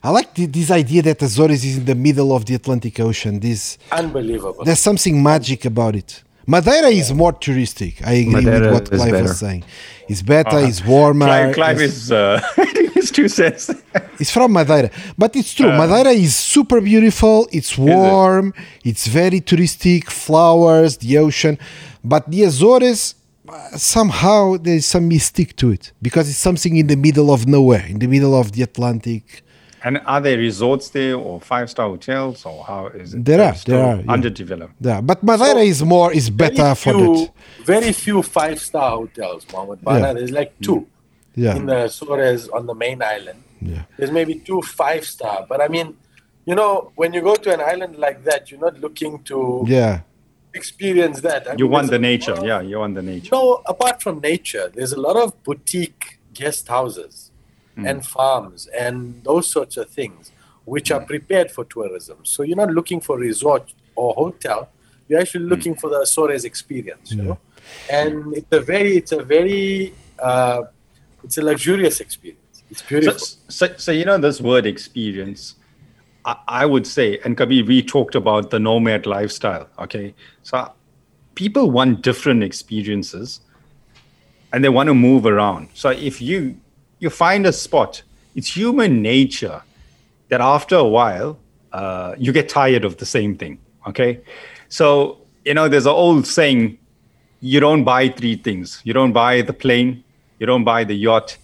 [0.02, 3.40] I like the, this idea that Azores is in the middle of the Atlantic Ocean.
[3.40, 4.64] This Unbelievable.
[4.64, 6.22] there's something magic about it.
[6.46, 8.06] Madeira is more touristic.
[8.06, 9.22] I agree Madeira with what Clive better.
[9.24, 9.64] was saying.
[10.08, 11.26] It's better, it's warmer.
[11.26, 12.40] Clive, Clive it's- is uh,
[13.06, 13.70] his two cents.
[14.20, 15.70] It's from Madeira, but it's true.
[15.70, 17.48] Uh, Madeira is super beautiful.
[17.52, 18.54] It's warm.
[18.84, 20.04] It's very touristic.
[20.10, 21.58] Flowers, the ocean,
[22.02, 23.14] but the Azores
[23.48, 27.46] uh, somehow there is some mystique to it because it's something in the middle of
[27.46, 29.24] nowhere, in the middle of the Atlantic.
[29.86, 33.24] and are there resorts there or five star hotels or how is it?
[33.24, 34.12] There are, there are, yeah.
[34.16, 34.74] Underdeveloped.
[34.80, 37.32] Yeah, but Madeira is more is better for few, that.
[37.64, 40.06] Very few five star hotels, Mohammed Bana.
[40.08, 40.12] Yeah.
[40.14, 40.88] There's like two
[41.36, 43.42] Yeah, in the Azores on the main island.
[43.60, 45.96] yeah, There's maybe two five star, but I mean,
[46.46, 50.00] you know, when you go to an island like that, you're not looking to yeah.
[50.54, 51.46] experience that.
[51.48, 52.32] I You mean, want the nature.
[52.32, 53.28] of- Yeah, you want the nature.
[53.32, 57.30] No, apart from nature, there's a lot of boutique guest houses
[57.76, 57.86] Hmm.
[57.86, 60.32] and farms and those sorts of things
[60.64, 62.16] which are prepared for tourism.
[62.22, 64.70] So you're not looking for resort or hotel.
[65.08, 65.50] You're actually Hmm.
[65.54, 67.38] looking for the Azores experience, you know.
[67.90, 70.62] And it's a very, it's a very, uh,
[71.26, 72.62] it's a luxurious experience.
[72.70, 73.26] It's So, beautiful.
[73.48, 75.56] so, so you know this word experience.
[76.24, 79.68] I, I would say, and Kabir, we talked about the nomad lifestyle.
[79.78, 80.72] Okay, so
[81.34, 83.40] people want different experiences,
[84.52, 85.68] and they want to move around.
[85.74, 86.56] So if you
[86.98, 88.02] you find a spot,
[88.34, 89.62] it's human nature
[90.28, 91.38] that after a while
[91.72, 93.58] uh, you get tired of the same thing.
[93.86, 94.20] Okay,
[94.68, 96.78] so you know there's an old saying:
[97.40, 98.80] you don't buy three things.
[98.84, 100.02] You don't buy the plane,
[100.38, 101.38] you don't buy the yacht,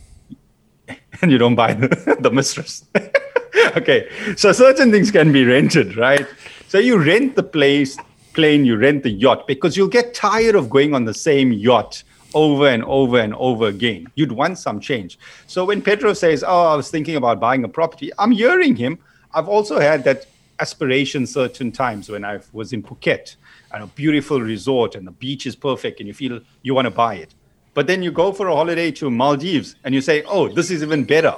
[1.22, 2.84] and you don't buy the, the mistress.
[3.76, 6.26] okay, so certain things can be rented, right?
[6.68, 7.96] So you rent the place,
[8.32, 12.02] plane, you rent the yacht because you'll get tired of going on the same yacht
[12.34, 14.06] over and over and over again.
[14.14, 15.18] You'd want some change.
[15.46, 18.98] So when Pedro says, Oh, I was thinking about buying a property, I'm hearing him.
[19.34, 20.26] I've also had that
[20.60, 23.36] aspiration certain times when I was in Phuket
[23.72, 26.90] and a beautiful resort and the beach is perfect and you feel you want to
[26.90, 27.34] buy it.
[27.74, 30.82] But then you go for a holiday to Maldives and you say, oh, this is
[30.82, 31.36] even better.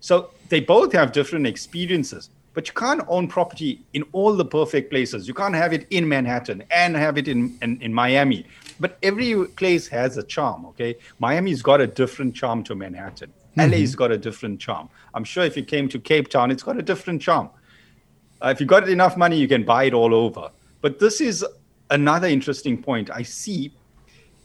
[0.00, 4.90] So they both have different experiences, but you can't own property in all the perfect
[4.90, 5.28] places.
[5.28, 8.46] You can't have it in Manhattan and have it in, in, in Miami.
[8.80, 10.96] But every place has a charm, okay?
[11.18, 13.32] Miami's got a different charm to Manhattan.
[13.56, 13.70] Mm-hmm.
[13.70, 14.88] LA's got a different charm.
[15.14, 17.50] I'm sure if you came to Cape Town, it's got a different charm.
[18.42, 20.50] Uh, if you got enough money, you can buy it all over.
[20.80, 21.44] But this is
[21.90, 23.10] another interesting point.
[23.10, 23.72] I see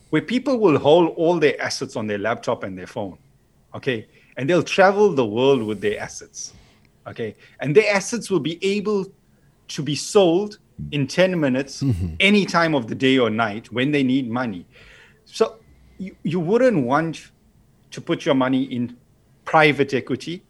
[0.09, 3.17] where people will hold all their assets on their laptop and their phone,
[3.75, 4.07] okay?
[4.37, 6.53] And they'll travel the world with their assets,
[7.07, 7.35] okay?
[7.59, 9.05] And their assets will be able
[9.69, 10.59] to be sold
[10.91, 12.15] in 10 minutes, mm-hmm.
[12.19, 14.65] any time of the day or night when they need money.
[15.25, 15.57] So
[15.97, 17.31] you, you wouldn't want
[17.91, 18.95] to put your money in
[19.45, 20.41] private equity.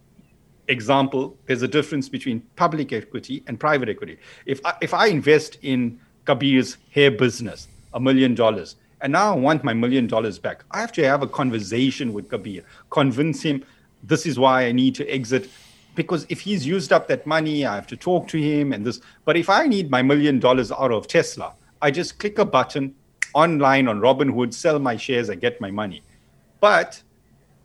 [0.68, 4.20] Example, there's a difference between public equity and private equity.
[4.46, 9.38] If I, if I invest in Kabir's hair business, a million dollars, and now I
[9.38, 10.64] want my million dollars back.
[10.72, 13.64] I have to have a conversation with Kabir, convince him
[14.04, 15.50] this is why I need to exit.
[15.96, 19.02] Because if he's used up that money, I have to talk to him and this.
[19.26, 22.96] But if I need my million dollars out of Tesla, I just click a button
[23.34, 26.02] online on Robinhood, sell my shares, I get my money.
[26.60, 27.02] But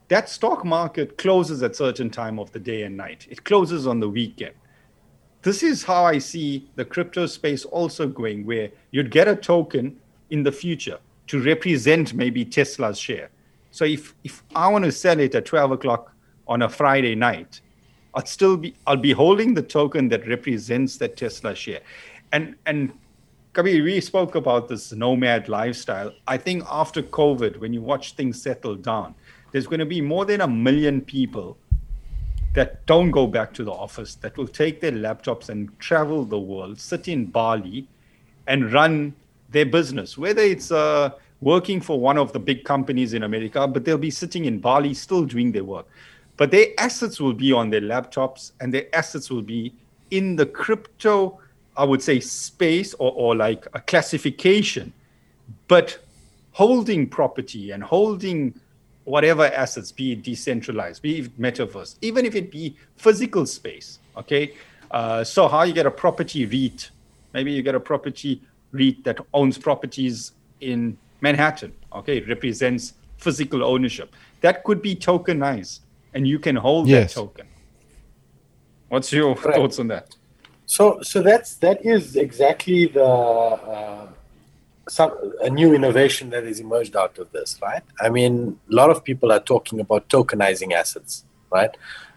[0.09, 3.27] that stock market closes at certain time of the day and night.
[3.31, 4.55] It closes on the weekend.
[5.43, 9.97] This is how I see the crypto space also going, where you'd get a token
[10.31, 13.31] in the future to represent maybe Tesla's share.
[13.71, 16.13] So if if I want to sell it at 12 o'clock
[16.47, 17.61] on a Friday night,
[18.15, 21.81] I'll still be I'll be holding the token that represents that Tesla share.
[22.33, 22.93] And and
[23.53, 26.13] Kabir, we spoke about this nomad lifestyle.
[26.27, 29.15] I think after COVID, when you watch things settle down,
[29.53, 31.57] there's going to be more than a million people
[32.55, 36.39] that don't go back to the office, that will take their laptops and travel the
[36.39, 37.87] world, sit in Bali,
[38.47, 39.15] and run
[39.55, 41.11] their business, whether it's uh,
[41.41, 44.93] working for one of the big companies in America, but they'll be sitting in Bali
[44.93, 45.87] still doing their work.
[46.37, 49.73] But their assets will be on their laptops and their assets will be
[50.11, 51.39] in the crypto,
[51.77, 54.93] I would say, space or, or like a classification,
[55.69, 55.99] but
[56.53, 58.55] holding property and holding
[59.05, 63.99] whatever assets, be it decentralized, be it metaverse, even if it be physical space.
[64.17, 64.55] Okay.
[64.91, 66.91] Uh, so, how you get a property REIT?
[67.33, 68.41] Maybe you get a property
[68.75, 74.15] REIT that owns properties in Manhattan, okay, represents physical ownership.
[74.43, 75.81] That could be tokenized
[76.13, 77.15] and you can hold yes.
[77.15, 77.47] that token.
[78.89, 79.55] What's your right.
[79.55, 80.15] thoughts on that?
[80.67, 84.07] So, so that's that is exactly the uh,
[84.89, 87.83] some a new innovation that has emerged out of this, right?
[88.01, 91.71] I mean, a lot of people are talking about tokenizing assets, right?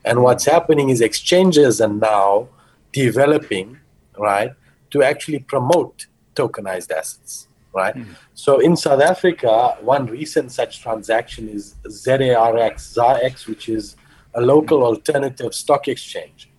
[0.06, 2.50] And what's happening is exchanges are now
[2.92, 3.80] developing,
[4.18, 4.54] right,
[4.92, 6.08] to actually promote
[6.40, 7.96] tokenized assets, right?
[7.96, 8.16] Mm.
[8.34, 13.96] So in South Africa, one recent such transaction is ZARX, ZARX, which is
[14.34, 16.50] a local alternative stock exchange,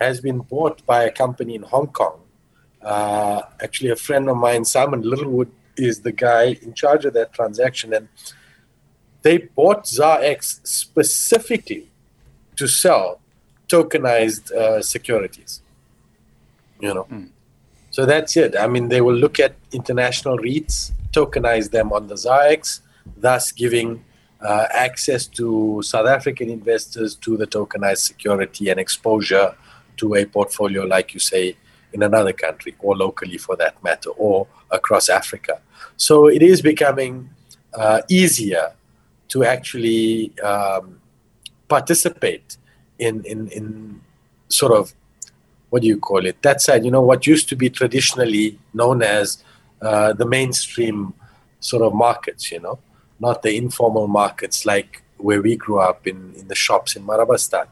[0.00, 2.16] has been bought by a company in Hong Kong.
[2.82, 7.32] Uh, actually, a friend of mine, Simon Littlewood, is the guy in charge of that
[7.32, 8.08] transaction, and
[9.22, 11.90] they bought ZARX specifically
[12.56, 13.20] to sell
[13.68, 15.62] tokenized uh, securities.
[16.80, 17.04] You know.
[17.04, 17.30] Mm.
[17.90, 18.56] So that's it.
[18.56, 22.80] I mean, they will look at international REITs, tokenize them on the ZARX,
[23.16, 24.04] thus giving
[24.40, 29.54] uh, access to South African investors to the tokenized security and exposure
[29.96, 31.56] to a portfolio, like you say,
[31.92, 35.60] in another country or locally for that matter, or across Africa.
[35.96, 37.30] So it is becoming
[37.74, 38.72] uh, easier
[39.28, 41.00] to actually um,
[41.68, 42.56] participate
[42.98, 44.00] in, in, in
[44.48, 44.94] sort of
[45.70, 46.42] what do you call it?
[46.42, 49.42] That said, you know, what used to be traditionally known as
[49.80, 51.14] uh, the mainstream
[51.60, 52.78] sort of markets, you know,
[53.18, 57.68] not the informal markets like where we grew up in, in the shops in Marabastad.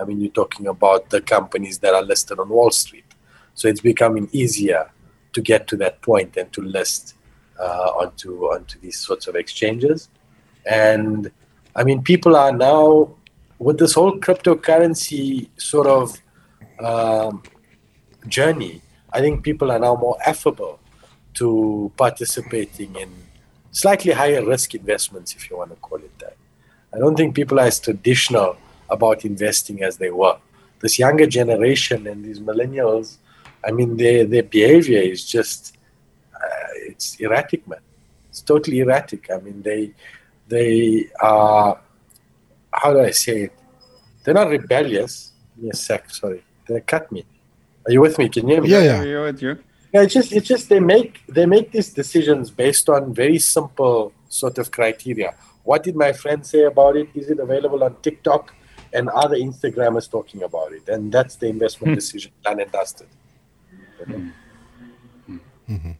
[0.00, 3.04] I mean, you're talking about the companies that are listed on Wall Street.
[3.54, 4.90] So it's becoming easier
[5.32, 7.14] to get to that point and to list
[7.58, 10.08] uh, onto onto these sorts of exchanges.
[10.64, 11.30] And
[11.74, 13.14] I mean, people are now
[13.58, 16.20] with this whole cryptocurrency sort of
[16.80, 17.42] um,
[18.26, 18.82] journey,
[19.12, 20.80] I think people are now more affable
[21.34, 23.10] to participating in
[23.70, 26.36] slightly higher risk investments, if you want to call it that.
[26.94, 28.56] I don't think people are as traditional
[28.90, 30.38] about investing as they were.
[30.80, 33.16] This younger generation and these millennials,
[33.66, 35.76] I mean, their their behavior is just
[36.34, 37.80] uh, it's erratic, man.
[38.30, 39.30] It's totally erratic.
[39.30, 39.92] I mean, they
[40.46, 41.80] they are
[42.72, 43.52] how do I say it?
[44.22, 45.32] They're not rebellious.
[45.70, 46.10] A sec.
[46.10, 46.42] Sorry,
[46.86, 47.24] cut me.
[47.86, 48.28] Are you with me?
[48.28, 48.68] Can you hear me?
[48.68, 49.00] Yeah, yeah.
[49.00, 49.58] We're with you.
[49.92, 54.12] Yeah, it's just it's just they make they make these decisions based on very simple
[54.28, 55.34] sort of criteria.
[55.64, 57.08] What did my friend say about it?
[57.14, 58.54] Is it available on TikTok?
[58.90, 61.96] And other Instagrammers talking about it, and that's the investment hmm.
[61.96, 63.08] decision done and dusted.
[64.06, 64.28] Hmm.
[65.66, 65.90] Hmm.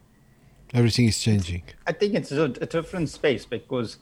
[0.73, 1.65] Everything is changing.
[1.87, 3.99] I think it's a, a different space because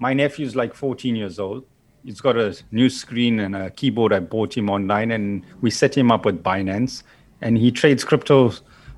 [0.00, 1.64] my nephew's like 14 years old.
[2.04, 4.12] He's got a new screen and a keyboard.
[4.12, 7.02] I bought him online, and we set him up with Binance,
[7.40, 8.52] and he trades crypto.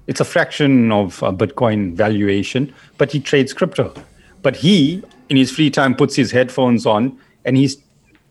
[0.08, 3.94] It's a fraction of Bitcoin valuation, but he trades crypto.
[4.42, 7.76] But he, in his free time, puts his headphones on and he's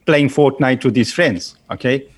[0.05, 1.55] playing Fortnite with his friends.
[1.71, 2.09] Okay,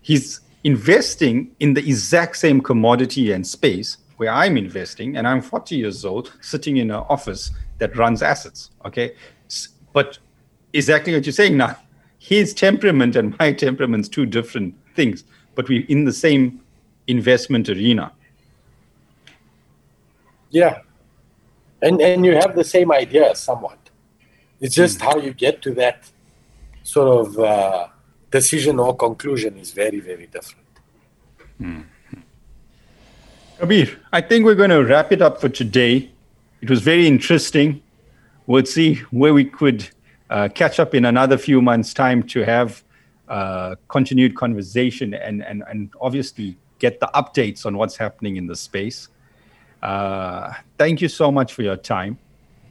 [0.00, 5.76] he's investing in the exact same commodity and space where I'm investing, and I'm 40
[5.76, 8.70] years old, sitting in an office that runs assets.
[8.84, 9.14] Okay,
[9.92, 10.18] but
[10.72, 11.76] exactly what you're saying now.
[12.18, 15.24] His temperament and my temperament's two different things,
[15.54, 16.60] but we're in the same
[17.06, 18.12] investment arena.
[20.50, 20.80] Yeah,
[21.82, 23.78] and and you have the same idea somewhat.
[24.60, 26.10] It's just how you get to that
[26.82, 27.86] sort of uh,
[28.30, 30.68] decision or conclusion is very very different.
[33.58, 36.10] Kabir, I think we're going to wrap it up for today.
[36.60, 37.82] It was very interesting.
[38.46, 39.88] We'll see where we could
[40.30, 42.84] uh, catch up in another few months' time to have
[43.28, 48.56] uh, continued conversation and, and, and obviously get the updates on what's happening in the
[48.56, 49.08] space.
[49.82, 52.18] Uh, thank you so much for your time.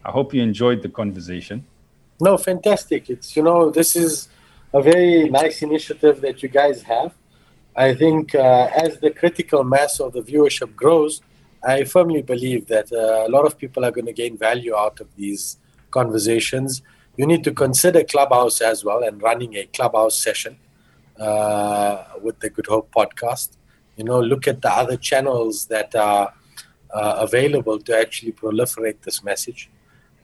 [0.04, 1.66] I hope you enjoyed the conversation.
[2.20, 3.10] No, fantastic.
[3.10, 4.30] It's you know this is
[4.74, 7.14] a very nice initiative that you guys have.
[7.76, 11.22] I think uh, as the critical mass of the viewership grows,
[11.64, 15.00] I firmly believe that uh, a lot of people are going to gain value out
[15.00, 15.58] of these
[15.92, 16.82] conversations.
[17.18, 20.58] You need to consider Clubhouse as well and running a Clubhouse session
[21.20, 23.58] uh, with the Good Hope podcast.
[23.96, 26.32] You know, look at the other channels that are
[26.94, 29.70] uh, available to actually proliferate this message.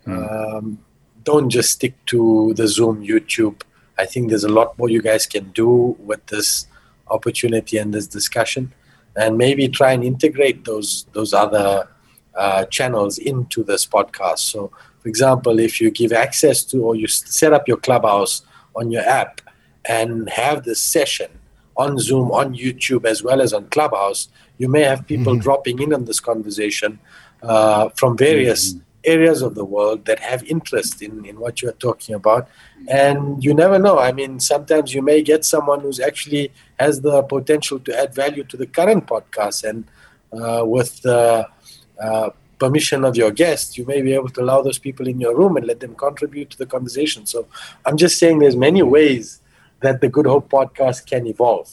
[0.06, 0.80] Um,
[1.24, 3.62] don't just stick to the Zoom, YouTube.
[3.98, 6.68] I think there's a lot more you guys can do with this
[7.08, 8.74] opportunity and this discussion,
[9.16, 11.88] and maybe try and integrate those those other
[12.36, 14.40] uh, channels into this podcast.
[14.40, 14.72] So,
[15.04, 18.42] for example, if you give access to or you set up your clubhouse
[18.74, 19.42] on your app
[19.84, 21.30] and have this session
[21.76, 25.94] on Zoom, on YouTube, as well as on Clubhouse, you may have people dropping in
[25.94, 27.00] on this conversation
[27.42, 32.16] uh, from various areas of the world that have interest in, in what you're talking
[32.16, 32.48] about.
[32.88, 34.00] And you never know.
[34.00, 38.46] I mean, sometimes you may get someone who's actually has the potential to add value
[38.46, 39.66] to the current podcast.
[39.70, 39.84] And
[40.32, 41.46] uh, with the
[42.00, 45.36] uh, permission of your guest, you may be able to allow those people in your
[45.36, 47.26] room and let them contribute to the conversation.
[47.26, 47.48] So
[47.86, 49.42] I'm just saying there's many ways
[49.82, 51.70] that the Good Hope podcast can evolve,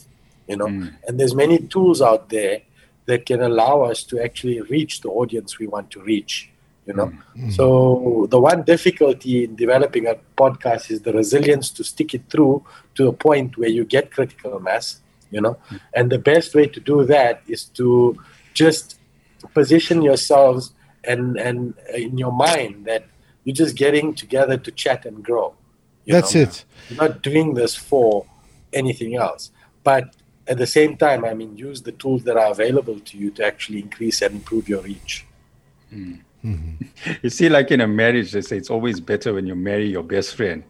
[0.48, 0.88] you know, hmm.
[1.06, 2.62] and there's many tools out there
[3.06, 6.50] that can allow us to actually reach the audience we want to reach,
[6.86, 7.06] you know.
[7.06, 7.50] Hmm.
[7.50, 12.64] So the one difficulty in developing a podcast is the resilience to stick it through
[12.96, 15.00] to a point where you get critical mass,
[15.30, 15.54] you know.
[15.68, 15.76] Hmm.
[15.94, 18.18] And the best way to do that is to
[18.54, 18.99] just
[19.48, 20.72] position yourselves
[21.04, 23.04] and and uh, in your mind that
[23.44, 25.54] you're just getting together to chat and grow.
[26.04, 26.42] you That's know?
[26.42, 26.64] it.
[26.88, 28.26] You're not doing this for
[28.72, 29.50] anything else.
[29.82, 30.14] But
[30.46, 33.44] at the same time, I mean, use the tools that are available to you to
[33.44, 35.24] actually increase and improve your reach.
[35.90, 36.14] Hmm.
[36.44, 36.86] Mm-hmm.
[37.22, 40.02] You see, like in a marriage, they say it's always better when you marry your
[40.02, 40.62] best friend,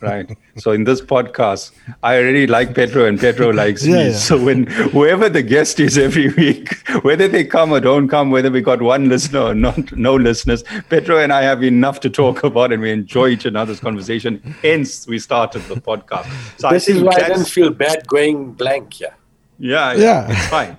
[0.00, 0.36] right?
[0.56, 1.72] so in this podcast,
[2.02, 4.04] I already like Pedro and Pedro likes Yeah, me.
[4.10, 4.12] yeah.
[4.16, 8.50] So when whoever the guest is every week, whether they come or don't come, whether
[8.50, 12.44] we got one listener or not, no listeners, Pedro and I have enough to talk
[12.44, 14.40] about, and we enjoy each other's conversation.
[14.62, 16.26] Hence, we started the podcast.
[16.58, 19.14] So this I is why I don't feel bad going blank here.
[19.58, 20.28] yeah, Yeah.
[20.28, 20.76] yeah, it's fine.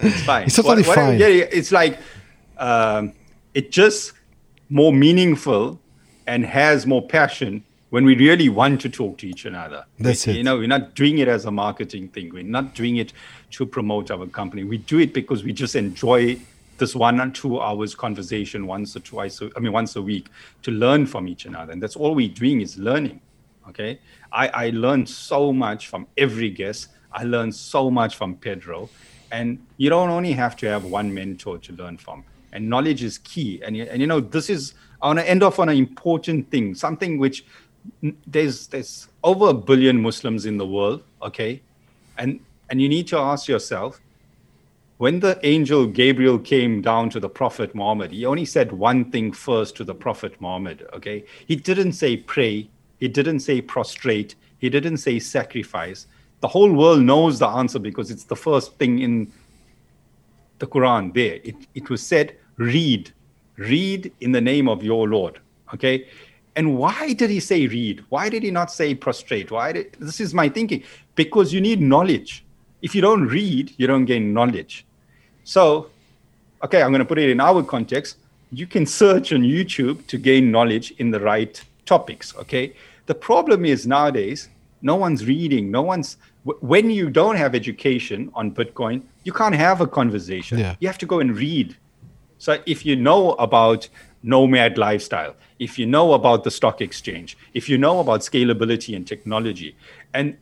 [0.00, 0.46] It's fine.
[0.46, 1.18] It's totally What- what- fine.
[1.18, 1.98] Yeah, yeah, it's like
[2.58, 3.12] um,
[3.54, 4.12] it just
[4.68, 5.80] more meaningful
[6.26, 9.84] and has more passion when we really want to talk to each another.
[9.98, 10.36] That's it.
[10.36, 12.30] You know, we're not doing it as a marketing thing.
[12.32, 13.12] We're not doing it
[13.52, 14.64] to promote our company.
[14.64, 16.38] We do it because we just enjoy
[16.78, 19.42] this one or two hours conversation once or twice.
[19.56, 20.28] I mean, once a week
[20.62, 23.20] to learn from each another, and that's all we're doing is learning.
[23.68, 24.00] Okay,
[24.32, 26.88] I I learned so much from every guest.
[27.12, 28.88] I learned so much from Pedro,
[29.30, 32.24] and you don't only have to have one mentor to learn from.
[32.52, 33.60] And knowledge is key.
[33.64, 36.50] And you- and you know this is I want to end off on an important
[36.50, 37.44] thing, something which
[38.26, 41.60] there's there's over a billion Muslims in the world, okay,
[42.18, 42.40] and
[42.70, 44.00] and you need to ask yourself,
[44.98, 49.32] when the angel Gabriel came down to the Prophet Muhammad, he only said one thing
[49.32, 51.24] first to the Prophet Muhammad, okay?
[51.46, 52.68] He didn't say pray,
[52.98, 56.06] he didn't say prostrate, he didn't say sacrifice.
[56.40, 59.32] The whole world knows the answer because it's the first thing in
[60.58, 61.40] the Quran there.
[61.44, 63.10] It, it was said, read,
[63.56, 65.40] read in the name of your Lord.
[65.74, 66.08] Okay.
[66.60, 68.04] And why did he say read?
[68.10, 69.50] Why did he not say prostrate?
[69.50, 70.82] Why did this is my thinking?
[71.14, 72.44] Because you need knowledge.
[72.82, 74.84] If you don't read, you don't gain knowledge.
[75.42, 75.88] So,
[76.62, 78.18] okay, I'm going to put it in our context.
[78.52, 81.54] You can search on YouTube to gain knowledge in the right
[81.86, 82.36] topics.
[82.36, 82.74] Okay.
[83.06, 84.50] The problem is nowadays,
[84.82, 86.18] no one's reading, no one's
[86.74, 90.58] when you don't have education on Bitcoin, you can't have a conversation.
[90.58, 90.74] Yeah.
[90.78, 91.74] You have to go and read.
[92.36, 93.88] So if you know about
[94.22, 99.06] nomad lifestyle, if you know about the stock exchange, if you know about scalability and
[99.06, 99.76] technology,
[100.14, 100.36] and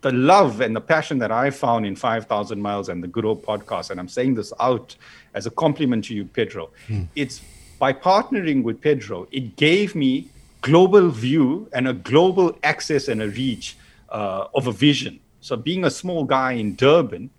[0.00, 3.44] the love and the passion that I found in 5,000 Miles and the Good Hope
[3.46, 4.96] podcast, and I'm saying this out
[5.34, 6.70] as a compliment to you, Pedro,
[7.14, 7.40] it's
[7.78, 10.28] by partnering with Pedro, it gave me
[10.60, 13.76] global view and a global access and a reach
[14.10, 15.20] uh, of a vision.
[15.40, 17.30] So being a small guy in Durban,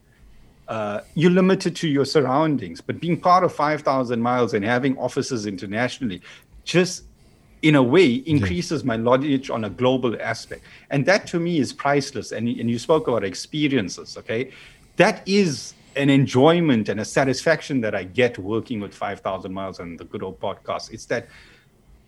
[0.68, 2.82] uh, you're limited to your surroundings.
[2.82, 6.22] But being part of 5,000 miles and having offices internationally
[6.64, 7.04] just
[7.62, 10.64] in a way increases my knowledge on a global aspect.
[10.90, 12.32] And that to me is priceless.
[12.32, 14.52] And, and you spoke about experiences, okay?
[14.98, 19.98] That is an enjoyment and a satisfaction that I get working with 5,000 miles and
[19.98, 20.92] the good hope podcast.
[20.92, 21.28] It's that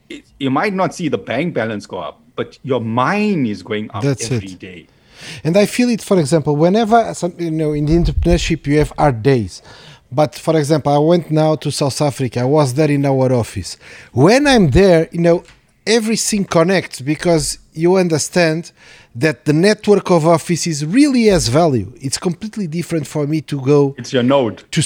[0.09, 3.89] it, you might not see the bank balance go up, but your mind is going
[3.91, 4.59] up That's every it.
[4.59, 4.87] day.
[5.43, 8.91] And I feel it, for example, whenever some, you know in the entrepreneurship you have
[8.97, 9.61] hard days.
[10.11, 12.41] But for example, I went now to South Africa.
[12.41, 13.77] I was there in our office.
[14.13, 15.43] When I'm there, you know,
[15.85, 18.71] everything connects because you understand
[19.13, 21.93] that the network of offices really has value.
[22.01, 24.63] It's completely different for me to go It's your node.
[24.71, 24.81] to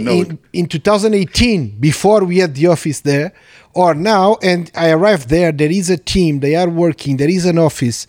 [0.00, 0.30] node.
[0.30, 3.32] in, in 2018 before we had the office there
[3.74, 7.44] or now and I arrived there there is a team they are working there is
[7.44, 8.06] an office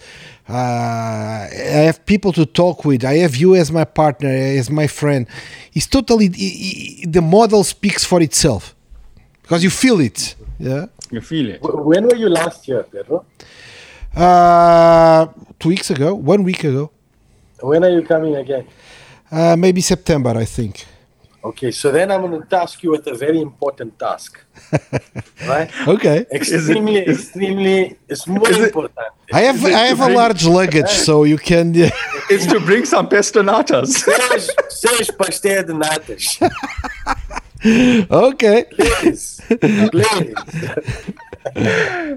[0.49, 3.03] uh, I have people to talk with.
[3.05, 5.27] I have you as my partner as my friend.
[5.73, 8.75] It's totally i- i- the model speaks for itself.
[9.43, 10.35] Because you feel it.
[10.59, 10.87] Yeah?
[11.11, 11.59] You feel it.
[11.61, 13.25] When were you last here, Pedro?
[14.15, 15.27] uh,
[15.59, 16.15] two weeks ago.
[16.15, 16.91] One week ago.
[17.61, 18.65] When are you coming again?
[19.31, 20.85] uh, maybe September I think
[21.43, 24.43] Okay, so then I'm going to task you with a very important task.
[25.47, 25.69] right?
[25.87, 28.93] okay Extremely, extremely, it's more it- important.
[29.31, 31.91] I have I have a bring- large luggage so you can Yeah.
[32.29, 33.87] It's to bring some pestonatas.
[33.87, 36.23] Seis, seis pastéis natas.
[38.11, 39.41] okay Please,
[39.91, 40.33] please.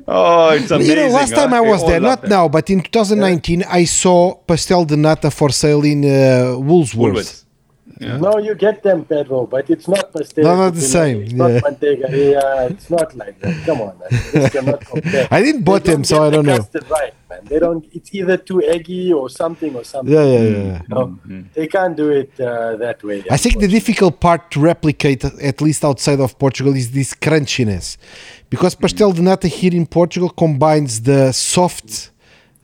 [0.06, 0.96] oh, it's amazing.
[0.96, 1.56] You know, last time huh?
[1.56, 2.30] I was all there, not that.
[2.30, 7.14] now, but in 2019, I saw pastel de nata for sale in uh, Woolsworth.
[7.14, 7.41] Woolworths.
[8.02, 8.16] Yeah.
[8.18, 10.44] No, you get them, Pedro, but it's not pastel.
[10.44, 11.38] No, not the de same, It's yeah.
[11.38, 12.70] not mantecailla.
[12.70, 13.54] It's not like that.
[13.66, 14.08] Come on, man.
[14.32, 15.28] This cannot compare.
[15.36, 16.66] I didn't bought They them, so I don't know.
[16.90, 17.40] Right, man.
[17.44, 17.84] They don't.
[17.92, 20.12] It's either too eggy or something or something.
[20.12, 20.82] Yeah, yeah, yeah.
[20.88, 21.18] No,
[21.54, 23.24] they can't do it uh, that way.
[23.30, 27.96] I think the difficult part to replicate, at least outside of Portugal, is this crunchiness.
[28.50, 32.11] Because pastel de nata here in Portugal combines the soft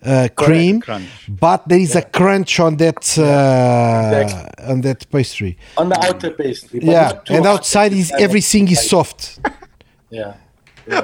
[0.04, 1.08] uh, cream, crunch.
[1.28, 4.64] but there is a crunch on that uh, Exactly.
[4.72, 5.56] on that pastry.
[5.76, 6.80] on the outer pastry.
[6.80, 9.40] but Yeah, and outside is everything is soft.
[10.10, 10.34] Yeah.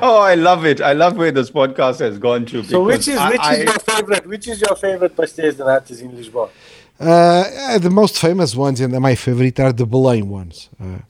[0.01, 0.81] Oh, I love it.
[0.81, 2.65] I love where this podcast has gone to.
[2.65, 4.27] So which is which I- is your favorite?
[4.27, 6.49] Which is your favorite pastéis de natas in Lisbon?
[6.99, 10.71] Uh, the most famous ones and my favorite are the Belém ones.
[10.81, 11.01] Uh,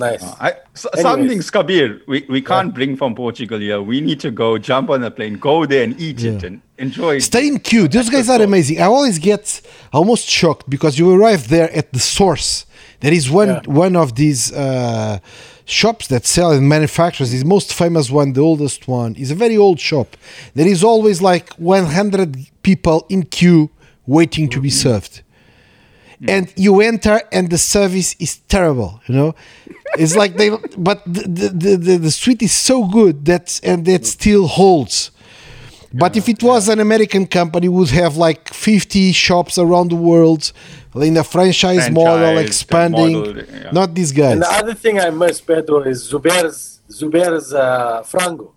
[0.00, 0.02] Okay.
[0.02, 0.22] Uh, nice.
[0.40, 1.02] I, s- Anyways.
[1.02, 3.80] something Kabir, we, we can't bring from Portugal here.
[3.82, 7.16] We need to go jump on a plane, go there and eat it and enjoy
[7.16, 7.20] it.
[7.22, 7.88] Stay in queue.
[7.88, 8.80] Those guys are amazing.
[8.80, 9.60] I always get
[9.92, 12.64] almost shocked because you arrive there at the source.
[13.00, 13.60] There is one Yeah.
[13.66, 15.18] one of these uh,
[15.66, 17.30] shops that sell and manufactures.
[17.30, 20.16] The most famous one, the oldest one, is a very old shop.
[20.54, 23.68] There is always like 100 people in queue
[24.06, 25.22] waiting to be served.
[26.28, 29.34] And you enter and the service is terrible, you know.
[29.98, 33.84] It's like they, but the the, the, the, the sweet is so good that and
[33.86, 35.10] that still holds.
[35.94, 40.52] But if it was an American company, would have like 50 shops around the world
[40.94, 43.12] in a franchise, model Franchise, expanding.
[43.12, 43.70] model, yeah.
[43.72, 44.32] Not these guys.
[44.32, 48.52] And the other thing I miss, Pedro, is Zuber's Zuber's uh, frango.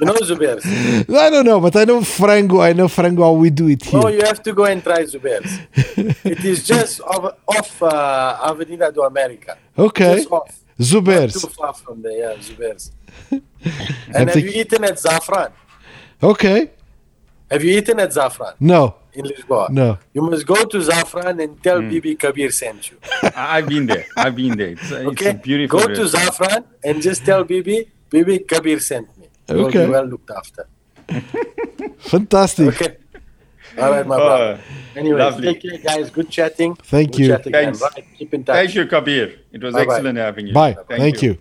[0.00, 0.64] You know Zuber's?
[1.08, 2.62] I don't know, but I know Frango.
[2.62, 4.00] I know Frango how we do it here.
[4.00, 5.58] No, you have to go and try Zuber's.
[6.24, 9.56] it is just off, off uh, Avenida do America.
[9.78, 10.16] Okay.
[10.16, 10.62] Just off.
[10.78, 11.40] Not Zubers.
[11.40, 12.90] too far from there, yeah, Zubairs.
[13.30, 13.42] and
[14.14, 15.50] have think- you eaten at Zafran?
[16.22, 16.70] Okay.
[17.50, 18.96] Have you eaten at Zafran No.
[19.14, 19.70] in Lisboa?
[19.70, 19.96] No.
[20.12, 22.98] You must go to Zafran and tell Bibi Kabir sent you.
[23.22, 24.04] I- I've been there.
[24.18, 24.68] I've been there.
[24.70, 25.30] It's, a- it's Okay?
[25.30, 25.78] a beautiful.
[25.80, 26.30] Go to restaurant.
[26.36, 29.12] Zafran and just tell Bibi, Bibi Kabir sent me.
[29.15, 29.15] You'll
[29.54, 29.86] Okay.
[29.86, 30.66] be well looked after.
[31.98, 32.68] Fantastic.
[32.68, 32.96] Okay.
[33.78, 34.60] All right, my brother.
[34.94, 35.52] Anyway, lovely.
[35.54, 36.10] take care, guys.
[36.10, 36.74] Good chatting.
[36.76, 37.28] Thank We'll you.
[37.28, 37.74] Chat again.
[37.74, 37.80] Thanks.
[37.82, 38.04] Right.
[38.16, 38.56] Keep in touch.
[38.56, 39.38] Thank you, Kabir.
[39.52, 39.94] It was Bye-bye.
[39.94, 40.54] excellent having you.
[40.54, 40.76] Bye.
[40.88, 41.38] Thank you.